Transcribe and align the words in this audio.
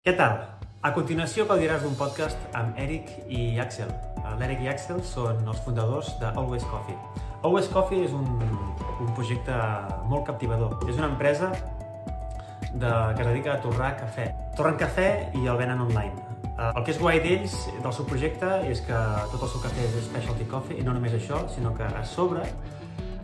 Què 0.00 0.14
tal? 0.16 0.38
A 0.80 0.90
continuació 0.96 1.44
gaudiràs 1.44 1.82
d'un 1.84 1.92
podcast 1.92 2.54
amb 2.56 2.78
Eric 2.80 3.10
i 3.28 3.58
Axel. 3.60 3.90
L'Eric 4.40 4.62
i 4.64 4.70
Axel 4.72 5.02
són 5.04 5.42
els 5.44 5.58
fundadors 5.60 6.08
de 6.22 6.30
Always 6.40 6.64
Coffee. 6.70 6.96
Always 7.42 7.68
Coffee 7.68 8.06
és 8.06 8.14
un, 8.16 8.24
un 8.40 9.10
projecte 9.18 9.58
molt 10.08 10.24
captivador. 10.30 10.78
És 10.88 10.96
una 10.96 11.10
empresa 11.10 11.50
de, 11.52 12.88
que 12.88 13.20
es 13.20 13.28
dedica 13.28 13.58
a 13.58 13.60
torrar 13.60 13.92
cafè. 14.00 14.30
Torren 14.56 14.80
cafè 14.80 15.10
i 15.36 15.44
el 15.44 15.60
venen 15.60 15.84
online. 15.84 16.16
Eh, 16.48 16.70
el 16.70 16.80
que 16.80 16.94
és 16.96 17.04
guai 17.04 17.20
d'ells, 17.20 17.60
del 17.84 17.96
seu 17.98 18.08
projecte, 18.08 18.54
és 18.72 18.80
que 18.88 19.04
tot 19.34 19.44
el 19.44 19.52
seu 19.52 19.60
cafè 19.68 19.84
és 19.84 20.00
specialty 20.08 20.48
coffee, 20.48 20.80
i 20.80 20.88
no 20.88 20.96
només 20.96 21.20
això, 21.20 21.44
sinó 21.52 21.76
que 21.76 21.84
a 21.84 22.06
sobre 22.08 22.48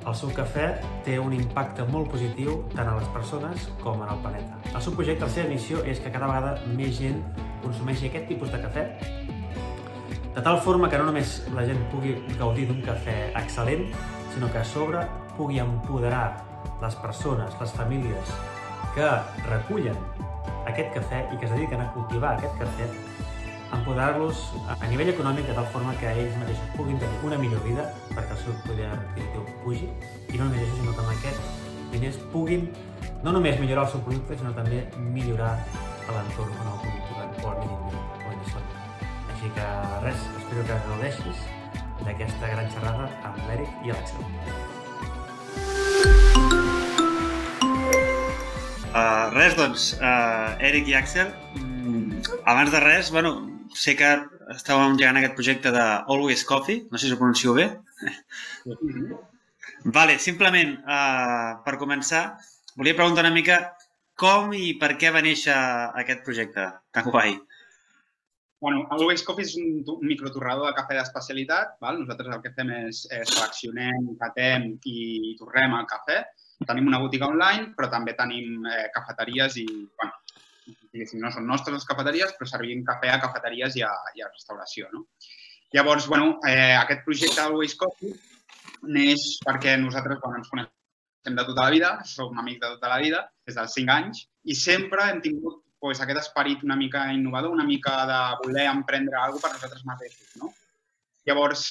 el 0.07 0.15
seu 0.15 0.31
cafè 0.35 0.67
té 1.07 1.17
un 1.19 1.33
impacte 1.35 1.85
molt 1.91 2.11
positiu 2.13 2.61
tant 2.75 2.89
a 2.89 2.95
les 2.99 3.09
persones 3.15 3.69
com 3.83 4.03
en 4.05 4.13
el 4.13 4.21
planeta. 4.23 4.61
El 4.73 4.83
seu 4.85 4.95
projecte, 4.95 5.27
la 5.27 5.33
seva 5.35 5.51
missió, 5.51 5.83
és 5.83 5.99
que 6.03 6.13
cada 6.15 6.31
vegada 6.31 6.55
més 6.79 6.95
gent 7.01 7.23
consumeixi 7.65 8.11
aquest 8.11 8.29
tipus 8.31 8.53
de 8.55 8.63
cafè 8.63 8.87
de 10.37 10.43
tal 10.43 10.61
forma 10.61 10.91
que 10.93 10.99
no 11.01 11.07
només 11.09 11.39
la 11.57 11.65
gent 11.65 11.79
pugui 11.89 12.13
gaudir 12.37 12.67
d'un 12.69 12.83
cafè 12.85 13.15
excel·lent, 13.41 13.87
sinó 14.35 14.51
que 14.53 14.61
a 14.61 14.65
sobre 14.69 15.01
pugui 15.39 15.63
empoderar 15.63 16.27
les 16.83 16.97
persones, 17.01 17.57
les 17.61 17.73
famílies 17.73 18.35
que 18.93 19.09
recullen 19.49 19.97
aquest 20.69 20.93
cafè 20.93 21.23
i 21.33 21.39
que 21.39 21.49
es 21.49 21.55
dediquen 21.55 21.81
a 21.81 21.89
cultivar 21.95 22.35
aquest 22.37 22.61
cafè 22.61 22.91
empoderar-los 23.73 24.43
a 24.69 24.87
nivell 24.91 25.11
econòmic 25.11 25.47
de 25.49 25.55
tal 25.59 25.67
forma 25.75 25.95
que 26.01 26.11
ells 26.13 26.37
mateixos 26.41 26.75
puguin 26.77 26.99
tenir 27.03 27.19
una 27.27 27.39
millor 27.39 27.63
vida 27.67 27.89
perquè 28.13 28.37
el 28.37 28.43
seu 28.45 28.55
poder 28.67 28.91
adquisitiu 28.93 29.47
pugi 29.65 29.89
i 30.33 30.39
no 30.39 30.47
només 30.47 30.63
això, 30.63 30.77
sinó 30.81 30.95
que 30.95 31.05
amb 31.05 31.15
aquests 31.17 31.65
diners 31.93 32.19
puguin 32.33 32.69
no 33.25 33.33
només 33.33 33.59
millorar 33.61 33.87
el 33.87 33.93
seu 33.95 34.03
producte, 34.07 34.39
sinó 34.39 34.53
també 34.55 34.85
millorar 35.13 35.57
l'entorn 36.15 36.53
on 36.63 36.69
el 36.73 36.77
o 37.43 37.53
el 37.53 37.59
mínim 37.61 37.81
o 37.91 38.33
el 38.33 38.45
són. 38.53 38.69
Així 39.35 39.51
que 39.57 39.67
res, 40.05 40.23
espero 40.41 40.65
que 40.69 40.79
gaudeixis 40.87 41.43
d'aquesta 42.05 42.53
gran 42.53 42.71
xerrada 42.75 43.09
amb 43.27 43.43
l'Eric 43.49 43.87
i 43.87 43.95
l'Àxel. 43.95 44.23
Uh, 48.97 49.29
res, 49.35 49.53
doncs, 49.59 49.91
uh, 49.99 50.55
Eric 50.65 50.89
i 50.89 50.97
Àxel, 50.97 51.35
mm, 51.59 52.23
abans 52.49 52.73
de 52.73 52.81
res, 52.81 53.11
bueno, 53.13 53.35
sé 53.77 53.95
que 53.99 54.11
estàvem 54.55 54.95
engegant 54.95 55.21
aquest 55.21 55.37
projecte 55.39 55.73
de 55.75 55.85
Always 56.13 56.45
Coffee, 56.49 56.87
no 56.91 56.99
sé 56.99 57.09
si 57.09 57.15
ho 57.15 57.21
pronuncio 57.21 57.55
bé. 57.57 57.69
Vale, 59.97 60.17
simplement, 60.19 60.73
uh, 60.83 61.59
per 61.67 61.77
començar, 61.81 62.23
volia 62.77 62.97
preguntar 62.99 63.27
una 63.27 63.35
mica 63.35 63.61
com 64.19 64.55
i 64.57 64.73
per 64.81 64.97
què 65.01 65.13
va 65.15 65.23
néixer 65.25 65.55
aquest 66.03 66.25
projecte 66.27 66.65
tan 66.97 67.07
guai. 67.13 67.37
Bueno, 68.65 68.87
Always 68.91 69.23
Coffee 69.23 69.45
és 69.45 69.55
un, 69.61 69.83
un 69.93 70.07
microtorrador 70.09 70.71
de 70.71 70.77
cafè 70.79 70.97
d'especialitat. 70.97 71.77
Nosaltres 71.85 72.33
el 72.35 72.43
que 72.43 72.55
fem 72.57 72.73
és 72.79 73.03
eh, 73.13 73.23
seleccionem, 73.29 74.15
catem 74.23 74.71
i 74.89 75.37
torrem 75.39 75.77
el 75.77 75.85
cafè. 75.91 76.23
Tenim 76.65 76.89
una 76.89 77.03
botiga 77.03 77.29
online, 77.29 77.75
però 77.77 77.91
també 77.93 78.17
tenim 78.17 78.65
eh, 78.65 78.87
cafeteries 78.97 79.59
i, 79.61 79.67
bueno, 80.01 80.17
diguéssim, 80.97 81.21
no 81.23 81.33
són 81.33 81.47
nostres 81.49 81.77
les 81.77 81.89
cafeteries, 81.89 82.33
però 82.39 82.49
servim 82.51 82.85
cafè 82.87 83.13
a 83.13 83.21
cafeteries 83.23 83.77
i 83.79 83.85
a, 83.87 83.93
i 84.17 84.25
a 84.25 84.31
restauració. 84.33 84.89
No? 84.95 85.05
Llavors, 85.77 86.09
bueno, 86.09 86.39
eh, 86.49 86.75
aquest 86.79 87.05
projecte 87.05 87.43
Always 87.43 87.77
Coffee 87.79 88.15
neix 88.97 89.37
perquè 89.45 89.77
nosaltres, 89.81 90.21
quan 90.23 90.39
ens 90.41 90.51
coneixem 90.53 91.39
de 91.39 91.45
tota 91.45 91.67
la 91.67 91.73
vida, 91.75 91.93
som 92.09 92.39
amics 92.39 92.63
de 92.63 92.75
tota 92.77 92.93
la 92.93 93.01
vida, 93.03 93.23
des 93.47 93.57
dels 93.59 93.79
5 93.79 93.95
anys, 93.95 94.27
i 94.47 94.55
sempre 94.59 95.09
hem 95.11 95.23
tingut 95.25 95.63
pues, 95.83 96.01
aquest 96.01 96.23
esperit 96.23 96.63
una 96.65 96.77
mica 96.79 97.07
innovador, 97.13 97.53
una 97.55 97.67
mica 97.67 97.97
de 98.11 98.21
voler 98.45 98.69
emprendre 98.71 99.19
alguna 99.21 99.43
per 99.43 99.53
nosaltres 99.57 99.85
mateixos. 99.89 100.31
No? 100.41 100.53
Llavors, 101.27 101.67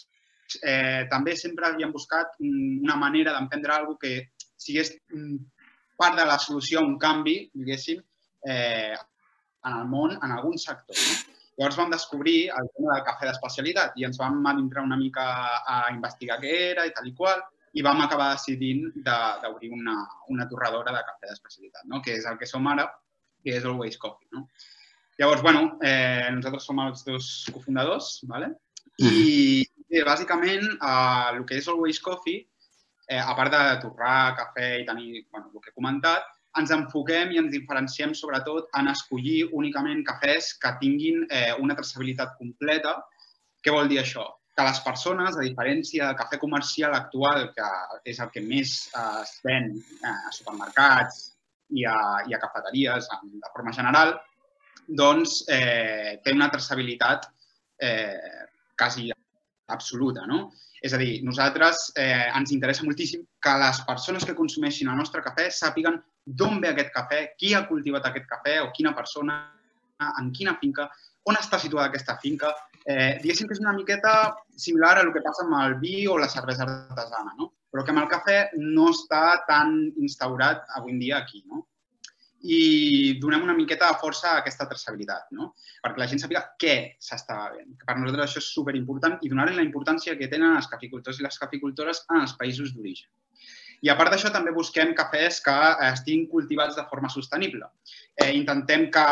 eh, 0.61 1.07
també 1.11 1.35
sempre 1.39 1.69
havíem 1.69 1.91
buscat 1.95 2.35
una 2.43 2.97
manera 2.99 3.33
d'emprendre 3.33 3.73
alguna 3.73 4.01
que 4.01 4.13
sigués 4.67 4.93
part 5.97 6.19
de 6.19 6.25
la 6.27 6.37
solució 6.39 6.81
a 6.81 6.85
un 6.85 6.97
canvi, 6.99 7.37
diguéssim, 7.53 8.01
eh, 8.47 8.95
en 9.65 9.79
el 9.79 9.89
món, 9.89 10.13
en 10.21 10.35
algun 10.35 10.57
sector. 10.61 10.95
No? 10.95 11.35
Llavors 11.55 11.77
vam 11.79 11.91
descobrir 11.91 12.49
el 12.51 12.67
tema 12.75 12.95
del 12.95 13.03
cafè 13.07 13.29
d'especialitat 13.29 13.95
i 13.99 14.05
ens 14.07 14.19
vam 14.19 14.41
adentrar 14.51 14.83
una 14.83 14.97
mica 14.99 15.25
a 15.63 15.85
investigar 15.93 16.41
què 16.41 16.55
era 16.71 16.85
i 16.87 16.91
tal 16.95 17.07
i 17.07 17.13
qual 17.15 17.43
i 17.75 17.83
vam 17.83 18.01
acabar 18.03 18.33
decidint 18.33 18.89
d'obrir 19.05 19.71
una, 19.75 19.95
una 20.31 20.47
torradora 20.51 20.93
de 20.95 21.03
cafè 21.07 21.29
d'especialitat, 21.29 21.87
no? 21.91 22.01
que 22.03 22.15
és 22.19 22.27
el 22.27 22.37
que 22.39 22.47
som 22.47 22.67
ara, 22.71 22.89
que 23.43 23.55
és 23.55 23.67
Always 23.67 23.97
Coffee. 23.99 24.27
No? 24.35 24.45
Llavors, 25.19 25.41
bueno, 25.43 25.77
eh, 25.83 26.27
nosaltres 26.35 26.67
som 26.67 26.79
els 26.83 27.03
dos 27.07 27.29
cofundadors, 27.55 28.19
¿vale? 28.31 28.51
i 28.99 29.63
eh, 29.63 30.03
bàsicament 30.07 30.63
eh, 30.75 31.35
el 31.35 31.43
que 31.47 31.59
és 31.59 31.67
Always 31.71 31.99
Coffee, 32.03 32.43
eh, 33.07 33.19
a 33.19 33.35
part 33.35 33.55
de 33.55 33.63
torrar 33.83 34.35
cafè 34.39 34.71
i 34.81 34.87
tenir 34.87 35.25
bueno, 35.29 35.51
el 35.53 35.63
que 35.63 35.71
he 35.71 35.75
comentat, 35.75 36.34
ens 36.59 36.71
enfoquem 36.71 37.33
i 37.33 37.41
ens 37.41 37.51
diferenciem 37.53 38.13
sobretot 38.17 38.69
en 38.79 38.89
escollir 38.91 39.49
únicament 39.59 40.03
cafès 40.07 40.53
que 40.61 40.71
tinguin 40.81 41.25
eh, 41.29 41.53
una 41.59 41.75
traçabilitat 41.77 42.35
completa. 42.39 42.95
Què 43.63 43.73
vol 43.73 43.89
dir 43.91 43.99
això? 44.01 44.25
Que 44.55 44.63
les 44.63 44.79
persones, 44.85 45.35
a 45.35 45.43
diferència 45.43 46.05
del 46.07 46.19
cafè 46.19 46.39
comercial 46.39 46.95
actual, 46.95 47.49
que 47.55 47.71
és 48.11 48.21
el 48.23 48.31
que 48.31 48.43
més 48.45 48.77
eh, 48.93 49.23
es 49.23 49.35
ven 49.43 49.73
eh, 49.75 50.13
a 50.15 50.31
supermercats 50.35 51.25
i 51.75 51.83
a, 51.89 51.97
i 52.29 52.35
a 52.35 52.39
cafeteries 52.39 53.09
de 53.25 53.51
forma 53.51 53.73
general, 53.75 54.15
doncs 54.87 55.41
eh, 55.49 56.21
té 56.23 56.33
una 56.35 56.51
traçabilitat 56.53 57.27
eh, 57.81 58.45
quasi 58.77 59.09
absoluta. 59.71 60.25
No? 60.29 60.51
És 60.85 60.93
a 60.93 60.99
dir, 61.01 61.21
nosaltres 61.25 61.89
eh, 61.97 62.27
ens 62.35 62.51
interessa 62.53 62.85
moltíssim 62.85 63.23
que 63.41 63.55
les 63.61 63.81
persones 63.87 64.25
que 64.27 64.37
consumeixin 64.37 64.91
el 64.91 64.99
nostre 64.99 65.23
cafè 65.25 65.47
sàpiguen 65.49 65.97
d'on 66.25 66.59
ve 66.61 66.71
aquest 66.71 66.91
cafè, 66.93 67.21
qui 67.39 67.53
ha 67.53 67.65
cultivat 67.69 68.07
aquest 68.09 68.27
cafè 68.29 68.59
o 68.61 68.71
quina 68.75 68.93
persona, 68.97 69.39
en 70.19 70.31
quina 70.35 70.57
finca, 70.61 70.89
on 71.25 71.37
està 71.39 71.57
situada 71.61 71.89
aquesta 71.89 72.17
finca. 72.21 72.51
Eh, 72.85 73.17
diguéssim 73.21 73.47
que 73.49 73.55
és 73.57 73.63
una 73.63 73.73
miqueta 73.73 74.35
similar 74.61 74.97
a 74.97 75.05
el 75.05 75.13
que 75.13 75.23
passa 75.25 75.45
amb 75.45 75.57
el 75.61 75.79
vi 75.81 76.03
o 76.07 76.17
la 76.21 76.29
cervesa 76.29 76.67
artesana, 76.67 77.33
no? 77.39 77.53
però 77.71 77.83
que 77.83 77.91
amb 77.91 78.03
el 78.03 78.11
cafè 78.11 78.35
no 78.61 78.91
està 78.93 79.23
tan 79.49 79.73
instaurat 79.99 80.61
avui 80.77 80.93
en 80.93 80.99
dia 81.01 81.17
aquí. 81.17 81.41
No? 81.49 81.65
I 82.45 83.17
donem 83.21 83.43
una 83.47 83.55
miqueta 83.57 83.89
de 83.89 83.99
força 84.01 84.31
a 84.31 84.39
aquesta 84.41 84.67
traçabilitat, 84.69 85.31
no? 85.33 85.53
perquè 85.83 86.01
la 86.01 86.07
gent 86.11 86.21
sàpiga 86.21 86.43
què 86.61 86.75
s'està 87.01 87.37
bevent. 87.49 87.73
Per 87.81 87.95
nosaltres 87.97 88.29
això 88.29 88.43
és 88.43 88.51
superimportant 88.53 89.17
i 89.25 89.31
donar-li 89.31 89.57
la 89.57 89.65
importància 89.65 90.17
que 90.19 90.29
tenen 90.31 90.57
els 90.59 90.69
caficultors 90.71 91.19
i 91.19 91.25
les 91.25 91.39
caficultores 91.41 92.03
en 92.11 92.21
els 92.21 92.35
països 92.37 92.75
d'origen. 92.75 93.09
I 93.85 93.91
a 93.91 93.95
part 93.97 94.13
d'això 94.13 94.31
també 94.33 94.53
busquem 94.55 94.93
cafès 94.97 95.41
que 95.45 95.55
eh, 95.55 95.89
estiguin 95.91 96.29
cultivats 96.31 96.77
de 96.77 96.85
forma 96.89 97.09
sostenible. 97.11 97.67
Eh, 98.21 98.31
intentem 98.37 98.87
que, 98.93 99.03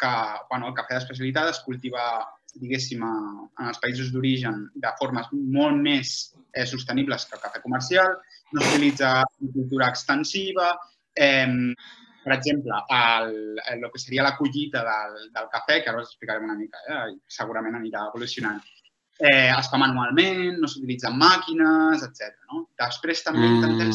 que 0.00 0.12
bueno, 0.52 0.70
el 0.70 0.76
cafè 0.76 0.96
d'especialitat 0.96 1.50
es 1.50 1.60
cultiva 1.66 2.04
diguéssim, 2.52 3.00
en 3.00 3.68
els 3.70 3.80
països 3.80 4.10
d'origen 4.12 4.66
de 4.76 4.90
formes 4.98 5.28
molt 5.32 5.78
més 5.80 6.10
eh, 6.52 6.66
sostenibles 6.68 7.24
que 7.24 7.38
el 7.38 7.42
cafè 7.44 7.62
comercial, 7.64 8.18
no 8.52 8.60
s'utilitza 8.60 9.12
cultura 9.40 9.88
extensiva, 9.88 10.74
eh, 11.16 11.72
per 12.22 12.34
exemple, 12.36 12.76
el, 12.88 13.32
el, 13.72 13.82
el 13.82 13.90
que 13.92 14.00
seria 14.02 14.26
la 14.26 14.36
collita 14.36 14.82
del, 14.86 15.30
del 15.34 15.48
cafè, 15.52 15.80
que 15.82 15.90
ara 15.90 16.02
us 16.02 16.12
explicarem 16.12 16.46
una 16.46 16.58
mica, 16.58 16.82
eh? 16.88 17.16
segurament 17.26 17.78
anirà 17.78 18.06
evolucionant, 18.10 18.60
eh, 19.18 19.50
es 19.50 19.70
fa 19.70 19.80
manualment, 19.80 20.58
no 20.60 20.70
s'utilitzen 20.70 21.16
màquines, 21.18 22.04
etc. 22.06 22.36
No? 22.52 22.66
Després 22.82 23.24
també 23.26 23.46
mm. 23.46 23.58
intentem 23.58 23.92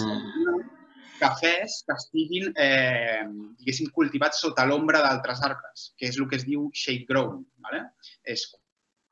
cafès 1.17 1.81
que 1.87 1.95
estiguin, 1.97 2.51
eh, 2.61 3.23
diguéssim, 3.57 3.89
cultivats 3.95 4.43
sota 4.43 4.67
l'ombra 4.69 5.01
d'altres 5.03 5.41
arbres, 5.47 5.91
que 5.97 6.11
és 6.11 6.19
el 6.19 6.27
que 6.29 6.37
es 6.37 6.45
diu 6.45 6.69
shade 6.73 7.07
grown, 7.09 7.41
¿vale? 7.63 7.83
és 8.23 8.45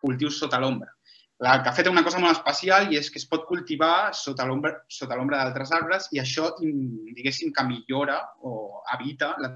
cultius 0.02 0.38
sota 0.40 0.60
l'ombra. 0.62 0.95
El 1.44 1.64
cafè 1.66 1.84
té 1.84 1.92
una 1.92 2.04
cosa 2.04 2.20
molt 2.24 2.38
especial 2.38 2.88
i 2.92 2.98
és 2.98 3.10
que 3.12 3.20
es 3.20 3.28
pot 3.28 3.44
cultivar 3.50 4.14
sota 4.16 4.46
l'ombra 4.48 5.40
d'altres 5.42 5.74
arbres 5.76 6.08
i 6.16 6.22
això, 6.22 6.54
diguéssim, 6.62 7.52
que 7.52 7.66
millora 7.68 8.22
o 8.40 8.82
evita 8.96 9.34
la 9.44 9.52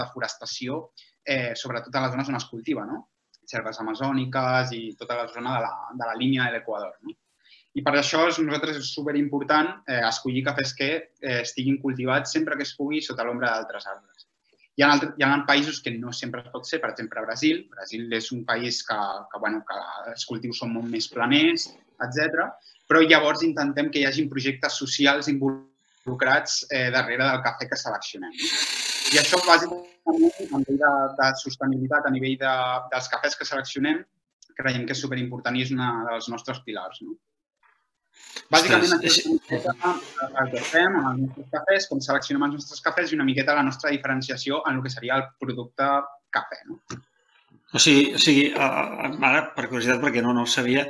deforestació, 0.00 0.86
eh, 1.24 1.52
sobretot 1.54 1.94
a 1.94 2.06
les 2.06 2.14
zones 2.14 2.30
on 2.32 2.40
es 2.40 2.48
cultiva, 2.48 2.86
no? 2.88 3.08
selves 3.48 3.80
amazòniques 3.80 4.72
i 4.76 4.82
tota 4.96 5.16
la 5.16 5.28
zona 5.32 5.54
de 5.56 5.60
la, 5.64 5.72
de 6.00 6.08
la 6.08 6.16
línia 6.20 6.48
de 6.48 6.56
l'Equador. 6.56 6.96
No? 7.02 7.14
I 7.76 7.84
per 7.84 7.94
això 7.96 8.24
és, 8.28 8.40
nosaltres 8.44 8.80
és 8.80 8.90
superimportant 8.92 9.70
eh, 9.86 10.00
escollir 10.08 10.44
cafès 10.48 10.74
que 10.76 10.88
eh, 10.96 11.40
estiguin 11.42 11.78
cultivats 11.82 12.32
sempre 12.36 12.56
que 12.56 12.66
es 12.68 12.74
pugui 12.76 13.00
sota 13.04 13.24
l'ombra 13.24 13.52
d'altres 13.54 13.86
arbres. 13.86 14.27
Hi 14.78 14.84
ha, 14.84 14.92
altres, 14.94 15.14
hi 15.18 15.24
ha 15.26 15.32
països 15.46 15.80
que 15.82 15.90
no 15.90 16.12
sempre 16.14 16.44
pot 16.52 16.68
ser, 16.68 16.78
per 16.78 16.92
exemple, 16.92 17.22
Brasil. 17.26 17.64
Brasil 17.74 18.12
és 18.14 18.28
un 18.34 18.44
país 18.46 18.76
que, 18.86 18.98
que, 19.32 19.40
bueno, 19.42 19.64
que 19.66 19.78
els 20.12 20.26
cultius 20.28 20.60
són 20.62 20.70
molt 20.76 20.86
més 20.92 21.08
planers, 21.10 21.64
etc. 22.06 22.44
Però 22.86 23.02
llavors 23.02 23.42
intentem 23.42 23.88
que 23.90 23.98
hi 23.98 24.06
hagin 24.06 24.28
projectes 24.30 24.78
socials 24.78 25.26
involucrats 25.32 26.60
eh, 26.70 26.92
darrere 26.94 27.26
del 27.26 27.42
cafè 27.48 27.66
que 27.72 27.80
seleccionem. 27.80 28.36
I 28.38 29.18
això 29.18 29.42
bàsicament 29.42 29.98
a 30.06 30.14
nivell 30.62 30.78
de, 30.84 30.92
de 31.18 31.32
sostenibilitat, 31.42 32.06
a 32.06 32.14
nivell 32.14 32.38
de, 32.44 32.54
dels 32.94 33.10
cafès 33.10 33.34
que 33.34 33.48
seleccionem, 33.50 34.04
creiem 34.62 34.86
que 34.86 34.94
és 34.94 35.02
superimportant 35.02 35.58
i 35.58 35.66
és 35.66 35.74
una 35.74 35.90
dels 36.06 36.30
nostres 36.30 36.62
pilars. 36.62 37.02
No? 37.02 37.18
Bàsicament, 38.48 38.94
Ostres, 38.96 39.18
és 39.52 39.66
el 39.68 40.50
que 40.54 40.62
fem 40.64 40.94
amb 41.00 41.10
els 41.10 41.20
nostres 41.26 41.50
cafès, 41.52 41.88
com 41.90 42.00
seleccionem 42.04 42.46
els 42.46 42.56
nostres 42.60 42.80
cafès 42.84 43.12
i 43.12 43.18
una 43.18 43.26
miqueta 43.28 43.56
la 43.58 43.66
nostra 43.66 43.92
diferenciació 43.92 44.62
en 44.68 44.78
el 44.78 44.84
que 44.84 44.92
seria 44.94 45.18
el 45.20 45.26
producte 45.42 45.88
cafè. 46.34 46.62
No? 46.70 46.78
O 47.76 47.82
sigui, 47.82 48.14
o 48.16 48.22
sigui 48.22 48.48
uh, 48.54 49.08
ara, 49.28 49.42
per 49.56 49.66
curiositat, 49.68 50.00
perquè 50.04 50.24
no, 50.24 50.32
no 50.36 50.46
ho 50.46 50.50
sabia, 50.50 50.86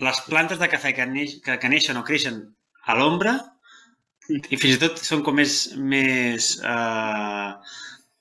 les 0.00 0.20
plantes 0.28 0.60
de 0.60 0.68
cafè 0.70 0.94
que, 0.96 1.06
neix, 1.10 1.40
que, 1.44 1.58
que 1.60 1.70
neixen 1.72 1.98
o 1.98 2.04
creixen 2.06 2.40
a 2.86 2.96
l'ombra 2.96 3.34
i 4.30 4.56
fins 4.56 4.76
i 4.76 4.80
tot 4.80 5.00
són 5.02 5.24
com 5.26 5.34
més, 5.40 5.56
més 5.74 6.52
uh, 6.62 7.58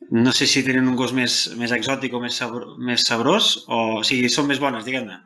no 0.09 0.33
sé 0.33 0.47
si 0.49 0.63
tenen 0.65 0.89
un 0.89 0.97
gust 0.97 1.13
més, 1.13 1.35
més 1.59 1.73
exòtic 1.75 2.15
o 2.17 2.23
més, 2.23 2.39
sabro, 2.41 2.73
més 2.81 3.05
sabrós, 3.05 3.51
o, 3.67 3.99
o 3.99 4.03
sigui, 4.07 4.31
són 4.33 4.49
més 4.49 4.61
bones, 4.63 4.87
diguem-ne. 4.87 5.19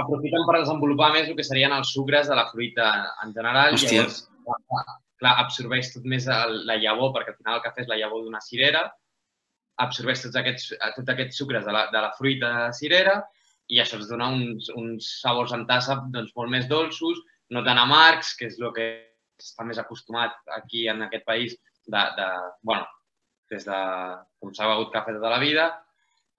Aprofiten 0.00 0.46
per 0.48 0.60
desenvolupar 0.60 1.10
més 1.14 1.28
el 1.28 1.36
que 1.38 1.46
serien 1.46 1.74
els 1.76 1.92
sucres 1.94 2.30
de 2.30 2.38
la 2.38 2.48
fruita 2.50 2.90
en 3.24 3.34
general. 3.36 3.76
Hòstia. 3.76 4.06
Llavors, 4.06 4.22
clar, 5.20 5.34
absorbeix 5.44 5.92
tot 5.94 6.06
més 6.08 6.26
el, 6.30 6.62
la 6.68 6.78
llavor, 6.80 7.12
perquè 7.16 7.34
al 7.34 7.38
final 7.38 7.58
el 7.58 7.64
cafè 7.66 7.84
és 7.84 7.90
la 7.90 7.98
llavor 8.00 8.24
d'una 8.24 8.40
cirera, 8.44 8.86
absorbeix 9.84 10.24
tots 10.24 10.38
aquests, 10.40 10.72
tots 10.96 11.12
aquests 11.12 11.38
sucres 11.40 11.66
de 11.66 11.74
la, 11.74 11.86
de 11.92 12.02
la 12.04 12.12
fruita 12.16 12.70
cirera 12.76 13.20
i 13.70 13.78
això 13.80 13.98
ens 14.00 14.08
dona 14.10 14.28
uns, 14.34 14.70
uns 14.76 15.08
sabors 15.20 15.54
en 15.56 15.66
tassa 15.68 16.00
doncs, 16.14 16.32
molt 16.36 16.50
més 16.52 16.66
dolços, 16.70 17.20
no 17.54 17.62
tan 17.66 17.78
amargs, 17.78 18.34
que 18.38 18.48
és 18.50 18.58
el 18.60 18.72
que 18.76 18.88
està 19.40 19.64
més 19.66 19.78
acostumat 19.80 20.34
aquí 20.56 20.86
en 20.90 21.06
aquest 21.06 21.24
país 21.28 21.54
de, 21.86 22.02
de 22.18 22.26
bueno, 22.66 22.88
des 23.50 23.64
de 23.66 23.78
com 24.42 24.52
s'ha 24.54 24.68
begut 24.72 24.92
cafè 24.94 25.14
tota 25.16 25.32
la 25.32 25.40
vida. 25.42 25.70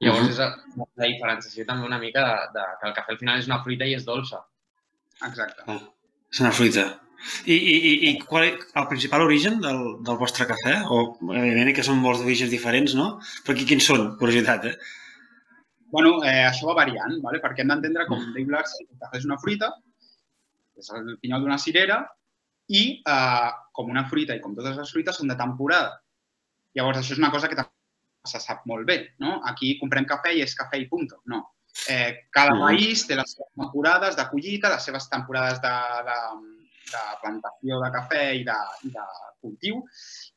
Llavors, 0.01 0.31
és 0.33 0.39
la, 0.41 0.49
la 0.97 1.09
diferenciació 1.11 1.65
també 1.67 1.85
una 1.85 1.99
mica 2.01 2.23
de, 2.25 2.37
de, 2.55 2.65
que 2.79 2.89
el 2.89 2.95
cafè 2.97 3.13
al 3.13 3.19
final 3.19 3.41
és 3.41 3.49
una 3.49 3.61
fruita 3.65 3.85
i 3.85 3.93
és 3.97 4.05
dolça. 4.07 4.41
Exacte. 5.27 5.65
Ah, 5.69 5.79
és 6.33 6.41
una 6.41 6.53
fruita. 6.57 6.87
I, 7.45 7.53
i, 7.53 7.73
i, 7.75 7.91
i 8.09 8.13
qual 8.23 8.47
és 8.47 8.63
el 8.81 8.87
principal 8.89 9.21
origen 9.27 9.59
del, 9.61 9.81
del 10.07 10.17
vostre 10.17 10.47
cafè? 10.49 10.79
O, 10.89 11.03
evidentment 11.35 11.75
que 11.77 11.85
són 11.85 12.01
molts 12.01 12.23
d'orígens 12.23 12.49
diferents, 12.53 12.95
no? 12.97 13.11
Però 13.45 13.53
aquí 13.53 13.67
quins 13.69 13.85
són? 13.91 14.07
Curiositat, 14.21 14.65
eh? 14.71 14.73
Bueno, 15.93 16.15
eh, 16.25 16.47
això 16.47 16.69
va 16.69 16.79
variant, 16.79 17.19
vale? 17.21 17.41
perquè 17.43 17.61
hem 17.61 17.73
d'entendre, 17.73 18.07
com 18.09 18.23
deia 18.33 18.55
l'Axel, 18.55 18.87
que 18.87 18.95
el 18.95 19.03
cafè 19.03 19.19
és 19.19 19.27
una 19.27 19.37
fruita, 19.43 19.69
és 20.79 20.89
el 20.97 21.13
pinyol 21.21 21.43
d'una 21.43 21.59
cirera, 21.61 21.99
i 22.71 22.83
eh, 23.03 23.49
com 23.75 23.91
una 23.91 24.07
fruita 24.09 24.37
i 24.37 24.41
com 24.41 24.55
totes 24.57 24.79
les 24.79 24.95
fruites 24.95 25.19
són 25.19 25.29
de 25.29 25.37
temporada. 25.37 25.99
Llavors, 26.77 27.01
això 27.01 27.13
és 27.17 27.21
una 27.21 27.31
cosa 27.33 27.51
que 27.51 27.59
també 27.59 27.80
se 28.27 28.39
sap 28.41 28.65
molt 28.69 28.85
bé, 28.87 28.97
no? 29.23 29.39
Aquí 29.49 29.75
comprem 29.79 30.05
cafè 30.09 30.35
i 30.37 30.43
és 30.45 30.55
cafè 30.57 30.79
i 30.81 30.87
punto. 30.89 31.21
No. 31.31 31.41
Eh, 31.89 32.27
cada 32.35 32.57
país 32.59 33.05
té 33.07 33.15
les 33.15 33.33
seves 33.33 33.53
temporades 33.55 34.17
de 34.19 34.25
collita, 34.29 34.73
les 34.73 34.85
seves 34.85 35.07
temporades 35.09 35.61
de, 35.63 35.75
de, 36.07 36.17
de 36.91 37.03
plantació 37.23 37.79
de 37.81 37.91
cafè 37.95 38.25
i 38.41 38.43
de, 38.47 38.57
i 38.89 38.91
de 38.93 39.05
cultiu, 39.41 39.79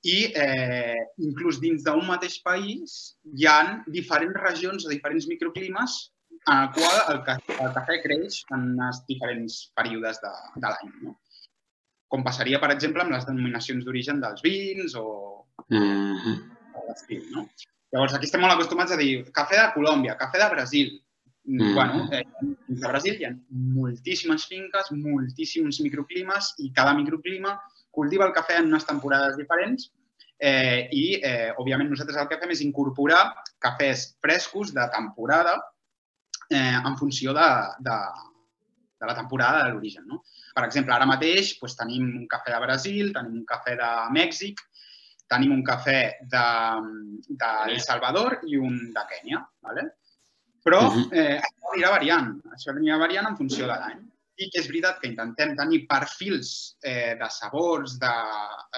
i 0.06 0.16
eh, 0.31 1.02
inclús 1.26 1.58
dins 1.60 1.84
d'un 1.84 2.04
mateix 2.06 2.38
país 2.46 3.16
hi 3.34 3.48
ha 3.50 3.58
diferents 3.98 4.40
regions 4.46 4.86
o 4.86 4.92
diferents 4.92 5.26
microclimes 5.28 5.98
en 6.44 6.62
el 6.62 6.70
qual 6.76 6.96
el, 7.10 7.20
ca 7.26 7.36
el 7.58 7.75
cafè 7.75 7.98
creix 8.04 8.42
en 8.54 8.72
els 8.86 9.02
diferents 9.10 9.60
períodes 9.76 10.22
de, 10.22 10.32
de 10.56 10.70
l'any. 10.70 10.96
No? 11.02 11.19
Com 12.12 12.22
passaria, 12.22 12.60
per 12.62 12.70
exemple, 12.70 13.02
amb 13.02 13.16
les 13.16 13.26
denominacions 13.26 13.84
d'origen 13.84 14.20
dels 14.22 14.44
vins 14.44 14.94
o, 15.00 15.06
Mm 15.69 16.16
-hmm. 16.16 16.53
L'estil. 16.88 17.24
No? 17.34 17.46
Llavors, 17.94 18.14
aquí 18.16 18.26
estem 18.26 18.42
molt 18.42 18.56
acostumats 18.56 18.92
a 18.94 18.98
dir 19.00 19.24
cafè 19.34 19.60
de 19.60 19.66
Colòmbia, 19.76 20.16
cafè 20.20 20.40
de 20.42 20.50
Brasil. 20.54 20.94
Mm. 21.44 21.60
Mm. 21.60 21.74
Bueno, 21.76 22.08
eh, 22.10 22.24
de 22.66 22.88
Brasil 22.88 23.20
hi 23.20 23.28
ha 23.28 23.34
moltíssimes 23.76 24.46
finques, 24.50 24.90
moltíssims 24.96 25.80
microclimes 25.84 26.54
i 26.64 26.72
cada 26.72 26.94
microclima 26.96 27.52
cultiva 27.94 28.26
el 28.26 28.34
cafè 28.34 28.58
en 28.58 28.72
unes 28.72 28.86
temporades 28.88 29.36
diferents 29.38 29.90
eh, 30.38 30.88
i, 30.90 31.04
eh, 31.20 31.52
òbviament, 31.60 31.92
nosaltres 31.92 32.18
el 32.20 32.28
que 32.30 32.40
fem 32.40 32.54
és 32.56 32.64
incorporar 32.64 33.22
cafès 33.62 34.08
frescos 34.24 34.72
de 34.74 34.86
temporada 34.92 35.54
eh, 36.50 36.80
en 36.80 36.96
funció 36.98 37.36
de, 37.36 37.48
de, 37.86 37.98
de 39.00 39.10
la 39.12 39.14
temporada 39.14 39.64
de 39.64 39.72
l'origen. 39.72 40.08
No? 40.10 40.22
Per 40.56 40.64
exemple, 40.66 40.94
ara 40.94 41.06
mateix 41.08 41.54
doncs, 41.60 41.76
tenim 41.78 42.08
un 42.22 42.26
cafè 42.30 42.54
de 42.54 42.62
Brasil, 42.64 43.12
tenim 43.14 43.42
un 43.42 43.46
cafè 43.48 43.76
de 43.78 43.90
Mèxic, 44.16 44.60
tenim 45.34 45.52
un 45.52 45.62
cafè 45.66 45.98
de, 46.31 46.46
de 47.28 47.52
El 47.75 47.81
Salvador 47.82 48.40
i 48.48 48.56
un 48.56 48.78
de 48.94 49.04
Kènia. 49.10 49.42
¿vale? 49.66 49.88
Però 50.64 50.81
Mhm. 50.88 51.08
eh, 51.12 51.36
això 51.42 51.75
anirà 51.75 51.90
variant. 51.98 52.31
Això 52.56 52.72
anirà 52.72 52.98
variant 52.98 53.26
en 53.28 53.36
funció 53.36 53.66
de 53.66 53.76
l'any. 53.76 54.00
I 54.36 54.48
que 54.50 54.60
és 54.60 54.66
veritat 54.66 55.00
que 55.00 55.06
intentem 55.10 55.52
tenir 55.56 55.84
perfils 55.86 56.76
eh, 56.82 57.14
de 57.20 57.28
sabors, 57.31 57.98
de, 58.00 58.14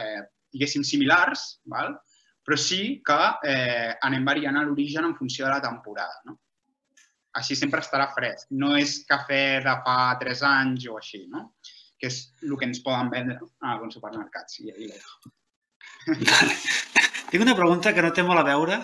eh, 0.03 0.23
diguéssim, 0.53 0.82
similars, 0.85 1.61
val? 1.64 1.94
però 2.47 2.56
sí 2.56 3.03
que 3.03 3.14
eh, 3.50 3.97
anem 4.06 4.25
variant 4.25 4.56
a 4.56 4.62
l'origen 4.62 5.05
en 5.05 5.17
funció 5.17 5.47
de 5.47 5.50
la 5.50 5.61
temporada. 5.61 6.20
No? 6.26 6.37
Així 7.35 7.56
sempre 7.58 7.81
estarà 7.81 8.06
fresc. 8.14 8.47
No 8.50 8.76
és 8.76 9.00
cafè 9.08 9.58
de 9.64 9.75
fa 9.85 10.17
3 10.20 10.43
anys 10.43 10.87
o 10.88 10.97
així, 11.00 11.26
no? 11.29 11.55
que 11.99 12.06
és 12.06 12.20
el 12.43 12.55
que 12.61 12.67
ens 12.69 12.82
poden 12.85 13.11
vendre 13.11 13.38
en 13.41 13.69
alguns 13.73 13.94
supermercats. 13.97 14.61
I, 14.61 14.70
i 14.70 14.91
Tinc 16.06 17.43
una 17.43 17.56
pregunta 17.58 17.93
que 17.94 18.03
no 18.05 18.12
té 18.14 18.23
molt 18.26 18.41
a 18.41 18.47
veure, 18.47 18.76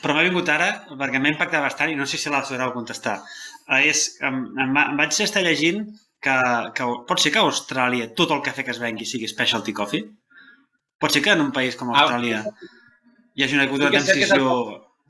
però 0.00 0.14
m'ha 0.16 0.24
vingut 0.26 0.48
ara 0.52 0.68
perquè 1.00 1.20
m'ha 1.20 1.32
impactat 1.34 1.64
bastant 1.64 1.90
i 1.92 1.96
no 1.98 2.06
sé 2.08 2.18
si 2.20 2.30
la 2.32 2.42
sabreu 2.46 2.72
contestar. 2.76 3.18
Eh, 3.70 3.82
és, 3.90 4.04
em, 4.26 4.38
em, 4.64 4.76
em 4.84 5.00
vaig 5.00 5.18
estar 5.26 5.42
llegint 5.44 5.82
que, 6.22 6.36
que 6.76 6.86
pot 7.08 7.20
ser 7.22 7.32
que 7.34 7.40
a 7.42 7.46
Austràlia 7.48 8.10
tot 8.16 8.30
el 8.36 8.42
cafè 8.46 8.64
que 8.66 8.74
es 8.74 8.80
vengui 8.82 9.06
sigui 9.08 9.28
specialty 9.30 9.74
coffee? 9.76 10.06
Pot 11.00 11.14
ser 11.16 11.22
que 11.24 11.32
en 11.34 11.40
un 11.46 11.52
país 11.56 11.76
com 11.80 11.90
Ah, 11.92 12.02
Austràlia 12.04 12.44
hi 13.34 13.44
hagi 13.46 13.58
una 13.58 13.66
és 13.66 13.74
el- 13.74 13.90
transició... 13.90 14.54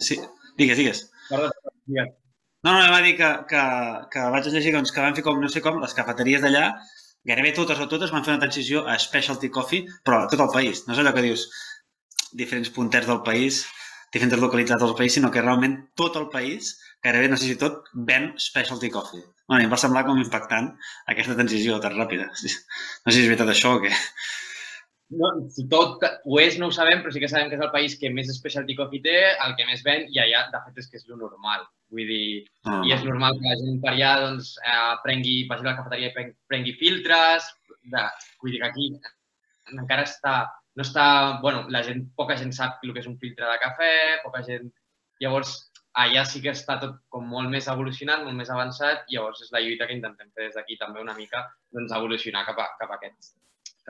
Sí, 0.01 0.17
digues, 0.57 0.79
digues. 0.81 1.05
Perdó, 1.29 1.51
digues. 1.87 2.15
No, 2.65 2.73
no, 2.77 2.81
va 2.93 3.01
dir 3.05 3.15
que, 3.17 3.29
que, 3.49 3.61
que 4.13 4.25
vaig 4.33 4.49
llegir 4.53 4.73
doncs, 4.75 4.93
que 4.93 5.01
van 5.05 5.15
fer 5.17 5.25
com, 5.25 5.39
no 5.41 5.49
sé 5.49 5.63
com, 5.65 5.79
les 5.81 5.95
cafeteries 5.97 6.43
d'allà, 6.45 6.67
gairebé 7.27 7.53
totes 7.57 7.81
o 7.81 7.89
totes 7.91 8.13
van 8.15 8.25
fer 8.25 8.35
una 8.35 8.43
transició 8.45 8.87
a 8.89 8.97
specialty 8.99 9.51
coffee, 9.53 9.87
però 10.07 10.23
a 10.25 10.31
tot 10.33 10.43
el 10.45 10.53
país. 10.55 10.85
No 10.87 10.95
és 10.95 11.03
allò 11.03 11.13
que 11.17 11.25
dius 11.27 11.47
diferents 12.41 12.71
punters 12.75 13.09
del 13.11 13.23
país, 13.27 13.65
diferents 14.15 14.43
localitats 14.43 14.83
del 14.83 14.97
país, 14.99 15.15
sinó 15.19 15.31
que 15.31 15.43
realment 15.43 15.77
tot 15.99 16.17
el 16.21 16.29
país, 16.33 16.75
gairebé, 17.05 17.31
no 17.31 17.39
sé 17.41 17.51
si 17.51 17.59
tot, 17.61 17.91
ven 17.95 18.33
specialty 18.39 18.91
coffee. 18.91 19.25
Bueno, 19.47 19.65
em 19.65 19.73
va 19.73 19.81
semblar 19.83 20.05
com 20.07 20.19
impactant 20.21 20.73
aquesta 21.11 21.37
transició 21.39 21.81
tan 21.83 21.99
ràpida. 21.99 22.31
No 23.05 23.13
sé 23.13 23.19
si 23.19 23.25
és 23.25 23.31
veritat 23.31 23.51
això 23.53 23.77
o 23.77 23.83
què. 23.83 23.93
No, 25.11 25.29
si 25.51 25.65
tot 25.71 26.05
ho 26.07 26.37
és, 26.39 26.57
no 26.61 26.69
ho 26.71 26.75
sabem, 26.75 27.01
però 27.03 27.11
sí 27.11 27.21
que 27.23 27.29
sabem 27.31 27.49
que 27.51 27.57
és 27.59 27.63
el 27.65 27.73
país 27.75 27.97
que 27.99 28.13
més 28.15 28.29
specialty 28.31 28.77
coffee 28.79 29.03
té, 29.03 29.17
el 29.45 29.57
que 29.59 29.67
més 29.67 29.83
ven, 29.87 30.05
i 30.15 30.21
allà, 30.23 30.45
de 30.53 30.61
fet, 30.67 30.79
és 30.83 30.91
que 30.91 31.01
és 31.01 31.09
lo 31.11 31.19
normal. 31.19 31.65
Vull 31.91 32.07
dir, 32.13 32.27
No, 32.69 32.77
i 32.87 32.95
és 32.95 33.03
normal 33.07 33.35
que 33.41 33.49
la 33.49 33.57
gent 33.59 33.81
per 33.83 33.91
allà 33.95 34.13
doncs, 34.23 34.53
eh, 34.63 34.93
prengui, 35.07 35.35
vagi 35.51 35.67
a 35.67 35.71
la 35.71 35.75
cafeteria 35.81 36.13
i 36.13 36.15
prengui, 36.15 36.37
prengui 36.53 36.77
filtres. 36.79 37.51
De, 37.91 38.05
vull 38.43 38.55
dir 38.55 38.63
que 38.63 38.71
aquí 38.71 38.87
encara 39.81 40.07
està, 40.07 40.37
no 40.79 40.87
està, 40.87 41.09
bueno, 41.43 41.67
la 41.75 41.83
gent, 41.87 42.07
poca 42.15 42.39
gent 42.39 42.55
sap 42.55 42.79
el 42.87 42.95
que 42.95 43.03
és 43.03 43.11
un 43.11 43.19
filtre 43.19 43.51
de 43.51 43.59
cafè, 43.67 43.93
poca 44.23 44.45
gent... 44.47 44.71
Llavors, 45.21 45.57
allà 46.01 46.23
sí 46.25 46.41
que 46.41 46.55
està 46.55 46.79
tot 46.81 47.03
com 47.13 47.27
molt 47.29 47.51
més 47.53 47.67
evolucionat, 47.69 48.23
molt 48.25 48.39
més 48.39 48.55
avançat, 48.55 49.03
i 49.11 49.19
llavors 49.19 49.43
és 49.45 49.51
la 49.53 49.61
lluita 49.67 49.91
que 49.91 49.99
intentem 49.99 50.31
fer 50.33 50.47
des 50.47 50.57
d'aquí 50.57 50.79
també 50.81 51.03
una 51.03 51.19
mica, 51.19 51.45
doncs 51.75 51.93
evolucionar 51.99 52.47
cap 52.47 52.63
a, 52.63 52.71
cap 52.79 52.95
a 52.95 53.01
aquest 53.03 53.35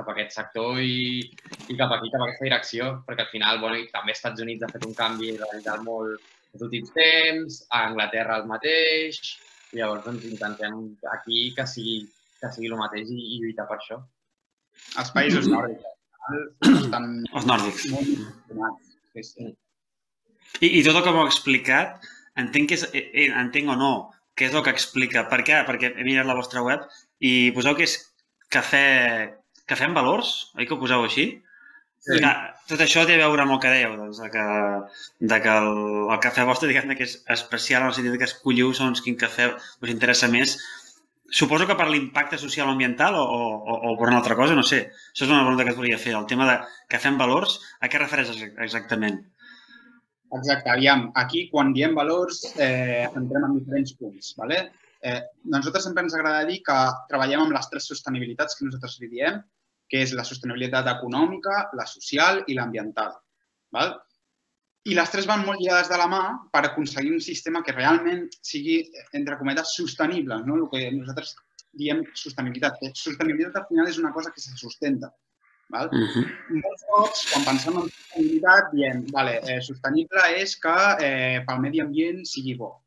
cap 0.01 0.11
a 0.11 0.17
aquest 0.17 0.35
sector 0.41 0.81
i, 0.83 1.21
i 1.69 1.77
cap 1.79 1.95
aquí, 1.97 2.11
cap 2.11 2.25
a 2.25 2.29
aquesta 2.29 2.49
direcció, 2.49 2.91
perquè 3.07 3.27
al 3.27 3.33
final, 3.33 3.61
bueno, 3.63 3.79
i 3.79 3.87
també 3.93 4.15
als 4.15 4.23
Estats 4.23 4.43
Units 4.45 4.67
ha 4.67 4.73
fet 4.73 4.89
un 4.89 4.97
canvi 4.99 5.37
radical 5.39 5.85
molt 5.87 6.31
els 6.55 6.65
últims 6.67 6.91
temps, 6.97 7.61
a 7.71 7.85
Anglaterra 7.91 8.41
el 8.41 8.49
mateix, 8.51 9.21
i 9.71 9.79
llavors 9.79 10.03
doncs, 10.07 10.27
intentem 10.27 10.81
aquí 11.15 11.45
que 11.55 11.67
sigui, 11.71 12.01
que 12.41 12.51
sigui 12.55 12.71
el 12.73 12.79
mateix 12.81 13.11
i, 13.15 13.19
i 13.37 13.41
lluitar 13.45 13.69
per 13.71 13.79
això. 13.79 14.01
els 14.99 15.11
països 15.15 15.47
nòrdics 15.51 15.87
al 15.87 15.99
final, 15.99 16.79
estan 16.85 17.11
Els 17.39 17.47
nòrdics. 17.47 17.87
molt 17.95 18.15
informats. 18.15 18.95
Sí, 19.15 19.23
sí. 19.29 19.51
I, 20.61 20.69
I 20.81 20.83
tot 20.87 20.97
el 20.99 21.05
que 21.07 21.13
m'heu 21.15 21.29
explicat, 21.29 22.09
entenc, 22.43 22.71
que 22.71 22.79
és, 22.79 22.87
eh, 22.91 23.05
eh, 23.15 23.29
entenc 23.45 23.71
o 23.71 23.77
no, 23.79 23.93
què 24.39 24.49
és 24.49 24.55
el 24.57 24.65
que 24.67 24.75
explica. 24.75 25.27
Per 25.31 25.41
què? 25.47 25.61
Perquè 25.69 25.93
he 25.95 26.07
mirat 26.07 26.27
la 26.27 26.39
vostra 26.39 26.63
web 26.67 26.87
i 27.21 27.51
poseu 27.55 27.77
que 27.79 27.87
és 27.87 27.97
cafè, 28.51 28.87
cafè 29.71 29.87
en 29.89 29.97
valors, 29.97 30.35
oi 30.59 30.67
que 30.67 30.77
ho 30.77 30.81
poseu 30.81 31.07
així? 31.07 31.31
Sí. 32.01 32.17
Que 32.17 32.29
tot 32.71 32.81
això 32.81 33.03
té 33.05 33.17
a 33.19 33.21
veure 33.21 33.45
amb 33.45 33.55
el 33.57 33.61
que 33.61 33.73
dèieu, 33.73 33.97
doncs, 33.99 34.21
de 34.23 34.29
que, 34.33 34.45
de 35.33 35.39
que 35.45 35.57
el, 35.63 35.73
el 36.15 36.21
cafè 36.25 36.47
vostre 36.49 36.71
diguem 36.71 36.95
que 36.97 37.05
és 37.05 37.19
especial 37.35 37.85
en 37.85 37.91
el 37.91 37.97
sentit 37.97 38.17
que 38.21 38.29
escolliu 38.31 38.71
segons 38.77 39.03
quin 39.05 39.19
cafè 39.21 39.51
us 39.53 39.93
interessa 39.93 40.31
més. 40.33 40.57
Suposo 41.41 41.67
que 41.69 41.77
per 41.79 41.87
l'impacte 41.91 42.41
social 42.41 42.71
o 42.71 42.73
ambiental 42.73 43.19
o, 43.21 43.27
o, 43.27 43.75
o 43.91 43.93
per 44.01 44.09
una 44.09 44.19
altra 44.23 44.39
cosa, 44.39 44.57
no 44.57 44.65
sé. 44.67 44.81
Això 45.13 45.27
és 45.27 45.31
una 45.31 45.45
pregunta 45.45 45.67
que 45.67 45.75
et 45.75 45.83
volia 45.83 46.01
fer. 46.01 46.17
El 46.19 46.27
tema 46.31 46.49
de 46.49 46.57
cafè 46.91 47.13
en 47.13 47.21
valors, 47.21 47.61
a 47.79 47.93
què 47.93 48.01
refereix 48.01 48.33
exactament? 48.49 49.21
Exacte, 50.41 50.71
aviam, 50.73 51.09
aquí 51.19 51.49
quan 51.53 51.73
diem 51.77 51.95
valors 51.99 52.45
eh, 52.55 53.07
entrem 53.07 53.47
en 53.47 53.57
diferents 53.59 53.95
punts. 54.01 54.35
¿vale? 54.41 54.65
Eh, 55.03 55.21
nosaltres 55.53 55.85
sempre 55.85 56.05
ens 56.07 56.15
agrada 56.17 56.45
dir 56.49 56.61
que 56.67 56.77
treballem 57.11 57.45
amb 57.45 57.57
les 57.57 57.69
tres 57.73 57.89
sostenibilitats 57.93 58.57
que 58.57 58.67
nosaltres 58.67 58.99
li 59.03 59.11
diem, 59.15 59.41
que 59.91 60.05
és 60.05 60.15
la 60.15 60.25
sostenibilitat 60.27 60.87
econòmica, 60.93 61.67
la 61.79 61.87
social 61.91 62.45
i 62.47 62.55
l'ambiental. 62.55 63.13
¿vale? 63.75 63.97
I 64.89 64.95
les 64.97 65.11
tres 65.13 65.27
van 65.29 65.43
molt 65.45 65.61
lligades 65.61 65.91
de 65.91 65.99
la 66.01 66.07
mà 66.09 66.23
per 66.55 66.63
aconseguir 66.65 67.13
un 67.13 67.21
sistema 67.21 67.63
que 67.67 67.75
realment 67.77 68.29
sigui, 68.41 68.79
entre 69.19 69.37
cometes, 69.41 69.75
sostenible. 69.77 70.39
No? 70.47 70.57
El 70.63 70.69
que 70.73 70.87
nosaltres 70.95 71.35
diem 71.77 72.05
sostenibilitat. 72.17 72.79
Sostenibilitat 72.97 73.61
al 73.61 73.67
final 73.69 73.91
és 73.91 73.99
una 74.01 74.15
cosa 74.15 74.33
que 74.35 74.41
se 74.41 74.57
sustenta. 74.57 75.11
Val? 75.71 75.91
Uh 75.95 76.07
-huh. 76.15 76.25
Molts 76.63 76.85
cops, 76.89 77.27
quan 77.33 77.45
pensem 77.45 77.77
en 77.77 77.91
sostenibilitat, 77.91 78.73
diem 78.73 79.05
vale, 79.13 79.41
eh, 79.47 79.61
sostenible 79.63 80.23
és 80.37 80.57
que 80.57 80.79
eh, 81.01 81.45
pel 81.47 81.61
medi 81.61 81.81
ambient 81.81 82.25
sigui 82.27 82.55
bo. 82.55 82.83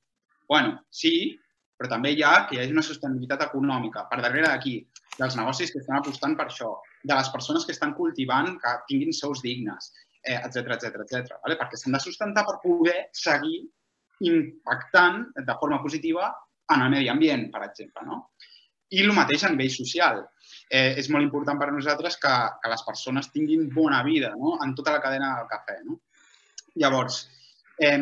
bueno, 0.48 0.84
sí, 0.90 1.40
però 1.78 1.90
també 1.90 2.12
hi 2.12 2.22
ha 2.22 2.46
que 2.48 2.56
hi 2.56 2.60
hagi 2.60 2.72
una 2.72 2.82
sostenibilitat 2.82 3.42
econòmica 3.42 4.08
per 4.10 4.22
darrere 4.22 4.48
d'aquí, 4.48 4.86
dels 5.18 5.36
negocis 5.36 5.72
que 5.72 5.80
estan 5.80 5.98
apostant 5.98 6.36
per 6.36 6.46
això, 6.46 6.76
de 7.04 7.16
les 7.16 7.30
persones 7.30 7.66
que 7.66 7.76
estan 7.76 7.94
cultivant 7.98 8.56
que 8.62 8.74
tinguin 8.88 9.14
sous 9.16 9.42
dignes, 9.44 9.92
etc 10.24 10.76
etc 10.78 11.04
etc. 11.04 11.38
Vale? 11.44 11.58
Perquè 11.60 11.80
s'han 11.80 11.98
de 11.98 12.02
sustentar 12.04 12.46
per 12.48 12.62
poder 12.64 13.10
seguir 13.18 13.60
impactant 14.24 15.26
de 15.36 15.56
forma 15.60 15.82
positiva 15.84 16.30
en 16.74 16.82
el 16.82 16.94
medi 16.94 17.10
ambient, 17.12 17.50
per 17.52 17.66
exemple. 17.68 18.06
No? 18.08 18.20
I 18.94 19.04
el 19.04 19.14
mateix 19.16 19.44
a 19.44 19.52
nivell 19.52 19.74
social. 19.74 20.24
Eh, 20.70 20.96
és 21.02 21.10
molt 21.12 21.26
important 21.26 21.60
per 21.60 21.68
a 21.70 21.76
nosaltres 21.76 22.16
que, 22.22 22.34
que 22.62 22.72
les 22.72 22.84
persones 22.88 23.30
tinguin 23.34 23.68
bona 23.74 24.02
vida 24.06 24.32
no? 24.38 24.58
en 24.64 24.74
tota 24.78 24.94
la 24.96 25.02
cadena 25.04 25.34
del 25.40 25.50
cafè. 25.52 25.80
No? 25.86 26.00
Llavors, 26.82 27.20
eh, 27.78 27.98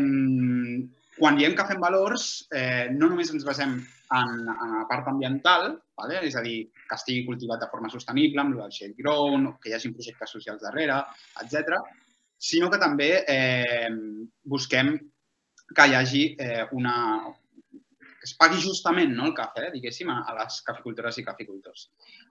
quan 1.18 1.40
diem 1.40 1.56
que 1.58 1.68
fem 1.68 1.82
valors, 1.82 2.28
eh, 2.56 2.88
no 2.94 3.10
només 3.10 3.34
ens 3.34 3.48
basem 3.48 3.76
en, 3.76 4.32
en 4.52 4.78
la 4.78 4.86
part 4.90 5.10
ambiental, 5.12 5.74
vale? 5.98 6.22
és 6.28 6.38
a 6.38 6.44
dir, 6.46 6.60
que 6.92 7.00
estigui 7.00 7.26
cultivat 7.30 7.64
de 7.64 7.72
forma 7.72 7.90
sostenible, 7.94 8.44
amb 8.44 8.60
el 8.60 8.72
shade 8.76 8.98
grown, 9.00 9.54
que 9.64 9.72
hi 9.72 9.78
hagi 9.78 9.94
projectes 9.96 10.36
socials 10.36 10.64
darrere, 10.66 11.00
etc, 11.44 11.78
sinó 12.52 12.68
que 12.74 12.82
també 12.82 13.12
eh, 13.30 13.88
busquem 14.44 14.98
que 15.72 15.86
hi 15.88 15.96
hagi 15.96 16.24
eh, 16.36 16.66
una, 16.76 16.96
que 18.22 18.28
es 18.28 18.34
pagui 18.38 18.60
justament 18.62 19.14
no, 19.16 19.30
el 19.30 19.36
cafè, 19.38 19.70
diguéssim, 19.74 20.10
a 20.12 20.36
les 20.38 20.60
caficultores 20.68 21.18
i 21.18 21.24
caficultors. 21.26 21.88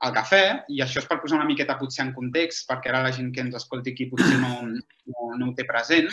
El 0.07 0.13
cafè, 0.15 0.43
i 0.75 0.83
això 0.85 1.01
és 1.01 1.09
per 1.09 1.19
posar 1.23 1.41
una 1.41 1.49
miqueta 1.49 1.79
potser 1.81 2.05
en 2.05 2.13
context, 2.15 2.67
perquè 2.69 2.93
ara 2.93 3.05
la 3.07 3.15
gent 3.17 3.33
que 3.35 3.43
ens 3.47 3.57
escolti 3.59 3.95
aquí 3.95 4.11
potser 4.13 4.37
no, 4.43 4.53
no, 4.69 5.31
no 5.41 5.49
ho 5.49 5.57
té 5.57 5.67
present, 5.67 6.11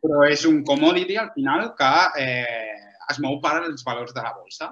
però 0.00 0.22
és 0.28 0.46
un 0.48 0.62
commodity 0.64 1.18
al 1.20 1.34
final 1.34 1.72
que 1.76 1.90
eh, 2.22 2.78
es 3.10 3.20
mou 3.20 3.40
per 3.42 3.58
als 3.58 3.84
valors 3.84 4.14
de 4.16 4.24
la 4.24 4.32
bolsa. 4.38 4.70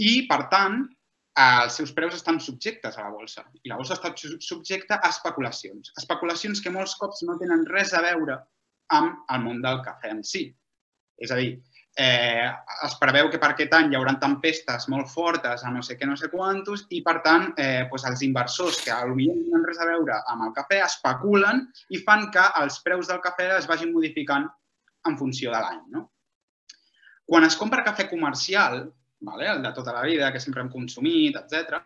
I, 0.00 0.24
per 0.30 0.46
tant, 0.52 0.80
els 1.40 1.76
seus 1.78 1.92
preus 1.96 2.14
estan 2.16 2.40
subjectes 2.42 2.96
a 2.98 3.04
la 3.06 3.12
bolsa 3.14 3.44
i 3.62 3.70
la 3.70 3.78
bolsa 3.78 3.96
està 3.96 4.12
subjecta 4.44 4.98
a 5.00 5.10
especulacions. 5.14 5.92
Especulacions 6.00 6.60
que 6.60 6.72
molts 6.74 6.96
cops 7.00 7.22
no 7.28 7.38
tenen 7.40 7.66
res 7.70 7.94
a 7.94 8.02
veure 8.04 8.38
amb 8.96 9.30
el 9.30 9.44
món 9.44 9.60
del 9.64 9.80
cafè 9.86 10.10
en 10.12 10.24
si. 10.26 10.48
És 11.20 11.30
a 11.30 11.38
dir, 11.38 11.52
eh, 12.00 12.48
es 12.86 12.94
preveu 13.00 13.30
que 13.30 13.38
per 13.42 13.52
aquest 13.52 13.74
any 13.76 13.90
hi 13.92 13.98
haurà 13.98 14.14
tempestes 14.20 14.88
molt 14.92 15.10
fortes 15.12 15.64
a 15.64 15.72
no 15.72 15.82
sé 15.86 15.96
què, 15.98 16.08
no 16.08 16.16
sé 16.16 16.30
quantos, 16.32 16.86
i 16.90 17.02
per 17.06 17.18
tant 17.26 17.50
eh, 17.56 17.86
doncs 17.90 18.06
els 18.10 18.22
inversors 18.26 18.80
que 18.84 18.94
potser 18.94 19.26
no 19.28 19.44
tenen 19.48 19.66
res 19.68 19.82
a 19.82 19.90
veure 19.90 20.20
amb 20.32 20.48
el 20.48 20.54
cafè 20.56 20.80
especulen 20.86 21.66
i 21.90 22.00
fan 22.06 22.30
que 22.34 22.46
els 22.62 22.80
preus 22.86 23.10
del 23.10 23.20
cafè 23.24 23.50
es 23.58 23.68
vagin 23.70 23.92
modificant 23.94 24.48
en 25.08 25.18
funció 25.18 25.52
de 25.54 25.60
l'any. 25.60 25.84
No? 25.94 26.08
Quan 27.30 27.46
es 27.46 27.56
compra 27.56 27.84
cafè 27.86 28.08
comercial, 28.10 28.88
vale, 29.26 29.48
el 29.52 29.62
de 29.62 29.72
tota 29.76 29.94
la 29.96 30.02
vida, 30.06 30.32
que 30.32 30.40
sempre 30.40 30.64
hem 30.64 30.72
consumit, 30.72 31.36
etc, 31.40 31.80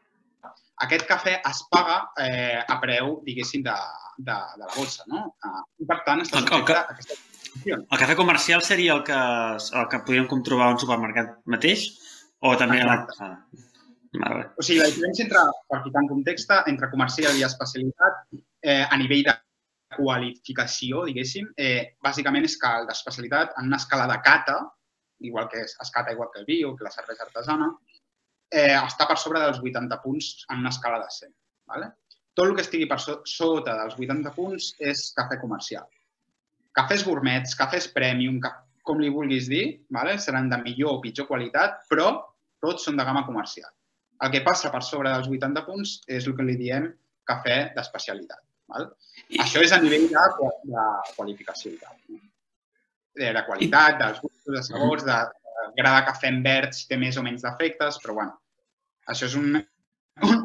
aquest 0.84 1.06
cafè 1.06 1.36
es 1.50 1.60
paga 1.70 2.00
eh, 2.20 2.58
a 2.60 2.80
preu, 2.82 3.20
diguéssim, 3.26 3.62
de, 3.66 3.76
de, 4.18 4.40
de 4.56 4.66
la 4.66 4.74
bolsa. 4.74 5.06
No? 5.10 5.28
Eh, 5.44 5.60
I, 5.84 5.86
per 5.90 6.00
tant, 6.06 6.24
està 6.24 6.42
subjecte 6.42 6.80
a 6.80 6.88
aquesta 6.96 7.22
el 7.64 7.98
cafè 8.00 8.16
comercial 8.18 8.62
seria 8.66 8.94
el 8.96 9.04
que, 9.06 9.14
el 9.14 9.86
que 9.90 10.00
podríem 10.06 10.42
trobar 10.46 10.68
a 10.68 10.74
un 10.74 10.80
supermercat 10.82 11.36
mateix? 11.46 11.86
O 12.42 12.54
també... 12.60 12.80
Exacte. 12.82 13.14
Ah, 13.22 13.36
vale. 14.18 14.48
O 14.58 14.64
sigui, 14.66 14.80
la 14.82 14.90
diferència 14.90 15.24
entre, 15.26 15.44
per 15.70 15.80
ficar 15.86 16.02
en 16.02 16.10
context, 16.10 16.54
entre 16.72 16.90
comercial 16.92 17.38
i 17.38 17.46
especialitat, 17.46 18.24
eh, 18.66 18.82
a 18.82 18.98
nivell 19.00 19.24
de 19.28 19.36
qualificació, 19.94 21.04
diguéssim, 21.08 21.46
eh, 21.56 21.94
bàsicament 22.02 22.46
és 22.48 22.58
que 22.60 22.72
el 22.80 22.88
d'especialitat, 22.90 23.54
en 23.60 23.70
una 23.70 23.78
escala 23.80 24.08
de 24.10 24.18
cata, 24.26 24.58
igual 25.20 25.48
que 25.48 25.62
es 25.62 25.90
cata 25.92 26.12
igual 26.12 26.30
que 26.32 26.40
el 26.40 26.46
vi 26.46 26.62
o 26.64 26.74
que 26.76 26.84
la 26.84 26.90
cervesa 26.90 27.24
artesana, 27.24 27.70
eh, 28.50 28.76
està 28.76 29.08
per 29.08 29.18
sobre 29.18 29.40
dels 29.40 29.60
80 29.60 30.00
punts 30.02 30.46
en 30.50 30.64
una 30.64 30.72
escala 30.74 30.98
de 31.02 31.10
100. 31.10 31.34
Vale? 31.70 31.92
Tot 32.34 32.48
el 32.48 32.56
que 32.56 32.64
estigui 32.66 32.86
per 32.90 32.98
so 33.00 33.20
sota 33.24 33.76
dels 33.78 33.98
80 33.98 34.34
punts 34.34 34.74
és 34.92 35.10
cafè 35.16 35.38
comercial 35.40 35.86
cafès 36.74 37.04
gourmets, 37.06 37.54
cafès 37.58 37.86
premium, 37.94 38.40
com 38.84 39.00
li 39.00 39.10
vulguis 39.12 39.48
dir, 39.48 39.64
vale? 39.94 40.18
seran 40.18 40.50
de 40.50 40.58
millor 40.60 40.98
o 40.98 41.00
pitjor 41.04 41.28
qualitat, 41.30 41.84
però 41.90 42.10
tots 42.64 42.84
són 42.88 42.98
de 42.98 43.06
gamma 43.06 43.24
comercial. 43.28 43.70
El 44.24 44.32
que 44.34 44.42
passa 44.44 44.70
per 44.72 44.82
sobre 44.86 45.12
dels 45.12 45.30
80 45.30 45.64
punts 45.68 45.96
és 46.18 46.26
el 46.26 46.36
que 46.36 46.46
li 46.46 46.58
diem 46.58 46.90
cafè 47.28 47.56
d'especialitat. 47.76 48.42
Això 49.44 49.62
és 49.62 49.72
a 49.72 49.80
nivell 49.80 50.08
de, 50.10 50.50
de 50.70 50.84
qualificació 51.16 51.72
i 51.72 51.80
tal. 51.80 51.96
De, 53.14 53.30
de 53.36 53.44
qualitat, 53.46 53.98
dels 54.00 54.20
gustos, 54.22 54.50
de 54.56 54.62
sabors, 54.66 55.04
de, 55.06 55.18
de 55.54 55.66
gra 55.78 55.94
de 55.98 56.06
cafè 56.08 56.32
en 56.32 56.42
verd, 56.42 56.74
si 56.74 56.88
té 56.90 56.98
més 56.98 57.18
o 57.20 57.22
menys 57.22 57.46
defectes, 57.46 58.00
però 58.02 58.16
bueno, 58.18 58.36
això 59.10 59.28
és 59.30 59.36
un, 59.38 59.60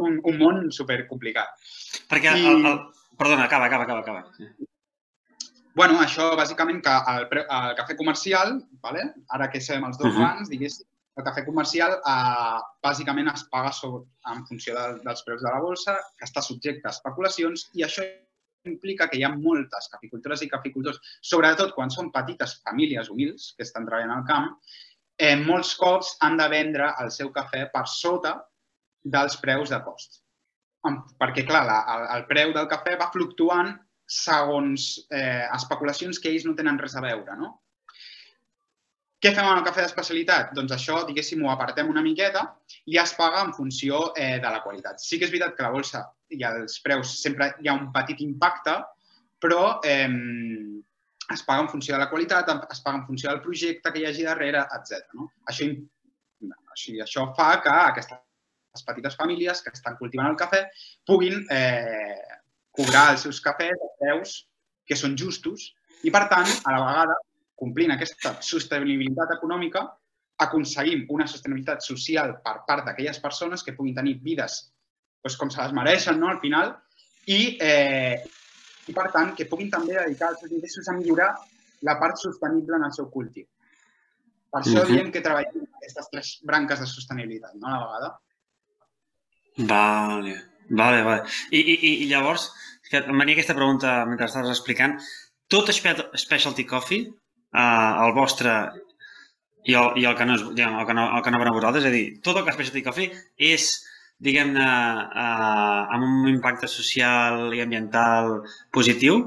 un, 0.07 0.19
un 0.21 0.41
món 0.41 0.67
supercomplicat. 0.75 1.69
Perquè 2.11 2.35
el, 2.35 2.65
el... 2.65 2.83
Perdona, 3.19 3.49
acaba, 3.49 3.65
acaba, 3.67 3.87
acaba. 3.87 3.99
acaba 4.05 4.69
bueno, 5.79 5.99
això 6.03 6.33
bàsicament 6.35 6.81
que 6.83 6.93
el, 7.11 7.25
el 7.39 7.75
cafè 7.77 7.95
comercial, 7.95 8.57
vale? 8.83 9.05
ara 9.35 9.47
que 9.51 9.61
sabem 9.63 9.85
els 9.87 9.99
dos 9.99 10.15
uh 10.15 10.23
-huh. 10.25 10.47
diguéssim, 10.49 10.87
el 11.19 11.25
cafè 11.27 11.43
comercial 11.45 11.93
eh, 12.13 12.59
bàsicament 12.83 13.29
es 13.33 13.43
paga 13.53 13.71
sobre, 13.71 14.03
en 14.33 14.45
funció 14.47 14.75
de, 14.75 14.99
dels 15.05 15.23
preus 15.27 15.41
de 15.43 15.49
la 15.53 15.59
bolsa, 15.59 15.95
que 16.17 16.25
està 16.25 16.41
subjecte 16.41 16.87
a 16.87 16.95
especulacions 16.95 17.69
i 17.73 17.83
això 17.83 18.03
implica 18.67 19.07
que 19.09 19.19
hi 19.19 19.23
ha 19.23 19.31
moltes 19.35 19.89
caficultores 19.91 20.43
i 20.43 20.49
caficultors, 20.51 20.99
sobretot 21.21 21.73
quan 21.75 21.91
són 21.93 22.11
petites 22.15 22.57
famílies 22.65 23.09
humils 23.09 23.53
que 23.55 23.63
estan 23.67 23.87
treballant 23.87 24.15
al 24.17 24.25
camp, 24.27 24.49
eh, 25.19 25.35
molts 25.39 25.75
cops 25.79 26.15
han 26.25 26.39
de 26.39 26.47
vendre 26.51 26.93
el 27.03 27.11
seu 27.11 27.31
cafè 27.35 27.67
per 27.73 27.85
sota 27.87 28.35
dels 29.03 29.37
preus 29.39 29.71
de 29.71 29.79
cost. 29.85 30.21
Perquè, 31.19 31.43
clar, 31.47 31.65
la, 31.67 31.79
el, 31.95 32.05
el 32.17 32.27
preu 32.27 32.53
del 32.55 32.67
cafè 32.71 32.95
va 32.99 33.11
fluctuant 33.13 33.73
segons 34.09 34.91
eh, 35.13 35.45
especulacions 35.55 36.19
que 36.19 36.31
ells 36.31 36.47
no 36.47 36.55
tenen 36.57 36.79
res 36.81 36.95
a 36.97 37.03
veure, 37.03 37.35
no? 37.37 37.57
Què 39.19 39.33
fem 39.35 39.43
amb 39.43 39.59
el 39.59 39.65
cafè 39.67 39.83
d'especialitat? 39.83 40.53
Doncs 40.55 40.71
això, 40.71 41.01
diguéssim, 41.07 41.41
ho 41.43 41.49
apartem 41.51 41.89
una 41.91 42.03
miqueta 42.03 42.45
i 42.87 42.95
es 43.01 43.11
paga 43.17 43.41
en 43.43 43.51
funció 43.53 44.13
eh, 44.15 44.37
de 44.39 44.53
la 44.53 44.61
qualitat. 44.63 45.03
Sí 45.03 45.19
que 45.19 45.27
és 45.27 45.33
veritat 45.33 45.57
que 45.57 45.65
la 45.65 45.73
bolsa 45.73 46.05
i 46.35 46.45
els 46.45 46.79
preus 46.85 47.15
sempre 47.21 47.53
hi 47.59 47.69
ha 47.69 47.77
un 47.77 47.89
petit 47.95 48.21
impacte, 48.25 48.75
però 49.41 49.79
eh, 49.85 50.07
es 51.33 51.43
paga 51.45 51.63
en 51.63 51.69
funció 51.69 51.95
de 51.95 52.01
la 52.03 52.09
qualitat, 52.09 52.49
es 52.71 52.81
paga 52.85 52.99
en 52.99 53.05
funció 53.05 53.29
del 53.29 53.41
projecte 53.41 53.91
que 53.93 54.01
hi 54.01 54.07
hagi 54.09 54.25
darrere, 54.27 54.65
etc. 54.77 55.05
No? 55.17 55.29
Això, 55.51 55.69
això, 56.73 56.97
això 57.05 57.27
fa 57.37 57.51
que 57.63 57.75
aquestes 57.85 58.85
petites 58.87 59.17
famílies 59.19 59.61
que 59.61 59.73
estan 59.73 59.97
cultivant 59.99 60.29
el 60.31 60.37
cafè 60.39 60.63
puguin 61.07 61.41
eh, 61.51 62.37
cobrar 62.75 63.09
els 63.13 63.25
seus 63.27 63.41
cafès 63.43 63.75
a 63.75 63.89
preus 64.01 64.35
que 64.87 64.97
són 64.97 65.17
justos 65.17 65.71
i, 66.03 66.11
per 66.13 66.27
tant, 66.31 66.47
a 66.65 66.75
la 66.75 66.83
vegada, 66.85 67.17
complint 67.59 67.91
aquesta 67.93 68.37
sostenibilitat 68.45 69.33
econòmica, 69.35 69.83
aconseguim 70.39 71.03
una 71.11 71.27
sostenibilitat 71.27 71.83
social 71.83 72.37
per 72.45 72.61
part 72.67 72.85
d'aquelles 72.87 73.19
persones 73.19 73.65
que 73.65 73.75
puguin 73.75 73.97
tenir 73.97 74.15
vides 74.23 74.61
doncs, 75.23 75.37
com 75.39 75.51
se 75.53 75.61
les 75.61 75.75
mereixen 75.75 76.19
no? 76.19 76.29
al 76.31 76.39
final 76.43 76.73
i, 77.27 77.57
eh, 77.61 78.19
i, 78.87 78.95
per 78.95 79.09
tant, 79.13 79.33
que 79.37 79.47
puguin 79.49 79.71
també 79.73 79.97
dedicar 79.97 80.31
els 80.33 80.43
seus 80.43 80.55
ingressos 80.55 80.89
a 80.89 80.97
millorar 80.97 81.29
la 81.87 81.95
part 81.99 82.19
sostenible 82.19 82.77
en 82.79 82.87
el 82.87 82.95
seu 82.95 83.09
cultiu. 83.11 83.45
Per 84.49 84.61
això 84.61 84.81
uh 84.81 84.85
-huh. 84.85 84.91
diem 84.91 85.11
que 85.11 85.21
treballem 85.21 85.67
aquestes 85.77 86.09
tres 86.11 86.39
branques 86.43 86.79
de 86.79 86.87
sostenibilitat, 86.87 87.53
no? 87.55 87.67
a 87.67 87.71
la 87.71 87.85
vegada. 87.85 88.09
Vale, 89.57 90.35
vale, 90.69 91.03
vale. 91.03 91.23
I, 91.51 91.59
i, 91.59 92.03
i 92.03 92.07
llavors, 92.09 92.51
que 92.89 92.97
em 92.97 93.17
venia 93.17 93.33
aquesta 93.35 93.53
pregunta 93.53 94.05
mentre 94.05 94.25
estaves 94.25 94.49
explicant. 94.49 94.97
Tot 95.47 95.69
Specialty 95.69 96.65
Coffee, 96.65 97.09
eh, 97.53 97.91
el 98.05 98.13
vostre 98.13 98.71
i 99.65 99.75
el, 99.75 99.97
i 99.99 100.05
el 100.05 100.15
que 100.17 100.25
no 100.25 100.35
és, 100.37 100.43
diguem, 100.55 100.77
el 100.79 100.87
que 100.87 100.93
no, 100.93 101.05
el 101.17 101.23
que 101.23 101.31
no 101.31 101.53
vosaltres, 101.53 101.83
és 101.83 101.89
a 101.89 101.93
dir, 101.93 102.05
tot 102.25 102.37
el 102.37 102.45
que 102.45 102.55
Specialty 102.55 102.83
Coffee 102.85 103.11
és, 103.37 103.69
diguem-ne, 104.23 104.69
eh, 105.23 105.95
amb 105.95 106.07
un 106.07 106.31
impacte 106.31 106.69
social 106.71 107.53
i 107.55 107.61
ambiental 107.63 108.39
positiu? 108.75 109.21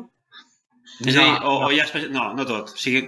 És 1.01 1.17
a 1.17 1.23
dir, 1.25 1.39
o, 1.49 1.55
o 1.67 1.71
hi 1.73 1.81
ha... 1.81 1.87
Espe... 1.89 2.05
No, 2.13 2.29
no 2.37 2.45
tot. 2.49 2.75
O 2.77 2.81
sigui, 2.81 3.07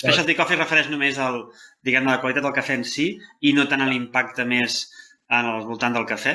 specialty 0.00 0.34
coffee 0.38 0.58
refereix 0.58 0.90
només 0.92 1.20
al, 1.22 1.44
diguem 1.86 2.08
a 2.08 2.16
la 2.16 2.24
qualitat 2.24 2.44
del 2.46 2.56
cafè 2.56 2.76
en 2.80 2.84
si 2.88 3.12
i 3.40 3.54
no 3.56 3.68
tant 3.70 3.84
a 3.84 3.88
l'impacte 3.88 4.44
més 4.48 4.82
en 5.32 5.48
el 5.54 5.64
voltant 5.68 5.96
del 5.96 6.08
cafè? 6.08 6.34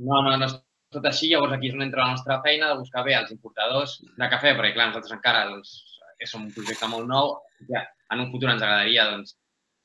No, 0.00 0.22
no, 0.24 0.32
no 0.32 0.48
és 0.48 0.56
tot 0.94 1.06
així. 1.06 1.28
Llavors 1.30 1.54
aquí 1.56 1.70
és 1.70 1.76
on 1.76 1.84
entra 1.86 2.06
la 2.06 2.16
nostra 2.16 2.40
feina 2.46 2.72
de 2.72 2.80
buscar 2.80 3.04
bé 3.06 3.14
els 3.18 3.30
importadors 3.36 3.98
de 4.08 4.30
cafè, 4.32 4.56
perquè 4.56 4.72
clar, 4.74 4.88
nosaltres 4.90 5.18
encara 5.18 5.44
doncs, 5.52 5.76
som 6.30 6.48
un 6.48 6.54
projecte 6.56 6.88
molt 6.90 7.08
nou. 7.08 7.36
Ja, 7.68 7.84
en 8.12 8.24
un 8.24 8.32
futur 8.32 8.50
ens 8.50 8.64
agradaria 8.64 9.06
doncs, 9.12 9.36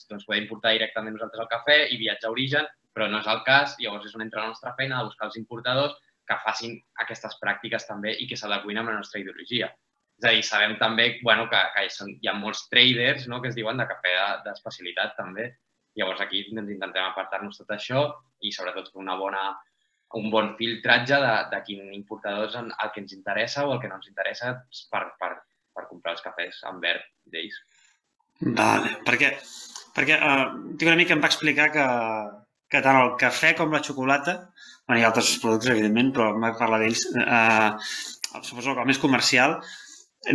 doncs 0.09 0.25
poder 0.27 0.41
importar 0.41 0.73
directament 0.75 1.15
nosaltres 1.15 1.45
el 1.45 1.51
cafè 1.51 1.77
i 1.91 1.99
viatjar 2.01 2.31
a 2.31 2.33
origen, 2.33 2.67
però 2.95 3.09
no 3.11 3.19
és 3.19 3.27
el 3.31 3.41
cas. 3.47 3.75
Llavors 3.81 4.07
és 4.07 4.15
on 4.15 4.23
entra 4.25 4.45
la 4.45 4.53
nostra 4.53 4.73
feina 4.79 5.01
de 5.01 5.09
buscar 5.09 5.27
els 5.29 5.39
importadors 5.41 5.97
que 6.25 6.37
facin 6.45 6.77
aquestes 7.03 7.35
pràctiques 7.41 7.85
també 7.89 8.15
i 8.21 8.29
que 8.29 8.39
s'adequin 8.39 8.79
amb 8.81 8.93
la 8.93 9.01
nostra 9.01 9.21
ideologia. 9.21 9.69
És 10.15 10.25
a 10.29 10.31
dir, 10.31 10.43
sabem 10.47 10.77
també 10.79 11.09
bueno, 11.21 11.49
que, 11.51 11.59
que 11.75 11.85
són, 11.91 12.13
hi 12.23 12.31
ha 12.31 12.35
molts 12.39 12.65
traders 12.71 13.27
no, 13.27 13.41
que 13.43 13.51
es 13.51 13.57
diuen 13.57 13.77
de 13.81 13.87
cafè 13.89 14.15
d'especialitat 14.45 15.13
de, 15.13 15.17
també. 15.19 15.47
Llavors 15.99 16.23
aquí 16.23 16.45
doncs, 16.47 16.71
intentem 16.71 17.03
apartar-nos 17.03 17.59
tot 17.59 17.71
això 17.75 18.07
i 18.43 18.51
sobretot 18.55 18.89
fer 18.93 19.01
una 19.03 19.17
bona, 19.19 19.43
un 20.19 20.29
bon 20.31 20.53
filtratge 20.59 21.19
de, 21.19 21.33
de 21.51 21.61
quin 21.67 21.91
importador 21.95 22.47
és 22.47 22.57
el 22.61 22.93
que 22.95 23.03
ens 23.03 23.15
interessa 23.15 23.67
o 23.67 23.75
el 23.75 23.83
que 23.83 23.91
no 23.91 23.99
ens 23.99 24.09
interessa 24.11 24.55
per, 24.91 25.03
per, 25.19 25.33
per 25.75 25.85
comprar 25.91 26.15
els 26.15 26.23
cafès 26.23 26.63
en 26.71 26.79
verd 26.83 27.05
d'ells. 27.31 27.59
Vale, 28.55 28.97
perquè, 29.07 29.31
perquè 29.95 30.17
uh, 30.19 30.47
una 30.87 30.97
mica 30.99 31.15
em 31.15 31.23
va 31.23 31.31
explicar 31.31 31.69
que, 31.75 31.85
que 32.71 32.81
tant 32.81 32.97
el 32.99 33.15
cafè 33.21 33.53
com 33.57 33.73
la 33.73 33.83
xocolata 33.85 34.39
bueno, 34.85 34.99
hi 34.99 35.03
ha 35.03 35.09
altres 35.09 35.31
productes, 35.41 35.71
evidentment, 35.73 36.11
però 36.13 36.29
em 36.33 36.45
va 36.45 36.53
parlar 36.59 36.79
d'ells. 36.81 37.07
Eh, 37.17 37.71
suposo 38.45 38.75
que 38.75 38.83
el 38.83 38.89
més 38.91 39.01
comercial, 39.01 39.57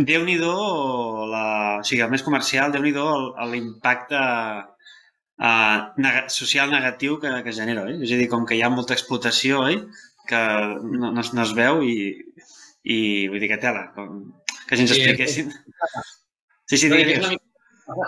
déu 0.07 0.25
nhi 0.27 0.37
la... 0.41 1.45
o 1.79 1.85
sigui, 1.87 2.01
el 2.03 2.11
més 2.11 2.25
comercial, 2.25 2.73
déu 2.73 2.83
nhi 2.83 2.91
l'impacte 2.91 4.19
eh, 4.19 5.77
neg 6.03 6.19
social 6.35 6.71
negatiu 6.71 7.19
que, 7.23 7.31
que 7.45 7.55
genera, 7.55 7.85
oi? 7.87 8.01
És 8.03 8.11
a 8.11 8.19
dir, 8.19 8.27
com 8.31 8.45
que 8.47 8.57
hi 8.57 8.63
ha 8.65 8.73
molta 8.73 8.97
explotació, 8.97 9.63
oi? 9.69 9.79
Que 10.27 10.41
no, 10.83 11.13
no, 11.15 11.23
no 11.23 11.45
es 11.45 11.55
veu 11.55 11.81
i, 11.87 11.95
i 12.83 12.99
vull 13.31 13.39
dir 13.39 13.51
que 13.53 13.61
tela, 13.63 13.87
com, 13.95 14.19
que 14.67 14.75
si 14.75 14.87
ens 14.87 14.97
expliquessin... 14.97 15.55
Sí, 16.67 16.77
sí, 16.77 16.91
digues. 16.91 17.39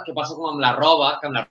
Que 0.06 0.14
passa 0.16 0.36
com 0.36 0.54
amb 0.54 0.62
la 0.64 0.76
roba, 0.76 1.18
que 1.20 1.28
amb 1.28 1.40
la 1.40 1.48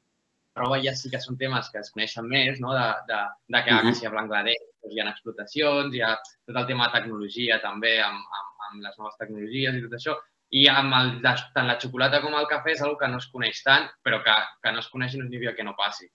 roba 0.56 0.78
ja 0.84 0.92
sí 0.96 1.10
que 1.12 1.20
són 1.20 1.38
temes 1.40 1.70
que 1.72 1.80
es 1.80 1.90
coneixen 1.94 2.28
més, 2.28 2.60
no? 2.60 2.72
de, 2.76 2.86
de, 3.08 3.20
de 3.54 3.62
que, 3.64 3.72
uh 3.72 3.78
-huh. 3.78 3.88
que 3.88 3.94
si 3.94 4.06
a 4.06 4.10
Bangladesh 4.10 4.64
doncs, 4.82 4.94
hi 4.94 5.00
ha 5.00 5.10
explotacions, 5.10 5.94
hi 5.94 6.02
ha 6.02 6.16
tot 6.46 6.56
el 6.56 6.66
tema 6.66 6.86
de 6.86 7.00
tecnologia 7.00 7.60
també, 7.60 8.00
amb, 8.02 8.20
amb, 8.38 8.48
amb 8.68 8.82
les 8.86 8.98
noves 8.98 9.16
tecnologies 9.18 9.74
i 9.74 9.82
tot 9.82 9.94
això, 9.98 10.16
i 10.50 10.66
amb 10.68 10.92
el, 10.94 11.12
tant 11.54 11.66
la 11.66 11.78
xocolata 11.80 12.20
com 12.20 12.34
el 12.34 12.48
cafè 12.50 12.72
és 12.74 12.82
una 12.84 12.98
que 13.00 13.08
no 13.08 13.18
es 13.22 13.28
coneix 13.32 13.62
tant, 13.62 13.88
però 14.04 14.22
que, 14.24 14.34
que 14.62 14.72
no 14.72 14.80
es 14.80 14.88
coneix 14.88 15.14
i 15.14 15.18
no 15.18 15.24
significa 15.24 15.54
que 15.56 15.64
no 15.64 15.74
passi. 15.76 16.08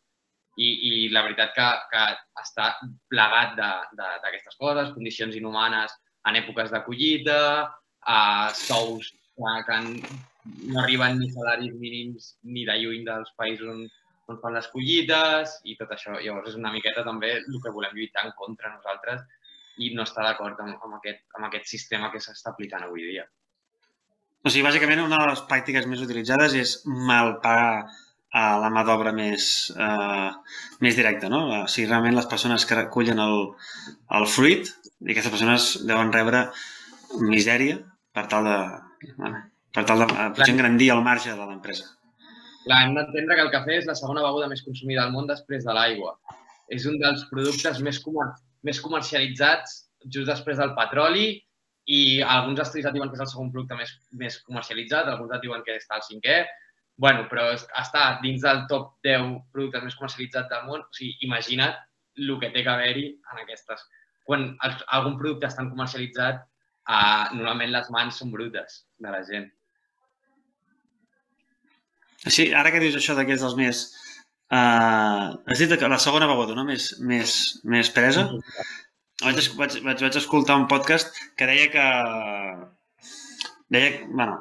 I, 0.57 0.69
i 0.89 1.09
la 1.09 1.21
veritat 1.21 1.53
que, 1.53 1.67
que 1.91 2.03
està 2.41 2.77
plegat 3.09 3.55
d'aquestes 3.57 4.55
coses, 4.57 4.93
condicions 4.93 5.35
inhumanes 5.35 5.93
en 6.25 6.35
èpoques 6.35 6.71
de 6.71 6.81
collita, 6.85 7.41
a 8.07 8.53
sous 8.53 9.11
que, 9.37 9.53
que 9.67 9.77
no 10.71 10.79
arriben 10.81 11.19
ni 11.19 11.29
salaris 11.31 11.73
mínims 11.73 12.37
ni 12.43 12.65
de 12.65 12.77
lluny 12.81 13.05
dels 13.05 13.33
països 13.37 13.69
on, 13.73 13.83
on 14.31 14.39
fan 14.41 14.55
les 14.57 14.67
collites 14.73 15.57
i 15.65 15.75
tot 15.79 15.91
això. 15.95 16.15
Llavors 16.19 16.51
és 16.51 16.57
una 16.59 16.71
miqueta 16.73 17.05
també 17.07 17.33
el 17.39 17.59
que 17.63 17.73
volem 17.73 17.95
lluitar 17.95 18.25
en 18.27 18.33
contra 18.39 18.73
nosaltres 18.73 19.23
i 19.83 19.93
no 19.95 20.05
està 20.07 20.25
d'acord 20.25 20.59
amb, 20.63 20.75
amb, 20.83 20.97
aquest, 20.99 21.23
amb 21.37 21.47
aquest 21.49 21.69
sistema 21.69 22.11
que 22.13 22.21
s'està 22.23 22.51
aplicant 22.53 22.83
avui 22.85 23.05
dia. 23.07 23.27
O 24.43 24.51
sigui, 24.51 24.65
bàsicament, 24.65 25.03
una 25.03 25.21
de 25.21 25.31
les 25.31 25.43
pràctiques 25.49 25.87
més 25.89 26.03
utilitzades 26.03 26.55
és 26.57 26.75
malpagar 26.87 27.87
a 28.37 28.43
la 28.61 28.69
mà 28.73 28.83
d'obra 28.85 29.13
més, 29.15 29.47
eh, 29.79 30.31
més 30.83 30.97
directa, 30.99 31.29
no? 31.31 31.41
O 31.47 31.59
sigui, 31.71 31.87
realment 31.89 32.17
les 32.17 32.29
persones 32.33 32.65
que 32.67 32.77
recullen 32.79 33.21
el, 33.23 33.37
el 34.19 34.27
fruit 34.27 34.67
i 34.67 35.13
aquestes 35.13 35.33
persones 35.33 35.69
deuen 35.87 36.11
rebre 36.13 36.47
misèria 37.23 37.79
per 38.13 38.25
tal 38.31 38.49
de, 38.49 38.57
per 39.73 39.85
tal 39.87 40.03
de 40.03 40.09
potser 40.11 40.53
engrandir 40.53 40.91
el 40.95 41.05
marge 41.05 41.33
de 41.33 41.47
l'empresa. 41.49 41.96
Clar, 42.67 42.81
hem 42.83 42.97
d'entendre 42.97 43.35
que 43.37 43.43
el 43.45 43.51
cafè 43.53 43.77
és 43.79 43.85
la 43.87 43.95
segona 43.95 44.23
beguda 44.25 44.49
més 44.51 44.61
consumida 44.65 45.05
al 45.05 45.13
món 45.13 45.27
després 45.29 45.63
de 45.63 45.73
l'aigua. 45.75 46.17
És 46.75 46.83
un 46.89 46.97
dels 46.99 47.23
productes 47.29 47.79
més, 47.85 47.99
comer 48.03 48.25
més 48.67 48.81
comercialitzats 48.83 49.77
just 50.15 50.27
després 50.27 50.59
del 50.59 50.73
petroli 50.75 51.29
i 51.97 51.99
alguns 52.35 52.59
estudis 52.59 52.89
et 52.89 52.97
diuen 52.97 53.07
que 53.07 53.15
és 53.15 53.23
el 53.23 53.29
segon 53.31 53.53
producte 53.53 53.77
més, 53.79 53.93
més 54.19 54.39
comercialitzat, 54.49 55.07
alguns 55.07 55.37
et 55.37 55.45
diuen 55.45 55.63
que 55.63 55.77
està 55.79 55.95
al 55.95 56.03
cinquè. 56.09 56.41
bueno, 56.97 57.27
però 57.29 57.43
està 57.53 58.03
dins 58.23 58.41
del 58.41 58.63
top 58.67 58.95
10 59.05 59.27
productes 59.53 59.83
més 59.85 59.95
comercialitzats 59.95 60.49
del 60.49 60.63
món. 60.65 60.81
O 60.81 60.95
sigui, 60.97 61.13
imagina't 61.27 61.75
el 62.17 62.31
que 62.41 62.49
té 62.49 62.63
que 62.65 62.71
haver-hi 62.73 63.03
en 63.31 63.41
aquestes. 63.43 63.83
Quan 64.25 64.47
algun 64.97 65.19
producte 65.19 65.45
està 65.45 65.67
comercialitzat, 65.69 66.41
eh, 66.41 67.25
normalment 67.37 67.71
les 67.75 67.91
mans 67.93 68.17
són 68.17 68.33
brutes 68.33 68.81
de 68.97 69.13
la 69.13 69.21
gent. 69.29 69.45
Sí, 72.25 72.49
ara 72.53 72.71
que 72.73 72.81
dius 72.81 72.97
això 72.97 73.15
de 73.17 73.25
que 73.27 73.37
és 73.37 73.43
dels 73.45 73.55
més... 73.59 73.85
Uh, 74.47 75.35
has 75.51 75.59
dit 75.59 75.73
que 75.77 75.91
la 75.91 75.99
segona 75.99 76.27
beguda, 76.29 76.55
no? 76.57 76.63
Més, 76.65 76.93
més, 77.03 77.37
més 77.67 77.91
presa. 77.93 78.27
Vaig, 79.21 79.41
vaig, 79.59 79.79
vaig, 79.83 80.03
vaig 80.05 80.19
escoltar 80.19 80.57
un 80.57 80.67
podcast 80.71 81.15
que 81.37 81.49
deia 81.49 81.69
que... 81.73 81.87
Deia, 83.73 83.91
bueno, 84.07 84.37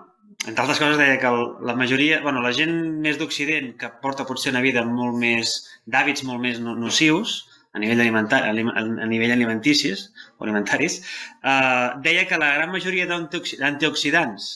entre 0.46 0.62
altres 0.62 0.78
coses 0.78 1.00
deia 1.00 1.18
que 1.18 1.32
la 1.66 1.74
majoria, 1.74 2.20
bueno, 2.22 2.42
la 2.44 2.52
gent 2.54 2.74
més 3.02 3.18
d'Occident 3.18 3.72
que 3.80 3.90
porta 4.02 4.26
potser 4.28 4.52
una 4.54 4.62
vida 4.64 4.84
molt 4.86 5.18
més 5.18 5.56
d'hàbits 5.90 6.22
molt 6.28 6.44
més 6.44 6.60
nocius 6.62 7.40
a 7.76 7.80
nivell, 7.82 8.00
alimentar, 8.00 8.42
a 8.48 9.08
nivell 9.10 9.34
alimenticis 9.34 10.06
o 10.38 10.46
alimentaris, 10.46 11.00
eh, 11.42 11.88
deia 12.04 12.24
que 12.28 12.38
la 12.40 12.54
gran 12.54 12.70
majoria 12.72 13.08
d'antioxidants 13.10 14.46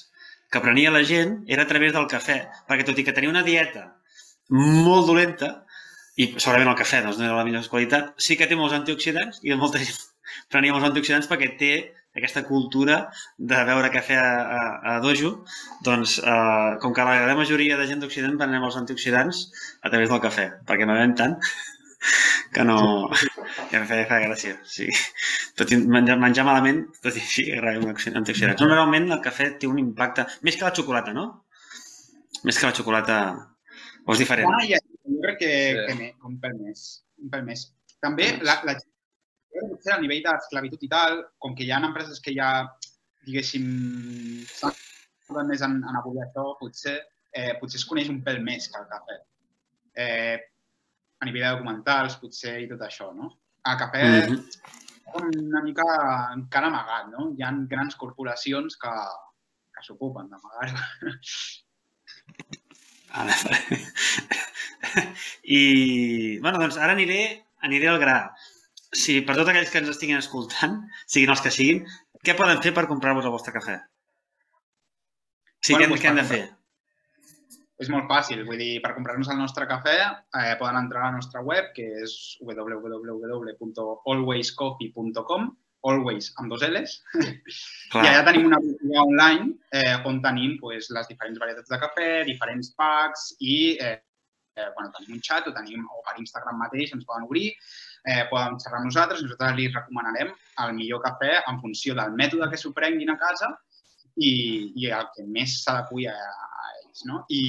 que 0.51 0.63
prenia 0.65 0.91
la 0.91 1.03
gent 1.07 1.41
era 1.49 1.65
a 1.67 1.71
través 1.71 1.95
del 1.95 2.09
cafè, 2.11 2.41
perquè 2.69 2.87
tot 2.87 2.99
i 2.99 3.07
que 3.07 3.15
tenia 3.17 3.31
una 3.33 3.47
dieta 3.47 3.87
molt 4.51 5.07
dolenta, 5.07 5.51
i 6.19 6.27
segurament 6.37 6.73
el 6.73 6.79
cafè 6.81 7.01
doncs, 7.05 7.21
no 7.21 7.29
era 7.29 7.39
la 7.39 7.47
millor 7.47 7.67
qualitat, 7.71 8.13
sí 8.19 8.37
que 8.37 8.49
té 8.51 8.59
molts 8.59 8.75
antioxidants 8.77 9.41
i 9.47 9.55
molta 9.57 9.81
gent 9.83 9.99
prenia 10.53 10.75
molts 10.75 10.89
antioxidants 10.91 11.31
perquè 11.31 11.55
té 11.61 11.73
aquesta 12.19 12.43
cultura 12.47 12.97
de 13.39 13.59
beure 13.69 13.91
cafè 13.95 14.17
a, 14.19 14.31
a, 14.59 14.63
a 14.93 14.95
dojo, 15.05 15.31
doncs 15.87 16.17
eh, 16.19 16.71
com 16.83 16.95
que 16.95 17.07
la 17.07 17.21
gran 17.23 17.39
majoria 17.39 17.79
de 17.79 17.87
gent 17.87 18.03
d'Occident 18.03 18.35
prenem 18.41 18.67
els 18.67 18.79
antioxidants 18.81 19.45
a 19.81 19.93
través 19.93 20.11
del 20.11 20.23
cafè, 20.25 20.49
perquè 20.67 20.89
no 20.89 20.99
bevem 20.99 21.15
tant, 21.21 21.39
que 22.55 22.65
no... 22.67 22.79
Ja 23.71 23.81
em 23.81 23.87
feia, 23.87 24.07
feia 24.09 24.27
gràcia. 24.27 24.57
Sí. 24.67 24.89
Tot 25.59 25.71
i 25.75 25.79
menjar, 25.81 26.17
menjar 26.23 26.47
malament, 26.49 26.83
tot 27.05 27.15
i 27.15 27.23
així, 27.23 27.47
agrada 27.55 27.95
antioxidants. 28.21 28.63
Normalment 28.65 29.11
el 29.11 29.23
cafè 29.25 29.53
té 29.61 29.71
un 29.71 29.79
impacte... 29.83 30.27
Més 30.47 30.59
que 30.59 30.67
la 30.67 30.75
xocolata, 30.77 31.15
no? 31.17 31.27
Més 32.45 32.59
que 32.59 32.69
la 32.69 32.77
xocolata... 32.77 33.21
O 34.07 34.15
és 34.17 34.23
diferent? 34.23 34.49
Ah, 34.57 34.65
ja, 34.65 34.79
jo 35.07 35.19
crec 35.23 35.43
que, 35.43 35.51
sí. 35.53 35.83
que 35.89 35.99
me, 35.99 36.13
un 36.27 36.39
pèl 36.43 36.57
més. 36.63 36.87
Un 37.21 37.33
pèl 37.33 37.45
més. 37.47 37.67
També 38.01 38.31
la, 38.41 38.57
la 38.65 38.75
potser 39.69 39.95
a 39.95 40.01
nivell 40.01 40.23
d'esclavitud 40.25 40.83
i 40.87 40.91
tal, 40.91 41.21
com 41.43 41.57
que 41.57 41.67
hi 41.67 41.73
ha 41.75 41.81
empreses 41.85 42.23
que 42.25 42.35
ja, 42.37 42.51
diguéssim, 43.27 43.67
saben 44.57 45.51
més 45.51 45.65
en, 45.67 45.81
en 45.85 45.99
avui 46.01 46.23
això, 46.25 46.47
potser, 46.61 46.97
eh, 47.35 47.53
potser 47.61 47.81
es 47.81 47.87
coneix 47.89 48.11
un 48.13 48.23
pèl 48.27 48.41
més 48.47 48.71
que 48.71 48.81
el 48.81 48.89
cafè. 48.91 49.19
Eh, 50.05 50.39
a 51.21 51.23
nivell 51.29 51.45
de 51.45 51.53
documentals, 51.55 52.19
potser, 52.21 52.57
i 52.65 52.69
tot 52.71 52.81
això, 52.87 53.07
no? 53.17 53.27
A 53.69 53.71
cafè 53.81 54.03
mm 54.05 54.13
-hmm. 54.29 54.39
una 55.43 55.63
mica 55.63 55.87
encara 56.35 56.67
amagat, 56.69 57.05
no? 57.15 57.21
Hi 57.37 57.43
ha 57.45 57.51
grans 57.73 57.95
corporacions 58.03 58.71
que, 58.77 58.95
que 59.75 59.81
s'ocupen 59.87 60.27
d'amagar-ho. 60.31 60.77
Vale. 63.15 63.35
I, 65.59 66.39
bueno, 66.41 66.59
doncs 66.59 66.77
ara 66.77 66.93
aniré, 66.93 67.45
aniré 67.63 67.89
al 67.89 67.99
gra. 67.99 68.35
Si 68.93 69.21
per 69.21 69.37
tots 69.37 69.51
aquells 69.51 69.71
que 69.71 69.79
ens 69.79 69.89
estiguin 69.89 70.19
escoltant, 70.19 70.81
siguin 71.07 71.31
els 71.31 71.43
que 71.45 71.51
siguin, 71.51 71.85
què 72.25 72.37
poden 72.37 72.63
fer 72.63 72.73
per 72.77 72.89
comprar-vos 72.91 73.25
el 73.25 73.35
vostre 73.35 73.53
cafè? 73.53 73.79
Sí, 75.61 75.75
bueno, 75.75 75.85
què, 75.85 75.91
doncs 75.91 76.03
què 76.03 76.09
han 76.09 76.21
de 76.23 76.25
fer? 76.25 76.43
És 77.81 77.89
molt 77.93 78.07
fàcil, 78.11 78.41
vull 78.49 78.61
dir, 78.61 78.75
per 78.85 78.95
comprar-nos 78.97 79.31
el 79.33 79.39
nostre 79.41 79.65
cafè 79.71 79.97
eh, 80.05 80.55
poden 80.61 80.81
entrar 80.83 81.01
a 81.03 81.07
la 81.09 81.17
nostra 81.17 81.41
web, 81.45 81.65
que 81.77 81.87
és 82.05 82.13
www.alwayscoffee.com, 82.45 85.43
always 85.89 86.25
amb 86.41 86.49
dos 86.53 86.63
L's, 86.67 86.93
Clar. 87.93 88.05
i 88.05 88.07
allà 88.11 88.23
tenim 88.27 88.45
una 88.51 88.61
botiga 88.61 88.99
online 89.07 89.45
eh, 89.73 89.97
on 90.09 90.17
tenim 90.25 90.51
pues, 90.61 90.83
les 90.93 91.07
diferents 91.09 91.41
varietats 91.41 91.71
de 91.73 91.79
cafè, 91.81 92.11
diferents 92.29 92.69
packs 92.77 93.21
i 93.41 93.79
eh, 93.81 93.97
eh, 94.61 94.69
bueno, 94.77 94.93
tenim 94.97 95.17
un 95.17 95.25
xat 95.25 95.49
o, 95.49 95.53
tenim, 95.57 95.81
o 95.89 96.05
per 96.07 96.15
Instagram 96.21 96.57
mateix 96.61 96.89
ens 96.97 97.07
poden 97.09 97.27
obrir, 97.29 97.49
eh, 98.05 98.25
poden 98.33 98.61
xerrar 98.61 98.79
amb 98.83 98.91
nosaltres, 98.91 99.25
nosaltres 99.25 99.57
li 99.57 99.67
recomanarem 99.73 100.31
el 100.67 100.71
millor 100.77 101.01
cafè 101.07 101.33
en 101.41 101.57
funció 101.65 101.91
del 101.99 102.13
mètode 102.19 102.51
que 102.53 102.61
s'ho 102.61 102.71
prenguin 102.77 103.11
a 103.15 103.21
casa 103.21 103.49
i, 104.17 104.33
i 104.77 104.91
el 104.93 105.07
que 105.15 105.25
més 105.27 105.63
s'adequi 105.65 106.07
a, 106.11 106.17
a 106.17 106.73
ells. 106.83 107.05
No? 107.09 107.25
I 107.33 107.43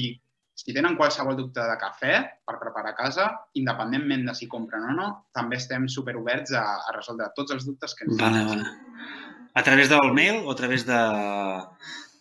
si 0.62 0.74
tenen 0.74 0.94
qualsevol 0.98 1.34
dubte 1.34 1.62
de 1.66 1.74
cafè 1.80 2.12
per 2.46 2.58
preparar 2.60 2.92
a 2.92 2.98
casa, 2.98 3.26
independentment 3.58 4.28
de 4.28 4.34
si 4.38 4.46
compren 4.50 4.84
o 4.92 4.94
no, 4.94 5.08
també 5.34 5.58
estem 5.58 5.88
superoberts 5.90 6.54
a, 6.54 6.62
a 6.86 6.94
resoldre 6.94 7.32
tots 7.34 7.56
els 7.56 7.66
dubtes 7.66 7.96
que 7.98 8.06
ens 8.06 8.20
Vale, 8.20 8.44
vale. 8.46 8.68
A 9.58 9.62
través 9.66 9.90
del 9.90 10.12
mail 10.14 10.44
o 10.46 10.52
a 10.52 10.56
través 10.56 10.86
de, 10.86 11.00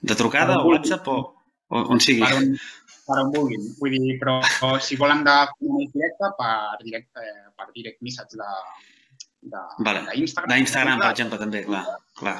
de 0.01 0.17
trucada 0.17 0.57
o 0.57 0.71
WhatsApp 0.71 1.07
o, 1.13 1.17
o 1.69 1.83
on 1.93 2.01
sigui? 2.01 2.25
per 2.25 2.39
on, 2.39 2.49
per 3.05 3.19
on 3.21 3.29
vulguin. 3.35 3.67
Vull 3.77 3.93
dir, 3.93 4.17
però 4.23 4.39
si 4.81 4.97
volen 4.97 5.21
de 5.27 5.37
forma 5.53 5.85
directa, 5.93 6.31
per 6.39 6.81
direct, 6.81 7.21
eh, 7.21 7.45
per 7.55 7.69
direct 7.75 8.01
message 8.01 8.41
de, 8.41 8.49
de, 9.53 9.61
Vale. 9.85 10.07
D'Instagram, 10.15 10.97
per 10.97 11.11
exemple, 11.13 11.39
també, 11.45 11.61
clar. 11.69 11.85
clar. 12.17 12.39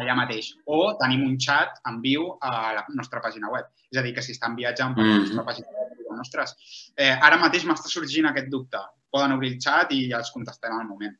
Allà 0.00 0.14
mateix. 0.16 0.54
O 0.66 0.94
tenim 1.00 1.22
un 1.26 1.36
xat 1.38 1.80
en 1.88 2.00
viu 2.00 2.38
a 2.40 2.72
la 2.78 2.84
nostra 2.94 3.20
pàgina 3.20 3.50
web. 3.52 3.66
És 3.90 3.98
a 3.98 4.02
dir, 4.02 4.14
que 4.14 4.22
si 4.22 4.32
estan 4.32 4.54
viatjant 4.56 4.94
per 4.94 5.04
la 5.04 5.10
Mhm. 5.14 5.20
nostra 5.26 5.44
pàgina 5.44 5.68
web, 5.68 5.96
diuen, 5.98 6.20
ostres, 6.20 6.56
eh, 6.96 7.12
ara 7.20 7.36
mateix 7.36 7.64
m'està 7.64 7.88
sorgint 7.88 8.26
aquest 8.26 8.48
dubte. 8.48 8.78
Poden 9.10 9.32
obrir 9.32 9.52
el 9.52 9.58
xat 9.60 9.92
i 9.92 10.08
ja 10.10 10.18
els 10.18 10.30
contestem 10.30 10.72
al 10.72 10.86
moment. 10.86 11.16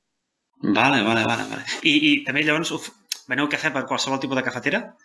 Vale, 0.63 1.03
vale, 1.03 1.25
vale. 1.25 1.45
vale. 1.51 1.65
I, 1.83 2.13
I 2.13 2.25
també 2.25 2.43
llavors 2.45 2.71
uf, 2.71 2.89
veneu 3.29 3.49
cafè 3.49 3.73
per 3.73 3.85
qualsevol 3.87 4.21
tipus 4.21 4.37
de 4.37 4.43
cafetera? 4.43 4.97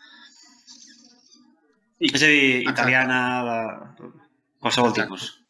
Sí. 1.99 2.11
És 2.13 2.23
a 2.23 2.27
dir, 2.27 2.61
italiana, 2.69 3.19
de... 3.47 4.11
qualsevol 4.61 4.91
Exacte. 4.91 5.07
tipus. 5.07 5.46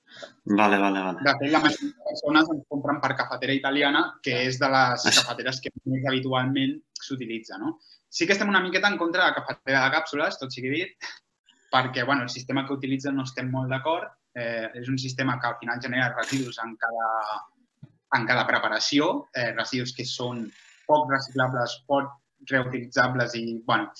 Vale, 0.49 0.77
vale, 0.77 0.99
vale. 1.03 1.19
De 1.25 1.33
fet, 1.39 1.51
la 1.51 1.60
majoria 1.60 1.91
de 1.91 2.05
persones 2.07 2.49
ens 2.53 2.65
compren 2.71 3.01
per 3.03 3.15
cafetera 3.19 3.55
italiana, 3.55 4.03
que 4.23 4.36
és 4.47 4.60
de 4.62 4.69
les 4.71 5.07
cafeteres 5.17 5.60
que 5.63 5.71
més 5.91 6.05
habitualment 6.07 6.77
s'utilitza. 7.03 7.57
No? 7.60 7.73
Sí 8.07 8.27
que 8.27 8.36
estem 8.38 8.47
una 8.47 8.62
miqueta 8.63 8.88
en 8.88 8.95
contra 9.01 9.25
de 9.25 9.31
la 9.31 9.36
cafetera 9.36 9.81
de 9.83 9.95
càpsules, 9.97 10.38
tot 10.39 10.53
sigui 10.55 10.71
dit, 10.71 11.10
perquè 11.73 12.05
bueno, 12.07 12.23
el 12.23 12.31
sistema 12.31 12.63
que 12.65 12.77
utilitzen 12.77 13.17
no 13.19 13.25
estem 13.27 13.51
molt 13.51 13.73
d'acord. 13.73 14.07
Eh, 14.38 14.69
és 14.79 14.88
un 14.88 14.99
sistema 15.01 15.36
que 15.41 15.49
al 15.49 15.57
final 15.60 15.81
genera 15.83 16.13
residus 16.13 16.60
en 16.63 16.75
cada, 16.79 17.10
en 18.15 18.27
cada 18.29 18.45
preparació, 18.47 19.27
eh, 19.33 19.49
residus 19.57 19.95
que 19.97 20.05
són 20.05 20.45
poc 20.88 21.10
reciclables, 21.12 21.81
poc 21.89 22.13
reutilitzables 22.51 23.36
i, 23.36 23.57
bueno, 23.65 23.91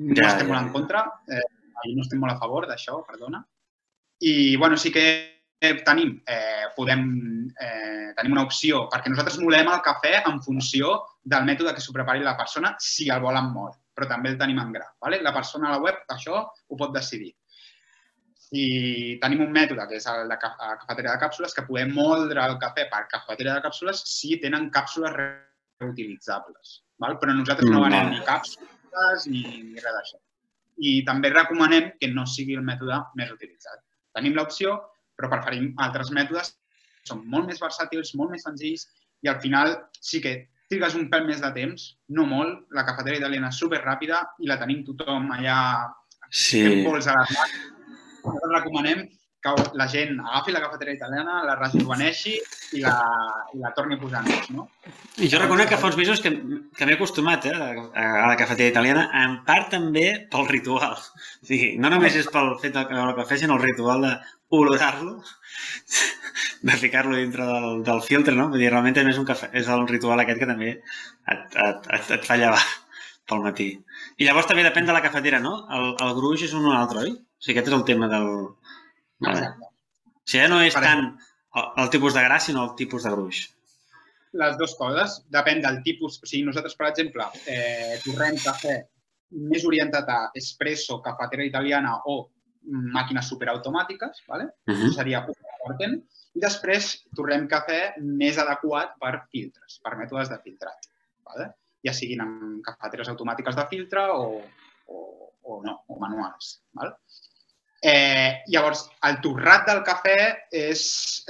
no 0.00 0.16
Ja, 0.16 0.32
estem 0.32 0.48
ja, 0.48 0.50
molt 0.52 0.60
en 0.60 0.72
contra, 0.74 1.04
eh, 1.28 1.46
no 1.94 2.02
estem 2.04 2.20
molt 2.20 2.34
a 2.34 2.40
favor 2.42 2.66
d'això, 2.68 3.00
perdona. 3.06 3.40
I, 4.20 4.56
bueno, 4.56 4.76
sí 4.76 4.90
que 4.92 5.04
tenim, 5.84 6.22
eh, 6.26 6.66
podem, 6.76 7.48
eh, 7.60 8.12
tenim 8.16 8.32
una 8.32 8.42
opció, 8.46 8.86
perquè 8.88 9.08
nosaltres 9.12 9.38
molem 9.40 9.68
el 9.68 9.80
cafè 9.84 10.22
en 10.28 10.40
funció 10.42 10.94
del 11.22 11.44
mètode 11.44 11.74
que 11.74 11.80
s'ho 11.80 11.92
prepari 11.92 12.20
la 12.24 12.36
persona, 12.36 12.74
si 12.78 13.08
el 13.12 13.20
vol 13.20 13.36
en 13.36 13.50
molt, 13.52 13.76
però 13.94 14.08
també 14.08 14.30
el 14.30 14.38
tenim 14.38 14.58
en 14.60 14.72
gra. 14.72 14.86
Vale? 15.00 15.20
La 15.22 15.32
persona 15.34 15.68
a 15.68 15.72
la 15.72 15.80
web 15.84 16.04
això 16.08 16.46
ho 16.68 16.76
pot 16.76 16.92
decidir. 16.94 17.34
Si 18.50 19.18
tenim 19.22 19.42
un 19.44 19.52
mètode, 19.52 19.84
que 19.88 19.96
és 20.00 20.06
el 20.10 20.28
de 20.28 20.36
ca- 20.40 20.56
a 20.58 20.76
cafetera 20.80 21.12
de 21.14 21.20
càpsules, 21.22 21.52
que 21.54 21.62
podem 21.68 21.92
moldre 21.94 22.40
el 22.44 22.56
cafè 22.58 22.88
per 22.90 23.04
cafetera 23.08 23.54
de 23.54 23.62
càpsules 23.62 24.00
si 24.10 24.40
tenen 24.42 24.70
càpsules 24.74 25.12
reutilitzables. 25.80 26.80
Val? 26.98 27.16
Però 27.20 27.32
nosaltres 27.36 27.70
no 27.70 27.78
Mm, 27.80 27.84
venem 27.84 28.10
ni 28.10 28.20
càpsules 28.26 29.26
ni, 29.26 29.42
ni 29.70 29.78
res 29.80 29.94
d'això. 29.94 30.18
I 30.78 31.04
també 31.04 31.30
recomanem 31.30 31.92
que 32.00 32.08
no 32.08 32.26
sigui 32.26 32.54
el 32.56 32.62
mètode 32.64 32.96
més 33.14 33.30
utilitzat. 33.30 33.80
Tenim 34.16 34.34
l'opció, 34.36 34.76
però 35.16 35.28
preferim 35.32 35.72
altres 35.78 36.10
mètodes 36.16 36.54
que 37.00 37.12
són 37.12 37.22
molt 37.32 37.46
més 37.48 37.60
versàtils, 37.62 38.14
molt 38.18 38.30
més 38.34 38.42
senzills 38.46 38.86
i 39.22 39.28
al 39.28 39.40
final 39.40 39.76
sí 40.00 40.20
que 40.24 40.48
trigues 40.70 40.94
un 40.94 41.08
pèl 41.10 41.26
més 41.26 41.40
de 41.42 41.50
temps, 41.52 41.86
no 42.14 42.24
molt. 42.30 42.66
La 42.76 42.84
cafetera 42.86 43.18
italiana 43.18 43.48
és 43.50 43.58
superràpida 43.58 44.20
i 44.40 44.46
la 44.50 44.58
tenim 44.60 44.84
tothom 44.86 45.30
allà 45.34 45.56
Sí. 46.30 46.60
fent 46.62 46.84
pols 46.86 47.08
a 47.10 47.14
les 47.18 47.32
mans. 47.34 47.54
Nosaltres 48.22 48.52
recomanem 48.54 49.00
que 49.40 49.52
la 49.80 49.86
gent 49.88 50.18
agafi 50.20 50.52
la 50.52 50.60
cafetera 50.60 50.92
italiana, 50.92 51.38
la 51.46 51.56
rejuveneixi 51.56 52.34
i 52.76 52.82
la, 52.84 52.94
i 53.56 53.60
la 53.62 53.72
torni 53.76 53.96
a 53.96 54.00
posar 54.00 54.20
ús, 54.28 54.50
no? 54.52 54.66
I 55.16 55.30
jo 55.32 55.40
reconec 55.40 55.70
que 55.72 55.78
fa 55.80 55.88
uns 55.88 55.96
mesos 55.96 56.20
que, 56.20 56.32
que 56.76 56.88
m'he 56.88 56.96
acostumat 56.98 57.48
eh, 57.48 57.54
a, 57.56 58.04
la 58.28 58.36
cafetera 58.40 58.68
italiana, 58.68 59.06
en 59.22 59.38
part 59.48 59.70
també 59.72 60.06
pel 60.32 60.48
ritual. 60.50 60.98
O 61.40 61.48
sigui, 61.48 61.72
no 61.80 61.92
només 61.92 62.18
és 62.20 62.28
pel 62.32 62.52
fet 62.60 62.76
de 62.76 62.84
beure 62.92 63.16
cafè, 63.16 63.40
sinó 63.40 63.56
el 63.56 63.64
ritual 63.64 64.04
d'olorar-lo, 64.04 65.16
de 66.68 66.76
ficar-lo 66.76 67.16
dintre 67.16 67.48
del, 67.48 67.82
del 67.86 68.04
filtre, 68.04 68.36
no? 68.36 68.50
Vull 68.52 68.60
dir, 68.60 68.68
realment 68.74 68.98
també 69.00 69.16
és 69.16 69.22
un, 69.22 69.28
cafè, 69.28 69.48
és 69.56 69.72
un 69.72 69.88
ritual 69.88 70.20
aquest 70.20 70.44
que 70.44 70.52
també 70.52 70.74
et, 70.76 71.58
et, 71.64 71.90
et, 71.96 72.14
et 72.18 72.28
fa 72.28 72.36
llevar 72.36 72.60
pel 73.30 73.44
matí. 73.46 73.70
I 74.20 74.28
llavors 74.28 74.48
també 74.50 74.66
depèn 74.66 74.88
de 74.88 74.96
la 74.96 75.02
cafetera, 75.04 75.40
no? 75.40 75.62
El, 75.72 75.94
el 76.04 76.16
gruix 76.18 76.44
és 76.44 76.54
un 76.56 76.68
o 76.68 76.76
altre, 76.76 77.06
oi? 77.06 77.16
O 77.16 77.44
sigui, 77.44 77.56
aquest 77.56 77.72
és 77.72 77.78
el 77.78 77.86
tema 77.88 78.10
del... 78.12 78.30
Vale. 79.26 79.48
O 79.60 79.70
sigui, 80.24 80.42
ja 80.42 80.48
no 80.50 80.60
és 80.64 80.76
tant 80.76 81.06
el, 81.06 81.70
el 81.84 81.90
tipus 81.94 82.16
de 82.16 82.24
gra, 82.26 82.38
sinó 82.40 82.64
el 82.68 82.76
tipus 82.78 83.06
de 83.06 83.14
gruix. 83.14 83.42
Les 84.40 84.56
dues 84.58 84.76
coses. 84.78 85.20
Depèn 85.34 85.62
del 85.64 85.80
tipus. 85.86 86.20
O 86.22 86.28
sigui, 86.28 86.44
nosaltres, 86.46 86.76
per 86.78 86.90
exemple, 86.90 87.26
eh, 87.50 87.98
torrem 88.04 88.38
cafè 88.42 88.76
més 89.50 89.64
orientat 89.66 90.08
a 90.10 90.20
espresso, 90.38 91.00
cafetera 91.02 91.46
italiana 91.46 91.96
o 92.10 92.20
màquines 92.94 93.28
superautomàtiques, 93.30 94.24
¿vale? 94.28 94.50
Uh 94.68 94.74
Això 94.74 94.92
seria 95.00 95.24
un. 95.26 96.00
I 96.34 96.40
després 96.42 96.92
torrem 97.16 97.46
cafè 97.50 97.80
més 98.00 98.38
adequat 98.38 98.94
per 99.02 99.24
filtres, 99.32 99.80
per 99.82 99.96
mètodes 99.98 100.30
de 100.30 100.38
filtrat. 100.44 100.90
¿vale? 101.26 101.50
Ja 101.86 101.94
siguin 101.96 102.22
amb 102.24 102.60
cafeteres 102.66 103.10
automàtiques 103.12 103.56
de 103.58 103.66
filtre 103.70 104.04
o, 104.14 104.40
o, 104.86 104.98
o 105.42 105.58
no, 105.64 105.80
o 105.88 105.98
manuals. 105.98 106.60
¿vale? 106.76 106.94
Eh, 107.80 108.42
llavors, 108.52 108.82
el 109.08 109.14
torrat 109.24 109.64
del 109.64 109.78
cafè 109.80 110.16
és 110.52 110.82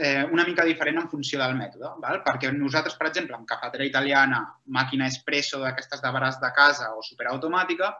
eh, 0.02 0.24
una 0.34 0.42
mica 0.48 0.64
diferent 0.66 0.98
en 0.98 1.06
funció 1.12 1.38
del 1.38 1.54
mètode, 1.54 1.92
val? 2.02 2.24
perquè 2.24 2.50
nosaltres, 2.50 2.96
per 2.98 3.06
exemple, 3.06 3.36
amb 3.36 3.46
cafetera 3.46 3.86
italiana, 3.86 4.40
màquina 4.66 5.06
espresso 5.06 5.62
d'aquestes 5.62 6.02
de 6.02 6.10
baràs 6.10 6.40
de 6.42 6.50
casa 6.56 6.90
o 6.96 7.04
superautomàtica, 7.06 7.92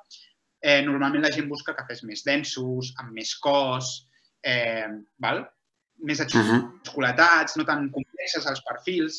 eh, 0.59 0.81
normalment 0.83 1.29
la 1.29 1.33
gent 1.37 1.47
busca 1.53 1.77
cafès 1.79 2.03
més 2.03 2.27
densos, 2.27 2.91
amb 2.99 3.15
més 3.15 3.37
cos, 3.39 3.95
eh, 4.43 4.89
val? 5.23 5.45
més 6.03 6.21
xocolats, 6.25 7.59
no 7.61 7.65
tan 7.69 7.91
complexes 7.95 8.47
els 8.49 8.63
perfils. 8.67 9.19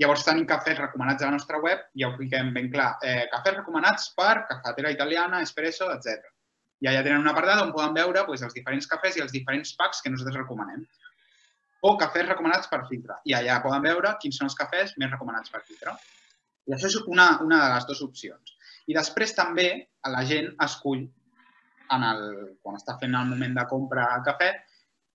Llavors 0.00 0.24
tenim 0.24 0.46
cafès 0.48 0.78
recomanats 0.78 1.22
a 1.22 1.28
la 1.28 1.36
nostra 1.36 1.58
web, 1.60 1.82
ja 1.98 2.08
ho 2.08 2.16
fiquem 2.16 2.54
ben 2.54 2.70
clar, 2.72 2.94
eh, 3.04 3.26
cafès 3.32 3.58
recomanats 3.58 4.14
per 4.16 4.46
cafetera 4.48 4.94
italiana, 4.94 5.42
espresso, 5.42 5.90
etc. 5.92 6.31
I 6.82 6.88
allà 6.90 7.04
tenen 7.06 7.22
un 7.22 7.30
apartat 7.30 7.62
on 7.62 7.70
poden 7.74 7.94
veure 7.94 8.24
doncs, 8.26 8.42
els 8.42 8.56
diferents 8.56 8.88
cafès 8.90 9.16
i 9.18 9.22
els 9.24 9.34
diferents 9.34 9.74
packs 9.78 10.02
que 10.02 10.10
nosaltres 10.10 10.40
recomanem. 10.40 10.82
O 11.86 11.94
cafès 11.98 12.26
recomanats 12.28 12.70
per 12.70 12.82
filtre. 12.88 13.20
I 13.30 13.36
allà 13.38 13.60
poden 13.62 13.86
veure 13.86 14.16
quins 14.22 14.38
són 14.38 14.50
els 14.50 14.58
cafès 14.58 14.96
més 14.98 15.10
recomanats 15.10 15.54
per 15.54 15.62
filtre. 15.68 15.94
I 16.66 16.74
això 16.74 16.90
és 16.90 16.98
una, 17.06 17.28
una 17.44 17.60
de 17.62 17.70
les 17.74 17.86
dues 17.86 18.02
opcions. 18.06 18.54
I 18.90 18.98
després 18.98 19.34
també 19.38 19.68
la 20.10 20.22
gent 20.26 20.50
escull, 20.66 21.06
en 21.94 22.04
el, 22.08 22.22
quan 22.62 22.78
està 22.78 22.96
fent 22.98 23.14
el 23.14 23.30
moment 23.30 23.54
de 23.58 23.66
compra 23.70 24.08
el 24.16 24.26
cafè, 24.26 24.52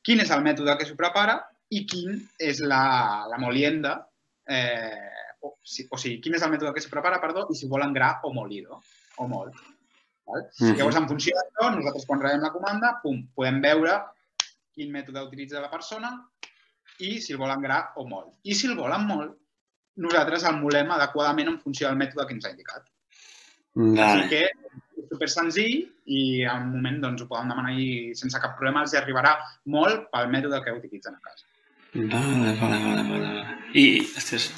quin 0.08 0.24
és 0.24 0.32
el 0.32 0.44
mètode 0.46 0.76
que 0.80 0.88
s'ho 0.88 0.96
prepara 1.00 1.40
i 1.76 1.84
quin 1.90 2.20
és 2.40 2.62
la, 2.64 3.28
la 3.28 3.40
molienda, 3.42 3.98
eh, 4.48 5.34
o, 5.44 5.58
si, 5.64 5.88
o 5.92 6.00
sigui, 6.00 6.22
quin 6.24 6.38
és 6.38 6.46
el 6.46 6.54
mètode 6.54 6.72
que 6.76 6.84
s'ho 6.84 6.94
prepara, 6.94 7.20
perdó, 7.24 7.48
i 7.52 7.60
si 7.60 7.68
volen 7.72 7.96
gra 7.96 8.14
o 8.24 8.32
molido, 8.36 8.80
o 9.20 9.28
molt. 9.28 9.58
Val? 10.28 10.46
Mhm. 10.60 10.78
Llavors, 10.78 11.00
en 11.00 11.10
funció 11.10 11.36
d'això, 11.38 11.72
nosaltres 11.76 12.06
quan 12.06 12.22
rebem 12.22 12.44
la 12.44 12.54
comanda, 12.54 13.00
pum, 13.04 13.24
podem 13.36 13.62
veure 13.64 13.98
quin 14.76 14.92
mètode 14.94 15.24
utilitza 15.26 15.64
la 15.64 15.72
persona 15.72 16.12
i 17.00 17.18
si 17.22 17.34
el 17.34 17.40
volen 17.42 17.62
gra 17.62 17.82
o 17.96 18.06
molt. 18.08 18.34
I 18.44 18.56
si 18.58 18.68
el 18.68 18.78
volen 18.78 19.08
molt, 19.08 19.36
nosaltres 19.98 20.46
el 20.50 20.60
molem 20.62 20.92
adequadament 20.94 21.54
en 21.54 21.60
funció 21.60 21.90
del 21.90 21.98
mètode 21.98 22.28
que 22.28 22.38
ens 22.38 22.46
ha 22.46 22.54
indicat. 22.54 22.86
Així 23.78 23.98
Vale. 23.98 24.28
que 24.30 24.44
és 24.46 25.10
super 25.10 25.30
senzill 25.30 25.84
i 26.06 26.22
al 26.50 26.66
moment 26.70 27.02
doncs, 27.02 27.22
ho 27.22 27.30
poden 27.30 27.54
demanar 27.54 27.76
i 27.78 28.14
sense 28.18 28.40
cap 28.42 28.58
problema 28.58 28.84
els 28.86 28.96
arribarà 28.98 29.36
molt 29.66 30.10
pel 30.14 30.32
mètode 30.34 30.64
que 30.66 30.74
utilitzen 30.80 31.18
a 31.18 31.22
casa. 31.22 31.46
Vale, 31.94 32.56
vale, 32.60 32.80
vale, 32.84 33.04
vale. 33.10 33.28
vale. 33.28 33.58
I, 33.74 34.02
ostres, 34.18 34.52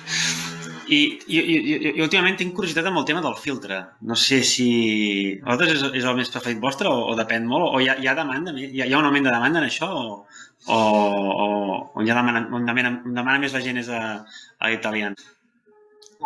i, 0.90 1.00
i, 1.28 1.40
i, 1.40 1.56
i, 1.78 2.02
últimament 2.04 2.38
tinc 2.40 2.56
curiositat 2.58 2.88
amb 2.90 3.00
el 3.02 3.06
tema 3.08 3.22
del 3.26 3.36
filtre. 3.40 3.80
No 4.10 4.18
sé 4.20 4.42
si... 4.48 4.68
A 5.44 5.54
vosaltres 5.54 5.76
és, 5.78 5.98
és 6.02 6.08
el 6.10 6.18
més 6.18 6.32
preferit 6.34 6.62
vostre 6.64 6.90
o, 6.92 7.08
o 7.12 7.16
depèn 7.20 7.48
molt? 7.50 7.70
O 7.70 7.82
hi 7.84 7.90
ha, 7.92 7.98
hi 8.02 8.10
ha 8.10 8.16
demanda? 8.18 8.54
Hi 8.58 8.82
ha, 8.82 8.88
hi 8.90 8.94
ha 8.94 9.02
un 9.02 9.10
augment 9.10 9.28
de 9.30 9.34
demanda 9.36 9.62
en 9.62 9.70
això? 9.70 9.90
O, 9.90 10.16
o, 10.68 10.78
o, 10.78 11.50
o 11.94 12.06
hi 12.06 12.12
ha 12.12 12.18
demana, 12.18 12.46
on 12.56 12.70
demana, 12.70 12.94
on 13.06 13.20
demana 13.22 13.40
més 13.44 13.56
la 13.56 13.64
gent 13.66 13.82
és 13.84 13.92
a, 13.94 14.04
a 14.60 14.72
l'italià? 14.72 15.12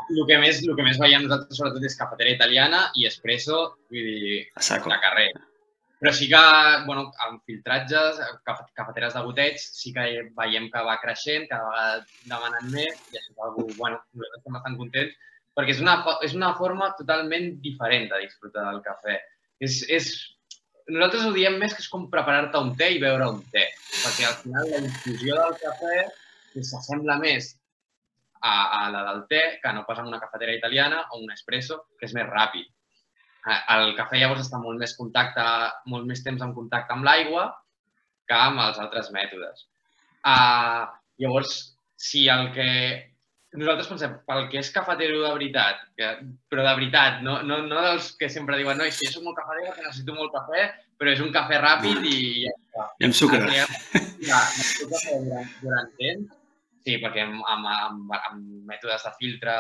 El 0.04 0.24
que, 0.26 0.38
més, 0.42 0.64
el 0.66 0.76
que 0.78 0.86
més 0.86 1.00
veiem 1.02 1.28
nosaltres 1.28 1.60
sobretot 1.60 1.84
és 1.86 1.98
cafetera 2.00 2.32
italiana 2.34 2.86
i 2.98 3.06
espresso, 3.10 3.66
vull 3.94 4.14
dir, 4.24 4.40
A 4.58 4.64
saco. 4.66 4.90
de 4.90 5.02
carrer. 5.04 5.32
Però 6.04 6.12
sí 6.12 6.26
que, 6.28 6.40
bueno, 6.86 7.06
amb 7.24 7.46
filtratges, 7.48 8.18
caf- 8.44 8.66
cafeteres 8.76 9.14
de 9.16 9.22
goteig, 9.24 9.56
sí 9.62 9.94
que 9.96 10.04
veiem 10.36 10.66
que 10.74 10.82
va 10.84 10.98
creixent, 11.00 11.46
cada 11.48 11.70
vegada 11.70 12.02
demanen 12.34 12.68
més, 12.74 12.98
i 13.14 13.20
això 13.22 13.32
és 13.32 13.46
algú, 13.46 13.70
bueno, 13.78 14.02
nosaltres 14.12 14.42
estem 14.42 14.58
bastant 14.58 14.76
contents, 14.82 15.14
perquè 15.56 15.72
és 15.78 15.80
una, 15.86 15.96
és 16.28 16.36
una 16.36 16.52
forma 16.60 16.90
totalment 17.00 17.48
diferent 17.64 18.10
de 18.12 18.20
disfrutar 18.26 18.66
del 18.68 18.82
cafè. 18.84 19.16
És, 19.64 19.80
és, 19.88 20.12
nosaltres 20.92 21.24
ho 21.30 21.32
diem 21.40 21.56
més 21.62 21.72
que 21.72 21.80
és 21.86 21.90
com 21.96 22.10
preparar-te 22.12 22.60
un 22.60 22.76
té 22.76 22.92
i 22.98 23.00
beure 23.00 23.32
un 23.38 23.40
té, 23.56 23.64
perquè 24.02 24.28
al 24.28 24.38
final 24.44 24.72
la 24.74 24.84
infusió 24.84 25.40
del 25.40 25.56
cafè 25.64 26.04
s'assembla 26.60 27.16
més 27.24 27.54
a, 28.44 28.52
a 28.52 28.90
la 28.92 29.08
del 29.08 29.24
té 29.32 29.44
que 29.64 29.72
no 29.74 29.88
pas 29.88 30.04
en 30.04 30.12
una 30.12 30.20
cafetera 30.20 30.54
italiana 30.60 31.06
o 31.14 31.24
un 31.24 31.32
espresso, 31.32 31.86
que 31.96 32.12
és 32.12 32.14
més 32.20 32.28
ràpid. 32.28 32.68
El 33.44 33.92
cafè 33.98 34.22
llavors 34.22 34.46
està 34.46 34.60
molt 34.62 34.80
més, 34.80 34.96
contacte, 34.96 35.44
molt 35.92 36.08
més 36.08 36.24
temps 36.24 36.42
en 36.46 36.54
contacte 36.56 36.96
amb 36.96 37.04
l'aigua 37.08 37.50
que 38.30 38.36
amb 38.38 38.62
els 38.64 38.80
altres 38.80 39.10
mètodes. 39.16 39.66
Uh, 40.24 40.88
llavors, 41.20 41.58
si 42.00 42.28
el 42.32 42.54
que 42.56 42.70
nosaltres 43.54 43.90
pensem, 43.92 44.14
pel 44.28 44.48
que 44.52 44.62
és 44.64 44.72
cafetero 44.74 45.20
de 45.22 45.32
veritat, 45.36 45.82
que, 46.00 46.10
però 46.50 46.64
de 46.66 46.74
veritat, 46.80 47.20
no, 47.26 47.42
no, 47.46 47.60
no 47.68 47.84
dels 47.86 48.14
que 48.20 48.30
sempre 48.32 48.58
diuen 48.60 48.80
no, 48.80 48.88
si 48.90 49.08
jo 49.08 49.18
soc 49.18 49.28
molt 49.28 49.38
cafetero, 49.38 49.76
que 49.76 49.86
necessito 49.86 50.16
molt 50.18 50.34
cafè, 50.34 50.64
però 51.00 51.14
és 51.14 51.22
un 51.24 51.34
cafè 51.36 51.60
ràpid 51.62 52.08
i 52.10 52.18
ja 52.46 52.54
està. 52.56 52.88
I 53.04 53.10
amb 53.10 53.18
sucre. 53.20 53.44
Ja, 53.54 53.68
necessito 54.56 54.90
cafè 54.96 55.20
durant, 55.28 55.52
durant 55.62 55.92
temps, 56.00 56.40
sí, 56.84 56.98
perquè 57.04 57.28
amb, 57.28 57.44
amb, 57.56 57.70
amb, 57.74 58.16
amb 58.20 58.70
mètodes 58.72 59.06
de 59.06 59.14
filtre, 59.20 59.58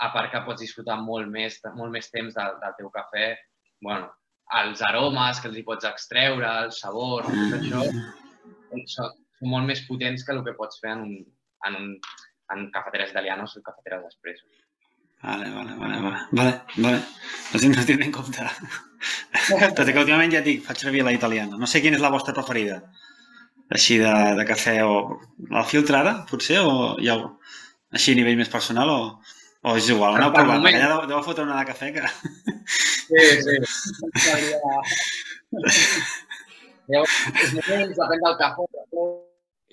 a 0.00 0.10
part 0.14 0.32
que 0.32 0.42
pots 0.46 0.64
disfrutar 0.64 0.96
molt 1.04 1.28
més, 1.32 1.58
molt 1.76 1.92
més 1.92 2.08
temps 2.12 2.34
del, 2.36 2.56
del 2.62 2.76
teu 2.78 2.90
cafè, 2.94 3.34
bueno, 3.84 4.08
els 4.60 4.80
aromes 4.86 5.40
que 5.40 5.50
els 5.50 5.60
hi 5.60 5.66
pots 5.66 5.86
extreure, 5.88 6.54
el 6.64 6.72
sabor, 6.74 7.28
tot 7.28 7.58
això, 7.58 7.84
són, 7.86 8.86
són 8.94 9.52
molt 9.52 9.68
més 9.68 9.84
potents 9.88 10.24
que 10.26 10.34
el 10.34 10.42
que 10.46 10.56
pots 10.56 10.80
fer 10.82 10.96
en 10.96 11.06
un, 11.06 11.14
en 11.68 11.78
un 11.82 11.94
en 12.50 12.70
cafeteres 12.74 13.10
italianes 13.10 13.56
o 13.56 13.62
cafeteres 13.62 14.02
d'espresso. 14.04 14.46
Vale, 15.22 15.50
vale, 15.52 15.74
vale, 15.76 16.00
vale, 16.00 16.20
vale, 16.32 16.54
vale. 16.76 17.00
No 17.52 17.60
tinc, 17.60 17.76
no 17.76 17.84
tinc 17.86 18.04
en 18.06 18.14
compte. 18.14 18.46
Tot 19.76 19.88
i 19.88 19.92
que 19.92 20.02
últimament 20.02 20.32
ja 20.32 20.42
dic, 20.44 20.62
faig 20.64 20.80
servir 20.80 21.04
la 21.04 21.14
italiana. 21.14 21.58
No 21.60 21.68
sé 21.68 21.82
quina 21.84 21.98
és 21.98 22.04
la 22.04 22.12
vostra 22.12 22.34
preferida. 22.36 22.80
Així 23.70 24.00
de, 24.00 24.14
de 24.38 24.46
cafè 24.48 24.80
o... 24.82 25.20
La 25.52 25.66
filtre 25.68 26.00
ara, 26.00 26.14
potser? 26.30 26.62
O 26.64 26.96
ja, 27.04 27.18
així 27.94 28.16
a 28.16 28.18
nivell 28.18 28.40
més 28.40 28.50
personal? 28.52 28.90
O, 28.90 29.36
o 29.62 29.76
és 29.76 29.88
igual, 29.92 30.16
aneu 30.16 30.32
provant. 30.34 30.60
Moment... 30.60 30.76
Allà 30.76 30.92
deu, 30.92 31.08
deu 31.14 31.24
fotre 31.26 31.44
una 31.44 31.60
de 31.60 31.66
cafè 31.70 31.90
que... 31.96 32.04
Sí, 33.10 33.22
sí. 33.44 33.56
Llavors, 36.90 37.16
és 37.44 37.50
moments, 37.56 37.98
depèn 37.98 38.22
del 38.24 38.38
cafè. 38.40 38.68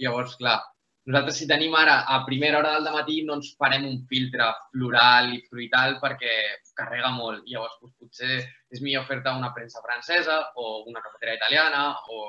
Llavors, 0.03 0.35
clar, 0.41 0.57
nosaltres, 1.07 1.37
si 1.39 1.47
tenim 1.49 1.75
ara 1.79 2.01
a 2.13 2.19
primera 2.25 2.59
hora 2.59 2.73
del 2.75 2.91
matí, 2.93 3.21
no 3.23 3.37
ens 3.39 3.53
farem 3.61 3.85
un 3.87 4.01
filtre 4.11 4.49
floral 4.73 5.31
i 5.37 5.39
fruital 5.47 5.95
perquè 6.01 6.33
carrega 6.75 7.13
molt. 7.15 7.45
Llavors, 7.47 7.77
doncs, 7.79 7.95
potser 8.01 8.41
és 8.75 8.83
millor 8.83 9.07
fer-te 9.07 9.31
una 9.31 9.53
premsa 9.55 9.81
francesa 9.85 10.41
o 10.59 10.83
una 10.83 11.01
cafetera 11.05 11.37
italiana 11.39 11.85
o, 12.11 12.19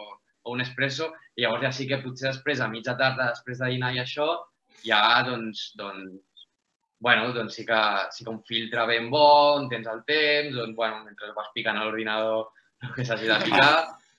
o 0.47 0.55
un 0.55 0.62
espresso. 0.62 1.11
I 1.35 1.42
llavors 1.42 1.66
ja 1.66 1.75
sí 1.75 1.88
que 1.90 1.99
potser 2.05 2.31
després, 2.31 2.62
a 2.62 2.71
mitja 2.71 2.94
tarda, 2.94 3.33
després 3.35 3.59
de 3.59 3.75
dinar 3.75 3.90
i 3.97 4.01
això, 4.05 4.31
ja, 4.87 5.03
doncs, 5.27 5.73
doncs, 5.81 6.23
bueno, 7.00 7.32
doncs 7.32 7.54
sí 7.54 7.64
que, 7.66 7.80
sí 8.11 8.24
que 8.24 8.30
un 8.30 8.42
filtre 8.44 8.87
ben 8.87 9.11
bo, 9.11 9.26
on 9.58 9.68
tens 9.70 9.87
el 9.87 10.02
temps, 10.06 10.54
doncs, 10.56 10.74
bueno, 10.76 11.04
mentre 11.06 11.30
vas 11.37 11.50
picant 11.54 11.78
a 11.78 11.84
l'ordinador 11.87 12.48
el 12.87 12.94
que 12.94 13.06
s'hagi 13.06 13.30
de 13.30 13.42
picar. 13.44 13.74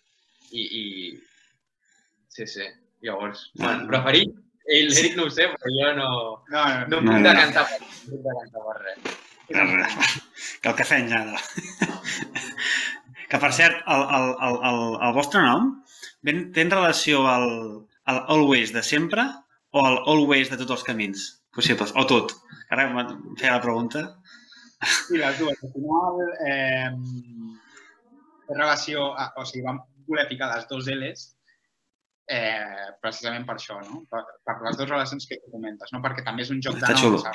I, 0.60 0.62
i... 0.64 0.86
Sí, 2.30 2.48
sí. 2.48 2.66
Llavors, 3.06 3.50
bueno, 3.56 3.88
preferit 3.88 4.32
ell, 4.70 4.90
l'Eric 4.92 5.16
no 5.18 5.26
ho 5.28 5.34
sé, 5.34 5.48
però 5.54 5.72
jo 5.74 5.92
no, 5.98 6.10
no, 6.52 6.64
no, 6.64 6.88
no, 6.90 7.00
no 7.00 7.14
puc 7.14 7.24
decantar 7.26 7.64
per, 7.70 7.80
no 7.80 8.10
puc 8.10 8.26
decantar 8.26 8.66
per 8.66 8.78
res. 8.84 9.16
Que 10.60 10.70
el 10.70 10.76
cafè 10.78 10.98
enllada. 11.00 11.40
que, 13.32 13.38
per 13.40 13.50
cert, 13.56 13.80
el, 13.88 14.04
el, 14.18 14.28
el, 14.46 14.58
el, 14.70 14.82
el 15.08 15.14
vostre 15.16 15.42
nom 15.42 15.70
ben, 16.28 16.50
té 16.54 16.66
en 16.66 16.74
relació 16.74 17.24
al, 17.32 17.48
al 18.12 18.20
always 18.36 18.76
de 18.76 18.84
sempre 18.84 19.26
o 19.72 19.86
al 19.88 20.02
always 20.12 20.52
de 20.52 20.60
tots 20.60 20.76
els 20.76 20.86
camins 20.86 21.30
possibles? 21.56 21.94
O 21.96 22.06
tot? 22.10 22.36
Ara 22.74 22.88
em 22.90 23.18
feia 23.40 23.56
la 23.58 23.64
pregunta. 23.64 24.06
Sí, 24.80 25.18
les 25.20 25.40
dues. 25.40 25.58
Al 25.66 25.74
final, 25.74 26.22
eh, 26.46 26.90
té 28.48 28.56
relació, 28.56 29.12
a, 29.14 29.32
o 29.38 29.46
sigui, 29.46 29.66
vam 29.66 29.82
voler 30.08 30.28
ficar 30.30 30.50
les 30.54 30.68
dues 30.70 30.88
L's 30.94 31.26
eh, 32.30 32.94
precisament 33.02 33.46
per 33.48 33.58
això, 33.58 33.80
no? 33.86 34.04
per, 34.12 34.22
per 34.46 34.56
les 34.66 34.78
dues 34.78 34.90
relacions 34.90 35.28
que 35.30 35.40
comentes, 35.50 35.92
no? 35.94 36.02
perquè 36.06 36.24
també 36.26 36.46
és 36.46 36.54
un 36.54 36.62
joc 36.66 36.78
de 36.82 36.94
noms, 36.96 37.26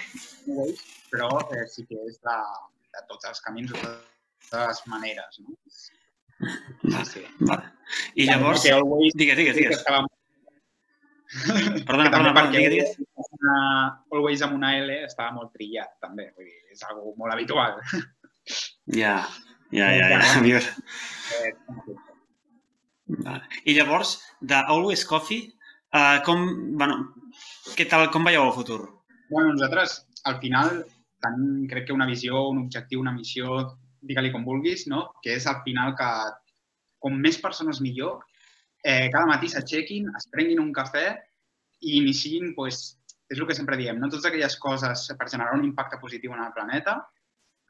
però 1.13 1.31
eh, 1.51 1.67
sí 1.71 1.87
que 1.89 1.99
és 2.09 2.21
de, 2.23 2.39
de 2.95 3.05
tots 3.11 3.31
els 3.31 3.43
camins, 3.45 3.75
de 3.75 3.83
totes 3.83 4.69
les 4.71 4.83
maneres. 4.95 5.41
No? 5.43 5.59
Sí, 5.69 7.05
sí. 7.11 7.25
Vale. 7.41 7.73
I 8.15 8.29
llavors... 8.31 8.67
Always, 8.71 9.17
digues, 9.19 9.39
digues, 9.41 9.59
digues. 9.59 9.81
Estava... 9.83 10.05
Perdona, 11.35 12.11
perdona, 12.11 12.33
perdona, 12.37 12.51
digues, 12.55 12.95
digues. 12.99 13.31
Una, 13.39 13.57
always 14.15 14.45
amb 14.47 14.57
una 14.59 14.71
L 14.79 15.01
estava 15.03 15.35
molt 15.35 15.53
trillat, 15.57 15.97
també. 16.05 16.29
Vull 16.37 16.47
dir, 16.47 16.61
és 16.75 16.85
algo 16.89 17.15
molt 17.19 17.35
habitual. 17.35 17.81
Ja, 18.93 19.17
ja, 19.73 19.87
ja, 19.97 20.09
ja. 20.13 20.19
ja. 20.45 20.59
Eh, 21.41 21.53
Vale. 23.07 23.43
I 23.65 23.75
llavors, 23.77 24.19
de 24.41 24.55
Always 24.55 25.05
Coffee, 25.09 25.53
uh, 25.97 26.21
com, 26.25 26.45
bueno, 26.81 26.99
què 27.77 27.87
tal, 27.89 28.09
com 28.13 28.25
veieu 28.25 28.45
el 28.47 28.55
futur? 28.57 28.81
Bueno, 29.31 29.55
nosaltres, 29.55 29.99
al 30.29 30.39
final, 30.41 30.83
tenim, 31.25 31.65
crec 31.71 31.89
que 31.89 31.97
una 31.97 32.09
visió, 32.09 32.47
un 32.51 32.63
objectiu, 32.65 33.01
una 33.01 33.13
missió, 33.17 33.59
digue-li 34.05 34.33
com 34.33 34.45
vulguis, 34.45 34.87
no? 34.93 35.07
que 35.25 35.37
és 35.39 35.49
al 35.49 35.61
final 35.65 35.95
que 35.99 36.09
com 37.05 37.17
més 37.21 37.41
persones 37.41 37.81
millor, 37.85 38.23
eh, 38.85 39.09
cada 39.13 39.27
matí 39.31 39.49
s'aixequin, 39.51 40.11
es 40.19 40.29
prenguin 40.31 40.61
un 40.63 40.71
cafè 40.77 41.07
i 41.85 41.99
iniciïn, 42.03 42.53
pues, 42.57 42.85
és 43.33 43.41
el 43.41 43.49
que 43.49 43.57
sempre 43.57 43.79
diem, 43.81 43.99
no? 43.99 44.11
totes 44.13 44.29
aquelles 44.29 44.57
coses 44.61 45.09
per 45.19 45.29
generar 45.33 45.57
un 45.57 45.65
impacte 45.65 45.99
positiu 46.01 46.35
en 46.37 46.45
el 46.45 46.53
planeta, 46.57 46.99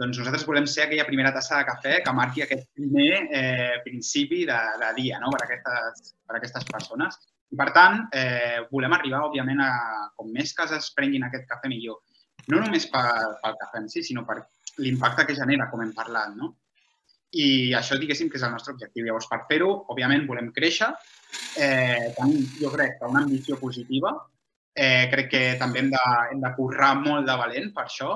doncs 0.01 0.19
nosaltres 0.19 0.43
volem 0.49 0.67
ser 0.67 0.89
aquella 0.89 1.07
primera 1.07 1.31
tassa 1.35 1.61
de 1.61 1.69
cafè 1.69 2.01
que 2.03 2.15
marqui 2.19 2.43
aquest 2.43 2.67
primer 2.75 3.13
eh, 3.31 3.77
principi 3.85 4.43
de, 4.49 4.57
de 4.81 4.89
dia 4.97 5.21
no? 5.23 5.31
per, 5.31 5.45
aquestes, 5.45 6.17
per 6.27 6.41
aquestes 6.41 6.67
persones. 6.67 7.21
I, 7.55 7.59
per 7.61 7.69
tant, 7.77 8.01
eh, 8.19 8.65
volem 8.73 8.97
arribar, 8.97 9.23
òbviament, 9.29 9.63
a 9.63 10.09
com 10.19 10.33
més 10.35 10.51
cases 10.59 10.91
prenguin 10.99 11.29
aquest 11.29 11.47
cafè, 11.53 11.71
millor. 11.71 12.03
No 12.51 12.59
només 12.65 12.89
pel, 12.91 13.39
pel 13.45 13.55
cafè 13.63 13.85
en 13.85 13.87
si, 13.93 14.03
sinó 14.03 14.27
per 14.27 14.41
l'impacte 14.83 15.29
que 15.29 15.39
genera, 15.39 15.71
com 15.71 15.85
hem 15.85 15.95
parlat. 15.95 16.35
No? 16.35 16.57
I 17.35 17.47
això, 17.75 17.99
diguéssim, 17.99 18.29
que 18.31 18.39
és 18.39 18.45
el 18.47 18.53
nostre 18.55 18.75
objectiu. 18.75 19.07
Llavors, 19.07 19.27
per 19.31 19.41
fer-ho, 19.49 19.71
òbviament, 19.91 20.27
volem 20.29 20.53
créixer. 20.55 20.91
Eh, 21.59 22.13
tenim, 22.19 22.45
jo 22.61 22.71
crec, 22.75 22.99
que 23.01 23.11
una 23.11 23.25
ambició 23.25 23.59
positiva. 23.59 24.13
Eh, 24.75 25.07
crec 25.11 25.31
que 25.31 25.43
també 25.59 25.83
hem 25.83 25.91
de, 25.91 26.05
hem 26.33 26.41
de 26.43 26.53
currar 26.57 26.95
molt 27.01 27.27
de 27.29 27.35
valent 27.39 27.69
per 27.75 27.85
això 27.87 28.15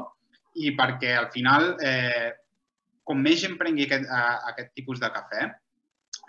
i 0.58 0.72
perquè 0.78 1.12
al 1.14 1.28
final, 1.34 1.70
eh, 1.86 2.30
com 3.06 3.20
més 3.22 3.38
gent 3.42 3.54
prengui 3.58 3.86
aquest, 3.86 4.08
a, 4.10 4.22
aquest 4.50 4.72
tipus 4.78 5.02
de 5.02 5.10
cafè, 5.14 5.44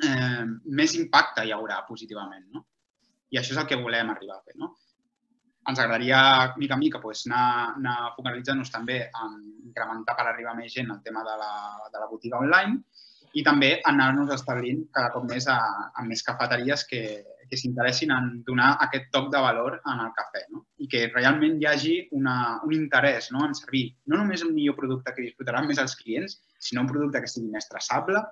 eh, 0.06 0.44
més 0.80 0.94
impacte 0.98 1.46
hi 1.46 1.54
haurà 1.56 1.82
positivament. 1.88 2.46
No? 2.54 2.66
I 3.34 3.42
això 3.42 3.56
és 3.56 3.62
el 3.62 3.70
que 3.70 3.82
volem 3.82 4.14
arribar 4.14 4.38
a 4.38 4.46
fer. 4.46 4.58
No? 4.62 4.74
Ens 5.70 5.80
agradaria, 5.80 6.20
mica 6.58 6.76
en 6.76 6.82
mica, 6.82 7.02
pues, 7.02 7.26
anar, 7.30 7.76
anar 7.78 7.98
focalitzant-nos 8.16 8.72
també 8.74 9.04
en 9.08 9.36
incrementar 9.70 10.16
per 10.18 10.28
arribar 10.28 10.56
més 10.58 10.74
gent 10.74 10.90
el 10.90 11.04
tema 11.06 11.24
de 11.28 11.36
la, 11.42 11.52
de 11.94 12.02
la 12.02 12.10
botiga 12.10 12.42
online 12.42 12.82
i 13.38 13.44
també 13.46 13.76
anar-nos 13.86 14.32
establint 14.34 14.88
cada 14.96 15.12
cop 15.14 15.28
més 15.30 15.46
a, 15.52 15.60
a 15.94 16.06
més 16.06 16.24
cafeteries 16.26 16.86
que, 16.90 17.02
que 17.50 17.58
s'interessin 17.62 18.14
en 18.16 18.30
donar 18.48 18.72
aquest 18.86 19.10
toc 19.14 19.30
de 19.34 19.42
valor 19.44 19.80
en 19.80 20.04
el 20.06 20.12
cafè 20.18 20.46
no? 20.54 20.64
i 20.82 20.90
que 20.90 21.06
realment 21.14 21.60
hi 21.60 21.68
hagi 21.70 21.96
una, 22.18 22.36
un 22.66 22.74
interès 22.78 23.30
no? 23.36 23.44
en 23.46 23.54
servir 23.58 23.86
no 24.10 24.22
només 24.22 24.46
un 24.46 24.54
millor 24.56 24.78
producte 24.80 25.14
que 25.16 25.26
disfrutaran 25.28 25.70
més 25.70 25.82
els 25.82 25.98
clients, 26.00 26.40
sinó 26.58 26.86
un 26.86 26.92
producte 26.92 27.22
que 27.22 27.30
sigui 27.30 27.52
més 27.54 27.70
traçable, 27.70 28.24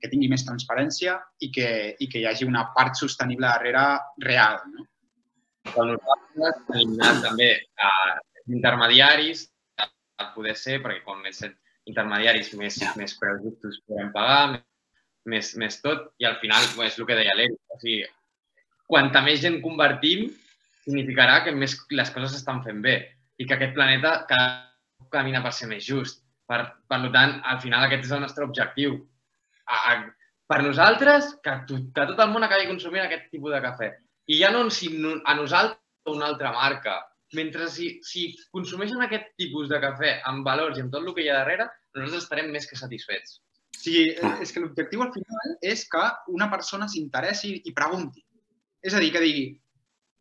que 0.00 0.10
tingui 0.12 0.28
més 0.28 0.44
transparència 0.44 1.16
i 1.40 1.50
que, 1.54 1.68
i 1.96 2.08
que 2.12 2.20
hi 2.20 2.26
hagi 2.28 2.48
una 2.48 2.66
part 2.76 3.00
sostenible 3.00 3.48
darrere 3.48 3.86
real. 4.20 4.60
No? 4.72 4.84
Però 5.70 5.86
nosaltres 5.88 6.62
tenim 6.68 6.94
anat 7.00 7.22
també 7.24 7.50
a 7.80 7.90
intermediaris, 8.52 9.46
a 10.20 10.30
poder 10.34 10.54
ser, 10.58 10.78
perquè 10.82 11.02
com 11.06 11.22
més 11.24 11.40
intermediaris, 11.90 12.52
més, 12.60 12.78
més 12.98 13.16
preus 13.20 13.42
justos 13.42 13.80
podem 13.88 14.12
pagar, 14.14 14.60
més, 15.30 15.54
més 15.60 15.80
tot, 15.82 16.10
i 16.20 16.28
al 16.28 16.36
final 16.42 16.64
és 16.84 16.98
el 16.98 17.08
que 17.08 17.18
deia 17.18 17.34
l'Eri. 17.36 17.56
O 17.72 17.80
sigui, 17.80 18.04
quanta 18.90 19.22
més 19.24 19.40
gent 19.42 19.60
convertim, 19.64 20.28
significarà 20.84 21.40
que 21.44 21.54
més 21.56 21.76
les 21.96 22.12
coses 22.12 22.36
s'estan 22.36 22.60
fent 22.64 22.82
bé 22.84 22.98
i 23.40 23.46
que 23.48 23.56
aquest 23.56 23.72
planeta 23.76 24.18
cada 24.28 25.08
camina 25.12 25.42
per 25.42 25.52
ser 25.56 25.70
més 25.70 25.86
just. 25.86 26.20
Per, 26.44 26.60
per 26.90 27.00
tant, 27.14 27.38
al 27.48 27.60
final 27.62 27.86
aquest 27.86 28.04
és 28.04 28.12
el 28.12 28.20
nostre 28.22 28.44
objectiu. 28.44 28.98
A, 29.64 29.78
a, 29.78 29.94
per 30.50 30.60
nosaltres, 30.62 31.32
que, 31.44 31.54
to, 31.68 31.80
que 31.96 32.08
tot 32.10 32.20
el 32.20 32.32
món 32.34 32.44
acabi 32.44 32.68
consumint 32.68 33.06
aquest 33.06 33.30
tipus 33.32 33.54
de 33.54 33.62
cafè. 33.64 33.90
I 34.26 34.38
ja 34.40 34.50
no 34.52 34.68
si 34.72 34.88
a 34.90 35.34
nosaltres 35.36 35.80
una 36.12 36.26
altra 36.26 36.52
marca 36.52 37.00
mentre 37.34 37.68
si, 37.68 37.98
si 38.06 38.28
consumeixen 38.54 39.02
aquest 39.02 39.32
tipus 39.40 39.68
de 39.68 39.80
cafè 39.82 40.20
amb 40.30 40.46
valors 40.46 40.78
i 40.78 40.84
amb 40.84 40.92
tot 40.92 41.02
el 41.02 41.14
que 41.16 41.24
hi 41.24 41.30
ha 41.32 41.40
darrere, 41.40 41.66
nosaltres 41.96 42.24
estarem 42.24 42.50
més 42.54 42.68
que 42.70 42.78
satisfets. 42.78 43.40
Sí, 43.74 44.14
és 44.14 44.52
que 44.54 44.62
l'objectiu 44.62 45.02
al 45.02 45.12
final 45.12 45.56
és 45.60 45.82
que 45.90 46.04
una 46.32 46.48
persona 46.52 46.88
s'interessi 46.88 47.56
i 47.68 47.74
pregunti. 47.76 48.22
És 48.84 48.94
a 48.94 49.00
dir, 49.02 49.10
que 49.12 49.22
digui, 49.24 49.48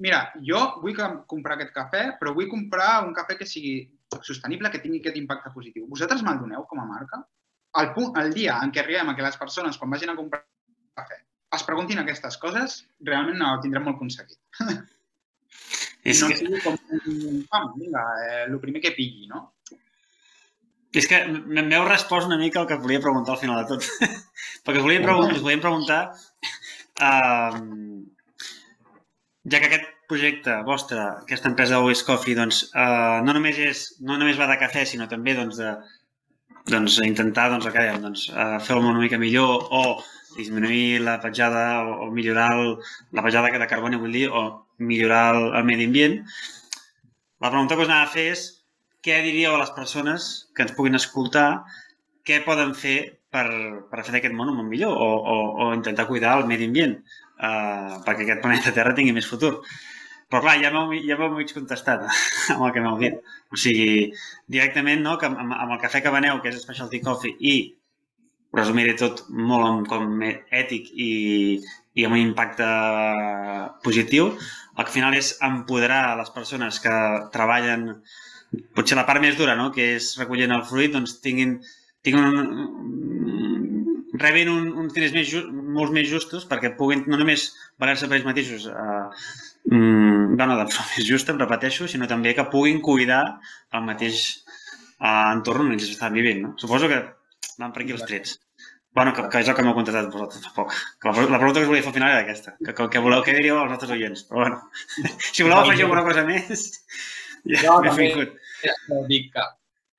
mira, 0.04 0.24
jo 0.48 0.62
vull 0.82 0.98
comprar 1.30 1.58
aquest 1.58 1.74
cafè, 1.76 2.04
però 2.20 2.34
vull 2.36 2.50
comprar 2.52 3.04
un 3.06 3.14
cafè 3.16 3.38
que 3.40 3.48
sigui 3.48 3.76
sostenible, 4.22 4.72
que 4.74 4.82
tingui 4.82 5.02
aquest 5.04 5.20
impacte 5.22 5.54
positiu. 5.54 5.86
Vosaltres 5.92 6.26
me'l 6.26 6.42
doneu 6.42 6.66
com 6.70 6.82
a 6.82 6.88
marca? 6.90 7.22
El, 7.82 7.94
punt, 7.94 8.18
el 8.22 8.34
dia 8.34 8.58
en 8.62 8.74
què 8.74 8.84
arribem 8.84 9.10
a 9.10 9.16
que 9.18 9.26
les 9.26 9.38
persones, 9.38 9.78
quan 9.78 9.94
vagin 9.94 10.12
a 10.14 10.18
comprar 10.18 10.44
cafè, 10.98 11.22
es 11.54 11.66
preguntin 11.68 12.02
aquestes 12.02 12.38
coses, 12.42 12.82
realment 13.06 13.40
no, 13.40 13.54
ho 13.54 13.62
tindrem 13.64 13.86
molt 13.88 14.00
aconseguit. 14.00 14.40
És 16.04 16.20
no 16.20 16.30
que... 16.30 16.38
sigui 16.40 16.60
com 16.64 16.76
un 16.76 17.44
pam, 17.52 17.70
vinga, 17.80 18.04
eh, 18.26 18.42
el 18.50 18.58
primer 18.64 18.82
que 18.84 18.92
pilli, 18.96 19.30
no? 19.32 19.46
És 20.94 21.08
que 21.10 21.24
m'heu 21.26 21.86
respost 21.88 22.28
una 22.30 22.38
mica 22.38 22.62
el 22.62 22.68
que 22.70 22.78
volia 22.82 23.02
preguntar 23.02 23.34
al 23.34 23.42
final 23.42 23.62
de 23.62 23.70
tot. 23.72 23.88
Perquè 24.66 24.82
us 24.82 24.86
volíem, 24.86 25.06
preguntar, 25.08 25.38
us 25.40 25.46
volíem 25.46 25.64
preguntar 25.64 26.02
uh, 27.02 27.56
ja 29.50 29.62
que 29.64 29.70
aquest 29.72 29.90
projecte 30.12 30.60
vostre, 30.68 31.02
aquesta 31.24 31.50
empresa 31.50 31.80
Always 31.80 32.04
Coffee, 32.06 32.38
doncs, 32.38 32.68
uh, 32.76 33.24
no, 33.26 33.34
només 33.34 33.58
és, 33.64 33.88
no 34.06 34.20
només 34.20 34.38
va 34.38 34.52
de 34.52 34.60
cafè, 34.62 34.86
sinó 34.86 35.08
també 35.10 35.34
doncs, 35.40 35.58
de, 35.58 35.72
doncs, 36.70 37.00
intentar 37.08 37.50
doncs, 37.56 37.72
que 37.72 37.80
dèiem, 37.80 38.04
doncs, 38.04 38.28
uh, 38.36 38.60
fer-lo 38.62 38.86
una 38.92 39.02
mica 39.02 39.18
millor 39.22 39.66
o 39.74 39.84
disminuir 40.38 41.02
la 41.06 41.20
petjada 41.24 41.84
o, 41.84 42.08
o 42.08 42.12
millorar 42.12 42.50
el, 42.58 42.76
la 43.12 43.24
petjada 43.26 43.54
de 43.54 43.70
carboni, 43.72 44.02
vull 44.02 44.16
dir, 44.16 44.28
o 44.30 44.68
millorar 44.80 45.24
el, 45.36 45.48
el 45.60 45.66
medi 45.70 45.88
ambient. 45.90 46.20
La 47.44 47.52
pregunta 47.52 47.76
que 47.76 47.86
us 47.86 47.92
anava 47.92 48.08
a 48.08 48.14
fer 48.14 48.30
és 48.34 48.46
què 49.04 49.20
diríeu 49.26 49.56
a 49.56 49.60
les 49.62 49.74
persones 49.76 50.30
que 50.56 50.64
ens 50.64 50.76
puguin 50.78 50.96
escoltar, 51.00 51.48
què 52.24 52.40
poden 52.46 52.72
fer 52.78 52.98
per, 53.34 53.48
per 53.92 54.06
fer 54.06 54.16
d'aquest 54.16 54.36
món 54.38 54.54
un 54.54 54.62
món 54.62 54.70
millor 54.72 54.94
o, 54.96 55.10
o, 55.34 55.36
o 55.66 55.74
intentar 55.76 56.08
cuidar 56.08 56.38
el 56.40 56.48
medi 56.48 56.70
ambient 56.70 56.96
uh, 57.00 58.00
perquè 58.06 58.24
aquest 58.24 58.44
planeta 58.46 58.74
Terra 58.76 58.96
tingui 58.96 59.16
més 59.16 59.28
futur. 59.30 59.58
Però 60.32 60.42
clar, 60.42 60.56
ja 60.64 60.72
m'heu 60.74 60.94
ja 61.06 61.18
mig 61.36 61.52
contestat 61.54 62.08
amb 62.56 62.64
el 62.66 62.72
que 62.74 62.82
m'heu 62.82 62.98
dit. 63.02 63.20
O 63.54 63.60
sigui, 63.60 64.10
directament, 64.56 65.04
no, 65.06 65.18
que 65.22 65.30
amb, 65.30 65.42
amb 65.44 65.76
el 65.76 65.82
cafè 65.84 66.02
que 66.02 66.14
veneu, 66.14 66.40
que 66.42 66.54
és 66.54 66.62
Specialty 66.64 67.04
Coffee, 67.04 67.36
i 67.40 67.56
ho 68.54 68.60
resumiré 68.60 68.94
tot 69.00 69.24
molt 69.34 69.66
amb, 69.66 69.88
com 69.90 70.20
ètic 70.24 70.92
i, 70.94 71.14
i 71.98 72.06
amb 72.06 72.16
un 72.18 72.22
impacte 72.22 72.68
positiu, 73.86 74.30
al 74.78 74.90
final 74.94 75.18
és 75.18 75.34
empoderar 75.46 76.18
les 76.20 76.30
persones 76.36 76.78
que 76.84 76.94
treballen 77.34 77.88
potser 78.78 78.98
la 78.98 79.08
part 79.08 79.22
més 79.22 79.38
dura, 79.40 79.56
no? 79.58 79.72
que 79.74 79.96
és 79.96 80.12
recollint 80.20 80.54
el 80.54 80.66
fruit, 80.70 80.94
doncs 80.94 81.18
tinguin, 81.26 81.56
tinguin 82.06 82.30
un, 82.30 83.64
rebin 84.22 84.52
un, 84.54 84.92
diners 84.94 85.16
més 85.16 85.32
just, 85.32 85.50
molts 85.50 85.94
més 85.96 86.06
justos 86.10 86.46
perquè 86.50 86.76
puguin 86.78 87.02
no 87.10 87.18
només 87.18 87.48
valer-se 87.82 88.06
per 88.10 88.20
ells 88.20 88.28
mateixos 88.28 88.68
eh, 88.70 89.08
mm, 89.72 90.36
bueno, 90.38 90.60
de 90.60 90.68
forma 90.70 90.92
més 91.00 91.10
justa, 91.10 91.34
em 91.34 91.42
repeteixo, 91.42 91.90
sinó 91.90 92.10
també 92.10 92.36
que 92.38 92.46
puguin 92.54 92.86
cuidar 92.86 93.24
el 93.74 93.86
mateix 93.90 94.22
eh, 95.02 95.34
entorn 95.34 95.66
on 95.66 95.74
ells 95.74 95.90
estan 95.90 96.14
vivint. 96.14 96.46
No? 96.46 96.54
Suposo 96.62 96.92
que 96.92 97.02
van 97.62 97.74
per 97.76 97.84
aquí 97.84 97.96
els 97.96 98.06
trets. 98.10 98.38
Bueno, 98.94 99.14
que, 99.18 99.24
que 99.34 99.42
és 99.42 99.50
el 99.50 99.56
que 99.58 99.64
m'heu 99.66 99.74
contestat 99.74 100.12
vosaltres 100.14 100.46
fa 100.46 100.54
poc. 100.60 100.74
Que 101.02 101.10
la, 101.10 101.26
la 101.34 101.40
pregunta 101.42 101.60
que 101.60 101.66
us 101.66 101.72
volia 101.72 101.86
fer 101.86 101.90
al 101.90 101.98
final 101.98 102.12
era 102.14 102.22
aquesta. 102.22 102.54
Que, 102.60 102.76
que, 102.78 102.88
que 102.94 103.02
voleu, 103.02 103.24
què 103.26 103.34
diríeu 103.38 103.58
als 103.58 103.72
nostres 103.74 103.94
oients? 103.96 104.26
Però 104.30 104.44
bueno, 104.44 104.60
si 105.34 105.46
voleu 105.46 105.60
afegir 105.64 105.88
alguna 105.88 106.06
cosa 106.06 106.26
més, 106.28 106.66
ja 107.64 107.64
no, 107.72 107.80
m'he 107.88 107.96
vingut. 107.98 108.36
Dic 109.10 109.32
que 109.34 109.46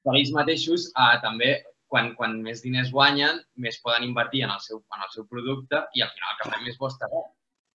per 0.07 0.15
ells 0.21 0.31
mateixos 0.37 0.87
eh, 0.93 1.17
també 1.25 1.57
quan, 1.91 2.13
quan 2.19 2.37
més 2.45 2.63
diners 2.63 2.93
guanyen, 2.95 3.41
més 3.65 3.81
poden 3.83 4.07
invertir 4.07 4.45
en 4.47 4.55
el 4.55 4.63
seu, 4.63 4.81
en 4.95 5.03
el 5.07 5.11
seu 5.15 5.27
producte 5.31 5.83
i 5.99 6.05
al 6.05 6.15
final 6.15 6.37
el 6.37 6.41
cafè 6.43 6.63
més 6.63 6.79
bo 6.79 6.91
estarà. 6.91 7.25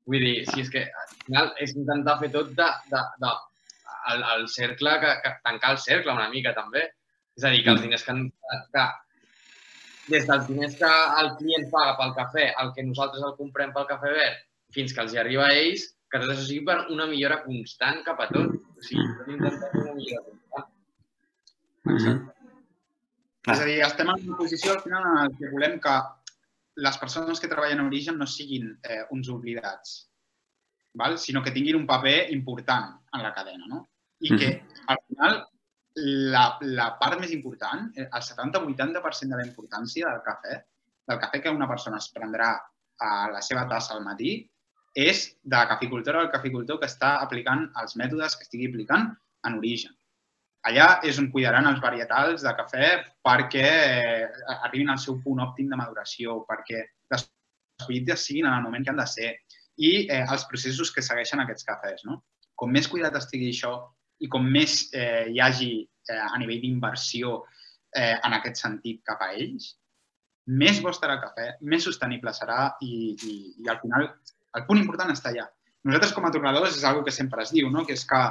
Vull 0.10 0.24
dir, 0.24 0.38
si 0.48 0.63
és 0.63 0.72
que 0.74 0.86
al 0.88 1.12
final 1.26 1.52
és 1.63 1.76
intentar 1.76 2.18
fer 2.24 2.32
tot 2.34 2.56
de, 2.58 2.70
de, 2.94 3.04
de 3.24 3.36
el, 4.13 4.24
el 4.38 4.48
cercle, 4.56 4.96
que, 5.04 5.13
que, 5.24 5.36
tancar 5.46 5.76
el 5.76 5.84
cercle 5.84 6.15
una 6.15 6.32
mica 6.32 6.56
també. 6.58 6.88
És 7.38 7.46
a 7.46 7.54
dir, 7.54 7.62
que 7.63 7.76
els 7.76 7.84
diners 7.84 8.04
que, 8.08 8.15
que 8.76 8.86
des 10.10 10.28
dels 10.28 10.48
diners 10.50 10.76
que 10.80 10.89
el 11.22 11.32
client 11.39 11.69
paga 11.74 11.95
pel 12.00 12.15
cafè, 12.17 12.50
el 12.63 12.74
que 12.76 12.86
nosaltres 12.88 13.26
el 13.28 13.38
comprem 13.38 13.74
pel 13.76 13.88
cafè 13.89 14.12
verd, 14.15 14.43
fins 14.76 14.93
que 14.93 15.04
els 15.06 15.13
hi 15.13 15.22
arriba 15.22 15.48
a 15.48 15.56
ells, 15.62 15.86
que 16.10 16.22
tot 16.22 16.34
això 16.34 16.45
sigui 16.45 16.65
per 16.65 16.80
una 16.93 17.08
millora 17.10 17.41
constant 17.45 18.02
cap 18.06 18.22
a 18.24 18.28
tot. 18.34 18.56
O 18.58 18.86
sigui, 18.86 19.06
tot 19.19 19.32
intentar 19.36 19.72
fer 19.74 19.84
una 19.84 19.95
millora 19.98 20.26
constant. 20.26 20.69
Mm 21.86 21.98
-hmm. 21.98 22.17
És 23.50 23.60
a 23.60 23.65
dir, 23.65 23.80
estem 23.82 24.10
en 24.10 24.28
una 24.28 24.38
posició 24.38 24.74
al 24.74 24.82
final 24.82 25.06
en 25.26 25.36
què 25.38 25.52
volem 25.52 25.80
que 25.80 25.95
les 26.86 26.98
persones 26.98 27.39
que 27.39 27.48
treballen 27.48 27.80
a 27.80 27.88
Origen 27.88 28.17
no 28.17 28.28
siguin 28.28 28.69
eh, 28.84 29.04
uns 29.12 29.30
oblidats, 29.30 30.10
val? 30.93 31.17
sinó 31.17 31.43
que 31.43 31.52
tinguin 31.52 31.76
un 31.76 31.88
paper 31.88 32.32
important 32.32 33.00
en 33.13 33.24
la 33.24 33.34
cadena. 33.34 33.65
No? 33.67 33.89
I 34.19 34.38
que 34.38 34.50
al 34.88 34.98
final 35.08 35.45
la, 36.33 36.43
la 36.62 36.89
part 36.99 37.19
més 37.21 37.31
important, 37.35 37.89
eh, 37.95 38.07
el 38.07 38.25
70-80% 38.25 39.33
de 39.33 39.39
la 39.39 39.47
importància 39.47 40.09
del 40.09 40.21
cafè, 40.25 40.59
del 41.09 41.19
cafè 41.21 41.41
que 41.43 41.53
una 41.53 41.67
persona 41.67 41.99
es 42.01 42.09
prendrà 42.15 42.53
a 42.99 43.12
la 43.31 43.41
seva 43.45 43.65
tassa 43.69 43.95
al 43.95 44.03
matí, 44.05 44.39
és 44.95 45.23
de 45.43 45.62
caficultor 45.69 46.17
al 46.17 46.31
caficultor 46.33 46.79
que 46.81 46.89
està 46.89 47.17
aplicant 47.23 47.67
els 47.81 47.95
mètodes 47.99 48.35
que 48.35 48.45
estigui 48.47 48.69
aplicant 48.71 49.09
en 49.47 49.57
origen. 49.59 49.93
Allà 50.67 50.88
és 51.07 51.19
on 51.21 51.29
cuidaran 51.31 51.69
els 51.69 51.79
varietals 51.79 52.43
de 52.43 52.51
cafè 52.57 52.88
perquè 53.23 53.67
eh, 53.67 54.25
arribin 54.57 54.91
al 54.91 54.99
seu 54.99 55.21
punt 55.23 55.39
òptim 55.45 55.69
de 55.71 55.77
maduració, 55.79 56.41
perquè 56.49 56.81
les 57.13 57.29
collites 57.85 58.25
siguin 58.27 58.49
en 58.49 58.57
el 58.57 58.65
moment 58.65 58.83
que 58.83 58.91
han 58.91 58.99
de 58.99 59.07
ser 59.07 59.29
i 59.79 59.91
eh, 60.09 60.25
els 60.25 60.43
processos 60.49 60.91
que 60.91 61.05
segueixen 61.05 61.39
aquests 61.45 61.67
cafès. 61.69 62.03
No? 62.09 62.19
Com 62.59 62.75
més 62.75 62.89
cuidat 62.91 63.15
estigui 63.15 63.53
això, 63.53 63.77
i 64.19 64.29
com 64.32 64.45
més 64.45 64.82
eh, 64.93 65.29
hi 65.32 65.39
hagi 65.43 65.71
eh, 65.84 66.19
a 66.19 66.38
nivell 66.41 66.62
d'inversió 66.63 67.38
eh, 67.95 68.15
en 68.15 68.36
aquest 68.38 68.62
sentit 68.62 69.01
cap 69.08 69.21
a 69.23 69.32
ells, 69.36 69.73
més 70.49 70.82
bo 70.82 70.91
estarà 70.91 71.15
el 71.17 71.23
cafè, 71.23 71.47
més 71.71 71.86
sostenible 71.86 72.34
serà 72.34 72.73
i, 72.82 73.13
i, 73.13 73.34
i 73.63 73.69
al 73.69 73.79
final 73.84 74.08
el 74.58 74.65
punt 74.65 74.79
important 74.82 75.12
està 75.13 75.29
allà. 75.29 75.45
Nosaltres 75.86 76.13
com 76.15 76.25
a 76.25 76.32
tornadors 76.34 76.75
és 76.75 76.84
una 76.84 77.03
que 77.05 77.13
sempre 77.13 77.43
es 77.45 77.53
diu, 77.53 77.69
no? 77.71 77.86
que 77.86 77.93
és 77.93 78.05
que 78.08 78.21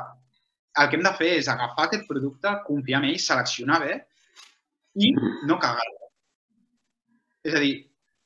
el 0.78 0.88
que 0.90 0.98
hem 0.98 1.04
de 1.06 1.14
fer 1.16 1.30
és 1.38 1.48
agafar 1.48 1.86
aquest 1.86 2.06
producte, 2.08 2.52
confiar 2.66 3.00
en 3.02 3.08
ell, 3.10 3.20
seleccionar 3.22 3.78
bé 3.84 3.94
i 4.98 5.12
no 5.46 5.58
cagar-lo. 5.62 6.10
És 7.46 7.54
a 7.54 7.62
dir, 7.62 7.72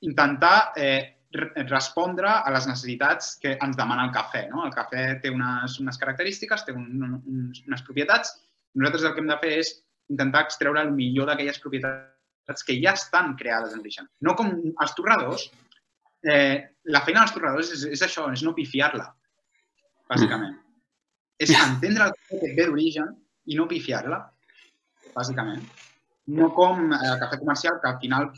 intentar 0.08 0.72
eh, 0.76 1.21
respondre 1.32 2.28
a 2.28 2.50
les 2.54 2.66
necessitats 2.68 3.36
que 3.42 3.54
ens 3.64 3.76
demana 3.78 4.06
el 4.08 4.12
cafè. 4.14 4.46
No? 4.50 4.66
El 4.66 4.74
cafè 4.74 5.04
té 5.22 5.32
unes, 5.32 5.78
unes 5.82 5.98
característiques, 6.00 6.64
té 6.66 6.74
un, 6.76 6.88
un, 7.02 7.44
unes 7.66 7.84
propietats. 7.86 8.34
Nosaltres 8.78 9.06
el 9.08 9.14
que 9.14 9.22
hem 9.24 9.30
de 9.30 9.38
fer 9.42 9.52
és 9.60 9.72
intentar 10.12 10.44
extreure 10.46 10.82
el 10.84 10.92
millor 10.96 11.30
d'aquelles 11.30 11.60
propietats 11.62 12.66
que 12.66 12.78
ja 12.82 12.94
estan 12.98 13.36
creades 13.40 13.74
en 13.74 13.84
origen. 13.84 14.08
No 14.20 14.36
com 14.38 14.52
els 14.52 14.96
torradors. 14.98 15.48
Eh, 16.22 16.58
la 16.94 17.02
feina 17.06 17.24
dels 17.24 17.34
torradors 17.34 17.72
és, 17.74 17.86
és 17.96 18.04
això, 18.06 18.28
és 18.32 18.44
no 18.46 18.54
pifiar-la, 18.56 19.08
bàsicament. 20.10 20.58
És 21.42 21.50
entendre 21.56 22.10
el 22.10 22.16
cafè 22.18 22.40
que 22.42 22.52
ve 22.58 22.68
d'origen 22.68 23.08
i 23.50 23.58
no 23.58 23.66
pifiar-la, 23.70 24.20
bàsicament. 25.16 25.64
No 26.32 26.52
com 26.54 26.92
el 26.94 27.16
cafè 27.18 27.40
comercial, 27.40 27.80
que 27.82 27.90
al 27.90 27.98
final 28.02 28.30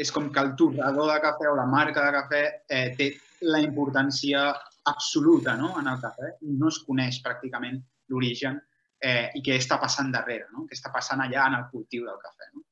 és 0.00 0.10
com 0.14 0.30
que 0.32 0.40
el 0.40 0.54
torrador 0.56 1.10
de 1.12 1.18
cafè 1.24 1.48
o 1.50 1.56
la 1.58 1.68
marca 1.68 2.06
de 2.06 2.12
cafè 2.16 2.42
eh, 2.72 2.88
té 2.96 3.10
la 3.52 3.60
importància 3.60 4.46
absoluta 4.88 5.56
no? 5.60 5.74
en 5.80 5.90
el 5.92 6.00
cafè 6.00 6.34
i 6.48 6.56
no 6.56 6.70
es 6.72 6.80
coneix 6.86 7.20
pràcticament 7.24 7.78
l'origen 8.12 8.56
eh, 8.56 9.28
i 9.36 9.42
què 9.44 9.58
està 9.60 9.76
passant 9.82 10.10
darrere, 10.14 10.48
no? 10.54 10.64
què 10.68 10.76
està 10.78 10.92
passant 10.94 11.20
allà 11.24 11.46
en 11.50 11.58
el 11.60 11.68
cultiu 11.72 12.08
del 12.08 12.20
cafè. 12.22 12.50
No? 12.54 12.64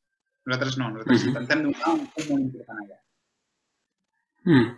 Nosaltres 0.48 0.78
no, 0.80 0.90
nosaltres 0.94 1.20
mm 1.20 1.24
-hmm. 1.24 1.28
intentem 1.34 1.62
donar 1.66 1.92
un 1.92 2.06
punt 2.14 2.28
molt 2.30 2.42
important 2.46 2.78
allà. 2.84 2.98
Mm. 4.48 4.68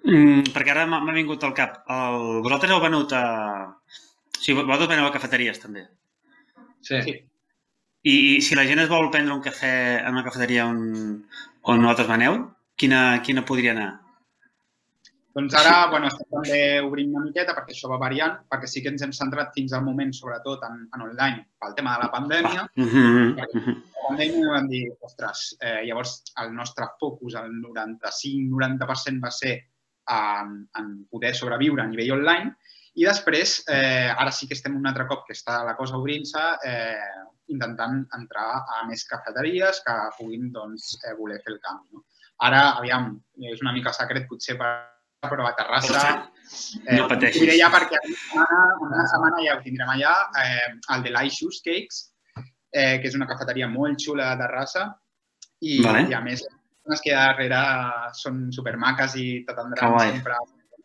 Mm, 0.00 0.42
perquè 0.52 0.70
ara 0.72 0.86
m'ha 0.86 1.16
vingut 1.16 1.44
al 1.44 1.54
cap. 1.54 1.82
El... 1.88 2.42
Vosaltres 2.44 2.72
heu 2.72 2.80
venut 2.80 3.12
a... 3.12 3.24
O 3.70 4.42
sigui, 4.42 4.62
vosaltres 4.64 4.88
veneu 4.88 5.06
a 5.06 5.12
cafeteries, 5.12 5.60
també. 5.60 5.88
Sí. 6.80 7.02
sí. 7.02 7.29
I, 8.02 8.36
I 8.36 8.40
si 8.40 8.56
la 8.56 8.64
gent 8.68 8.80
es 8.80 8.88
vol 8.88 9.10
prendre 9.12 9.34
un 9.34 9.42
cafè 9.44 9.72
en 10.00 10.14
una 10.14 10.24
cafeteria 10.24 10.66
on, 10.68 10.78
on 11.68 11.82
nosaltres 11.82 12.08
veneu, 12.08 12.38
quina, 12.80 13.20
quina 13.26 13.44
podria 13.44 13.74
anar? 13.76 13.90
Doncs 15.36 15.54
ara, 15.54 15.74
bueno, 15.92 16.08
estem 16.10 16.26
també 16.32 16.60
obrint 16.82 17.12
una 17.14 17.28
miqueta 17.28 17.54
perquè 17.54 17.74
això 17.74 17.90
va 17.92 18.00
variant, 18.00 18.40
perquè 18.50 18.66
sí 18.66 18.82
que 18.82 18.90
ens 18.90 19.04
hem 19.06 19.12
centrat 19.14 19.52
fins 19.54 19.76
al 19.76 19.84
moment, 19.86 20.10
sobretot 20.16 20.64
en, 20.66 20.80
en 20.88 21.04
online, 21.06 21.44
pel 21.60 21.76
tema 21.76 21.94
de 21.94 22.06
la 22.06 22.10
pandèmia. 22.14 22.64
Uh 22.74 22.88
-huh. 22.94 23.28
La 23.36 24.06
pandèmia 24.08 24.56
vam 24.56 24.66
dir, 24.68 24.88
ostres, 25.06 25.56
eh, 25.60 25.84
llavors 25.86 26.24
el 26.42 26.54
nostre 26.54 26.88
focus, 26.98 27.34
el 27.34 27.52
95-90% 27.62 29.22
va 29.22 29.30
ser 29.30 29.54
en, 30.08 30.66
en 30.78 31.06
poder 31.10 31.34
sobreviure 31.34 31.82
a 31.82 31.86
nivell 31.86 32.12
online 32.18 32.56
I 32.98 33.06
després, 33.06 33.60
eh, 33.70 34.10
ara 34.10 34.32
sí 34.34 34.48
que 34.48 34.56
estem 34.56 34.74
un 34.76 34.86
altre 34.88 35.06
cop 35.06 35.22
que 35.26 35.34
està 35.36 35.60
la 35.66 35.76
cosa 35.78 35.98
obrint-se, 35.98 36.42
eh, 36.66 37.19
intentant 37.54 38.04
entrar 38.16 38.48
a 38.78 38.84
més 38.88 39.04
cafeteries 39.08 39.82
que 39.86 39.96
puguin 40.18 40.50
doncs, 40.54 40.94
eh, 41.04 41.16
voler 41.18 41.40
fer 41.44 41.54
el 41.56 41.60
canvi. 41.64 41.98
No? 41.98 42.06
Ara, 42.46 42.62
aviam, 42.80 43.12
és 43.52 43.60
una 43.60 43.74
mica 43.76 43.92
secret 43.92 44.28
potser 44.30 44.56
per 44.60 44.70
però 45.28 45.46
a 45.46 45.54
Terrassa... 45.54 46.30
Eh, 46.86 46.96
no 46.96 47.06
pateixis. 47.10 47.42
Diré 47.44 47.58
ja 47.58 47.68
perquè 47.70 47.98
una 48.00 48.16
setmana, 48.16 48.60
una 48.86 49.02
setmana 49.10 49.42
ja 49.44 49.56
ho 49.58 49.60
tindrem 49.62 49.90
allà, 49.92 50.14
eh, 50.40 50.70
el 50.94 51.04
de 51.04 51.12
Laixus 51.12 51.60
Cakes, 51.66 52.00
eh, 52.72 52.96
que 53.02 53.10
és 53.10 53.18
una 53.18 53.28
cafeteria 53.28 53.68
molt 53.70 54.00
xula 54.00 54.30
de 54.32 54.40
Terrassa 54.40 54.86
i, 55.60 55.76
Vale. 55.84 56.06
i 56.08 56.16
a 56.16 56.22
més 56.24 56.46
les 56.90 57.04
que 57.04 57.14
darrere 57.14 57.60
són 58.18 58.48
supermaques 58.56 59.14
i 59.20 59.26
t'atendran 59.46 59.98
sempre 60.00 60.38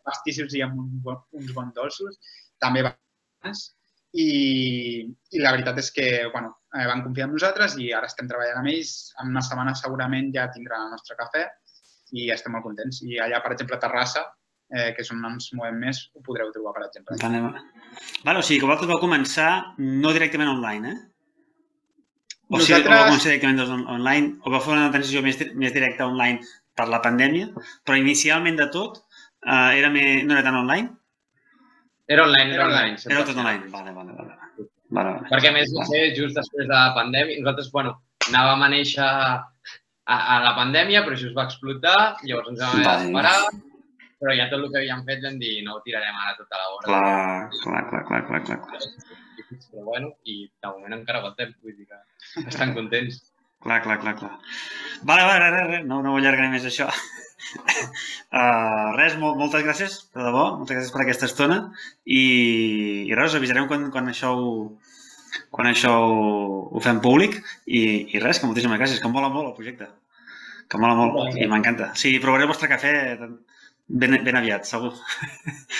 pastissos 0.06 0.54
i 0.54 0.62
amb 0.62 0.78
un 0.84 1.16
uns 1.40 1.54
bons 1.56 1.74
dolços. 1.74 2.20
També 2.62 2.84
bons. 2.86 3.64
I, 4.16 5.02
I 5.36 5.42
la 5.42 5.52
veritat 5.52 5.78
és 5.82 5.90
que 5.92 6.06
bueno, 6.32 6.54
eh, 6.72 6.86
van 6.88 7.02
confiar 7.04 7.26
en 7.28 7.34
nosaltres 7.36 7.74
i 7.82 7.90
ara 7.92 8.08
estem 8.08 8.28
treballant 8.30 8.62
amb 8.62 8.70
ells. 8.72 8.92
En 9.22 9.32
una 9.34 9.42
setmana 9.44 9.74
segurament 9.76 10.30
ja 10.34 10.48
tindran 10.54 10.86
el 10.86 10.94
nostre 10.96 11.16
cafè 11.18 11.44
i 12.16 12.30
estem 12.32 12.54
molt 12.56 12.64
contents. 12.64 13.02
I 13.04 13.18
allà, 13.20 13.42
per 13.44 13.52
exemple, 13.56 13.76
a 13.76 13.82
Terrassa, 13.82 14.22
eh, 14.72 14.92
que 14.96 15.02
és 15.04 15.10
on 15.12 15.24
ens 15.28 15.50
movem 15.58 15.76
més, 15.82 16.04
ho 16.14 16.22
podreu 16.26 16.52
trobar, 16.54 16.72
per 16.78 16.86
exemple. 16.88 17.18
Vale, 17.22 17.42
vale. 18.24 18.38
o 18.38 18.42
sigui 18.46 18.60
que 18.62 18.66
vosaltres 18.70 18.90
vau 18.94 19.02
començar 19.02 19.50
no 19.78 20.12
directament 20.16 20.52
online, 20.54 20.92
eh? 20.94 20.98
O 22.48 22.60
sigui, 22.60 22.78
Nosaltres- 22.78 22.86
o 22.86 22.94
vau 22.94 23.08
començar 23.10 23.30
directament 23.32 23.58
doncs, 23.58 23.72
on- 23.74 23.88
online, 23.98 24.36
o 24.46 24.50
vau 24.54 24.60
fer 24.62 24.72
una 24.76 24.90
transició 24.94 25.22
més, 25.22 25.40
més 25.54 25.72
directa 25.74 26.06
online 26.06 26.40
per 26.78 26.86
la 26.88 27.02
pandèmia, 27.02 27.48
però 27.84 27.96
inicialment 27.98 28.56
de 28.60 28.68
tot 28.70 29.02
eh, 29.46 29.78
era 29.80 29.90
més, 29.90 30.22
no 30.24 30.34
era 30.36 30.44
tan 30.46 30.54
online? 30.62 30.94
Era 32.06 32.24
online, 32.24 32.54
era 32.54 32.66
online. 32.66 32.96
Era 33.10 33.24
tot 33.24 33.34
100%. 33.34 33.42
online. 33.42 33.70
Vale, 33.72 33.92
vale, 33.92 34.12
vale. 34.12 34.34
vale, 34.88 35.10
vale. 35.10 35.28
Perquè, 35.30 35.50
a 35.50 35.54
més, 35.56 35.72
va 35.74 35.86
ser 35.90 36.02
just 36.14 36.38
després 36.38 36.66
de 36.66 36.72
la 36.72 36.94
pandèmia. 36.94 37.40
Nosaltres, 37.42 37.70
bueno, 37.74 37.96
anàvem 38.28 38.62
a 38.62 38.72
néixer 38.72 39.06
a, 39.06 40.16
a 40.16 40.36
la 40.44 40.54
pandèmia, 40.58 41.02
però 41.06 41.18
això 41.18 41.30
es 41.30 41.36
va 41.36 41.46
explotar, 41.50 41.98
llavors 42.22 42.52
ens 42.52 42.62
vam 42.62 42.74
haver 42.76 42.96
d'esperar, 43.02 43.36
però 44.22 44.34
ja 44.38 44.48
tot 44.50 44.62
el 44.62 44.70
que 44.72 44.82
havíem 44.82 45.04
fet 45.08 45.22
vam 45.26 45.38
dir 45.42 45.54
no 45.66 45.76
ho 45.76 45.82
tirarem 45.84 46.20
ara 46.24 46.36
tota 46.38 46.60
la 46.60 46.68
hora. 46.72 46.84
Clar, 46.86 47.82
clar, 47.90 48.04
clar, 48.08 48.22
clar, 48.28 48.42
clar, 48.48 48.60
clar. 48.66 48.82
Però 49.70 49.86
bueno, 49.86 50.12
i 50.26 50.44
de 50.46 50.70
moment 50.70 50.94
encara 50.96 51.22
aguantem, 51.22 51.52
vull 51.62 51.74
dir 51.76 51.86
que 51.90 52.46
estan 52.46 52.74
contents. 52.78 53.20
Clar, 53.64 53.82
clar, 53.82 53.98
clar, 54.02 54.14
clar. 54.18 54.32
Vale, 55.02 55.22
vale, 55.28 55.50
res, 55.50 55.68
res, 55.70 55.86
no, 55.88 56.00
no 56.04 56.12
ho 56.12 56.18
allargaré 56.20 56.48
més 56.52 56.66
això. 56.68 56.86
Uh, 57.56 58.92
res, 58.98 59.16
molt, 59.20 59.38
moltes 59.40 59.64
gràcies, 59.66 59.96
de 60.14 60.22
debò, 60.22 60.44
moltes 60.58 60.78
gràcies 60.78 60.92
per 60.94 61.02
aquesta 61.04 61.28
estona 61.30 61.58
i, 62.04 62.22
i 63.08 63.16
res, 63.18 63.36
avisarem 63.38 63.68
quan, 63.70 63.88
quan 63.94 64.12
això 64.12 64.32
ho, 64.36 64.52
quan 65.54 65.70
això 65.70 65.92
ho, 66.04 66.20
ho 66.72 66.84
fem 66.84 67.00
públic 67.04 67.38
i, 67.66 67.82
i 68.14 68.22
res, 68.22 68.40
que 68.40 68.50
moltíssimes 68.50 68.80
gràcies, 68.82 69.02
que 69.02 69.10
em 69.10 69.16
mola 69.16 69.32
molt 69.32 69.50
el 69.50 69.56
projecte, 69.58 69.90
que 70.70 70.80
mola 70.82 70.96
molt 71.00 71.40
i 71.40 71.48
m'encanta. 71.50 71.92
Sí, 71.98 72.16
provaré 72.22 72.46
el 72.46 72.52
vostre 72.52 72.70
cafè 72.72 72.94
ben, 73.20 74.18
ben 74.26 74.40
aviat, 74.42 74.68
segur. 74.68 74.94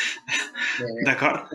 D'acord? 1.06 1.54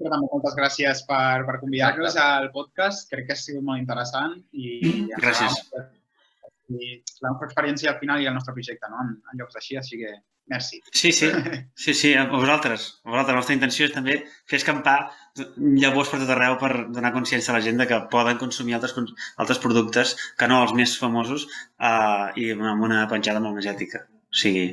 Però 0.00 0.10
també 0.12 0.28
moltes 0.32 0.56
gràcies 0.58 1.04
per, 1.08 1.44
per 1.48 1.58
convidar-nos 1.62 2.16
al 2.20 2.50
podcast. 2.54 3.08
Crec 3.12 3.28
que 3.28 3.36
ha 3.36 3.40
sigut 3.40 3.64
molt 3.66 3.80
interessant 3.82 4.36
i 4.52 5.06
Gràcies. 5.16 5.60
i 6.70 6.90
la 7.24 7.32
nostra 7.32 7.48
experiència 7.48 7.90
al 7.92 7.98
final 8.02 8.22
i 8.22 8.28
el 8.30 8.34
nostre 8.36 8.54
projecte 8.54 8.90
no? 8.90 9.00
en, 9.04 9.16
en 9.32 9.40
llocs 9.40 9.58
així, 9.58 9.76
així 9.80 9.98
que 9.98 10.12
merci. 10.50 10.80
Sí, 10.92 11.10
sí, 11.12 11.30
sí, 11.74 11.94
sí, 11.94 12.14
a 12.14 12.24
vosaltres. 12.30 12.86
A 13.04 13.10
vosaltres. 13.10 13.34
La 13.34 13.40
nostra 13.40 13.56
intenció 13.56 13.86
és 13.86 13.94
també 13.94 14.16
fer 14.50 14.60
escampar 14.60 14.96
llavors 15.58 16.10
per 16.10 16.22
tot 16.22 16.32
arreu 16.34 16.56
per 16.62 16.70
donar 16.94 17.12
consciència 17.14 17.52
a 17.54 17.58
la 17.58 17.64
gent 17.66 17.78
de 17.82 17.86
que 17.90 18.00
poden 18.12 18.38
consumir 18.38 18.78
altres, 18.78 18.94
altres 19.38 19.62
productes 19.62 20.16
que 20.38 20.48
no 20.50 20.62
els 20.64 20.74
més 20.78 20.96
famosos 20.98 21.46
uh, 21.46 22.30
i 22.38 22.50
amb 22.54 22.86
una 22.86 23.04
penjada 23.10 23.42
molt 23.42 23.58
més 23.58 23.70
ètica. 23.70 24.04
O 24.30 24.40
sigui, 24.42 24.66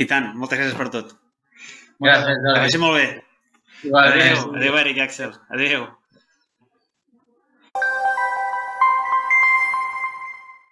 i 0.00 0.08
tant, 0.08 0.32
moltes 0.36 0.60
gràcies 0.60 0.76
per 0.76 0.88
tot. 0.92 1.16
Gràcies, 2.00 2.28
Que 2.28 2.44
Jordi. 2.44 2.60
vagi 2.64 2.78
molt 2.84 2.96
bé. 3.00 3.08
Igualment. 3.82 4.14
Adéu, 4.14 4.54
adéu 4.54 4.76
Eric 4.78 4.96
i 4.96 5.00
Axel. 5.00 5.32
Adéu. 5.48 5.97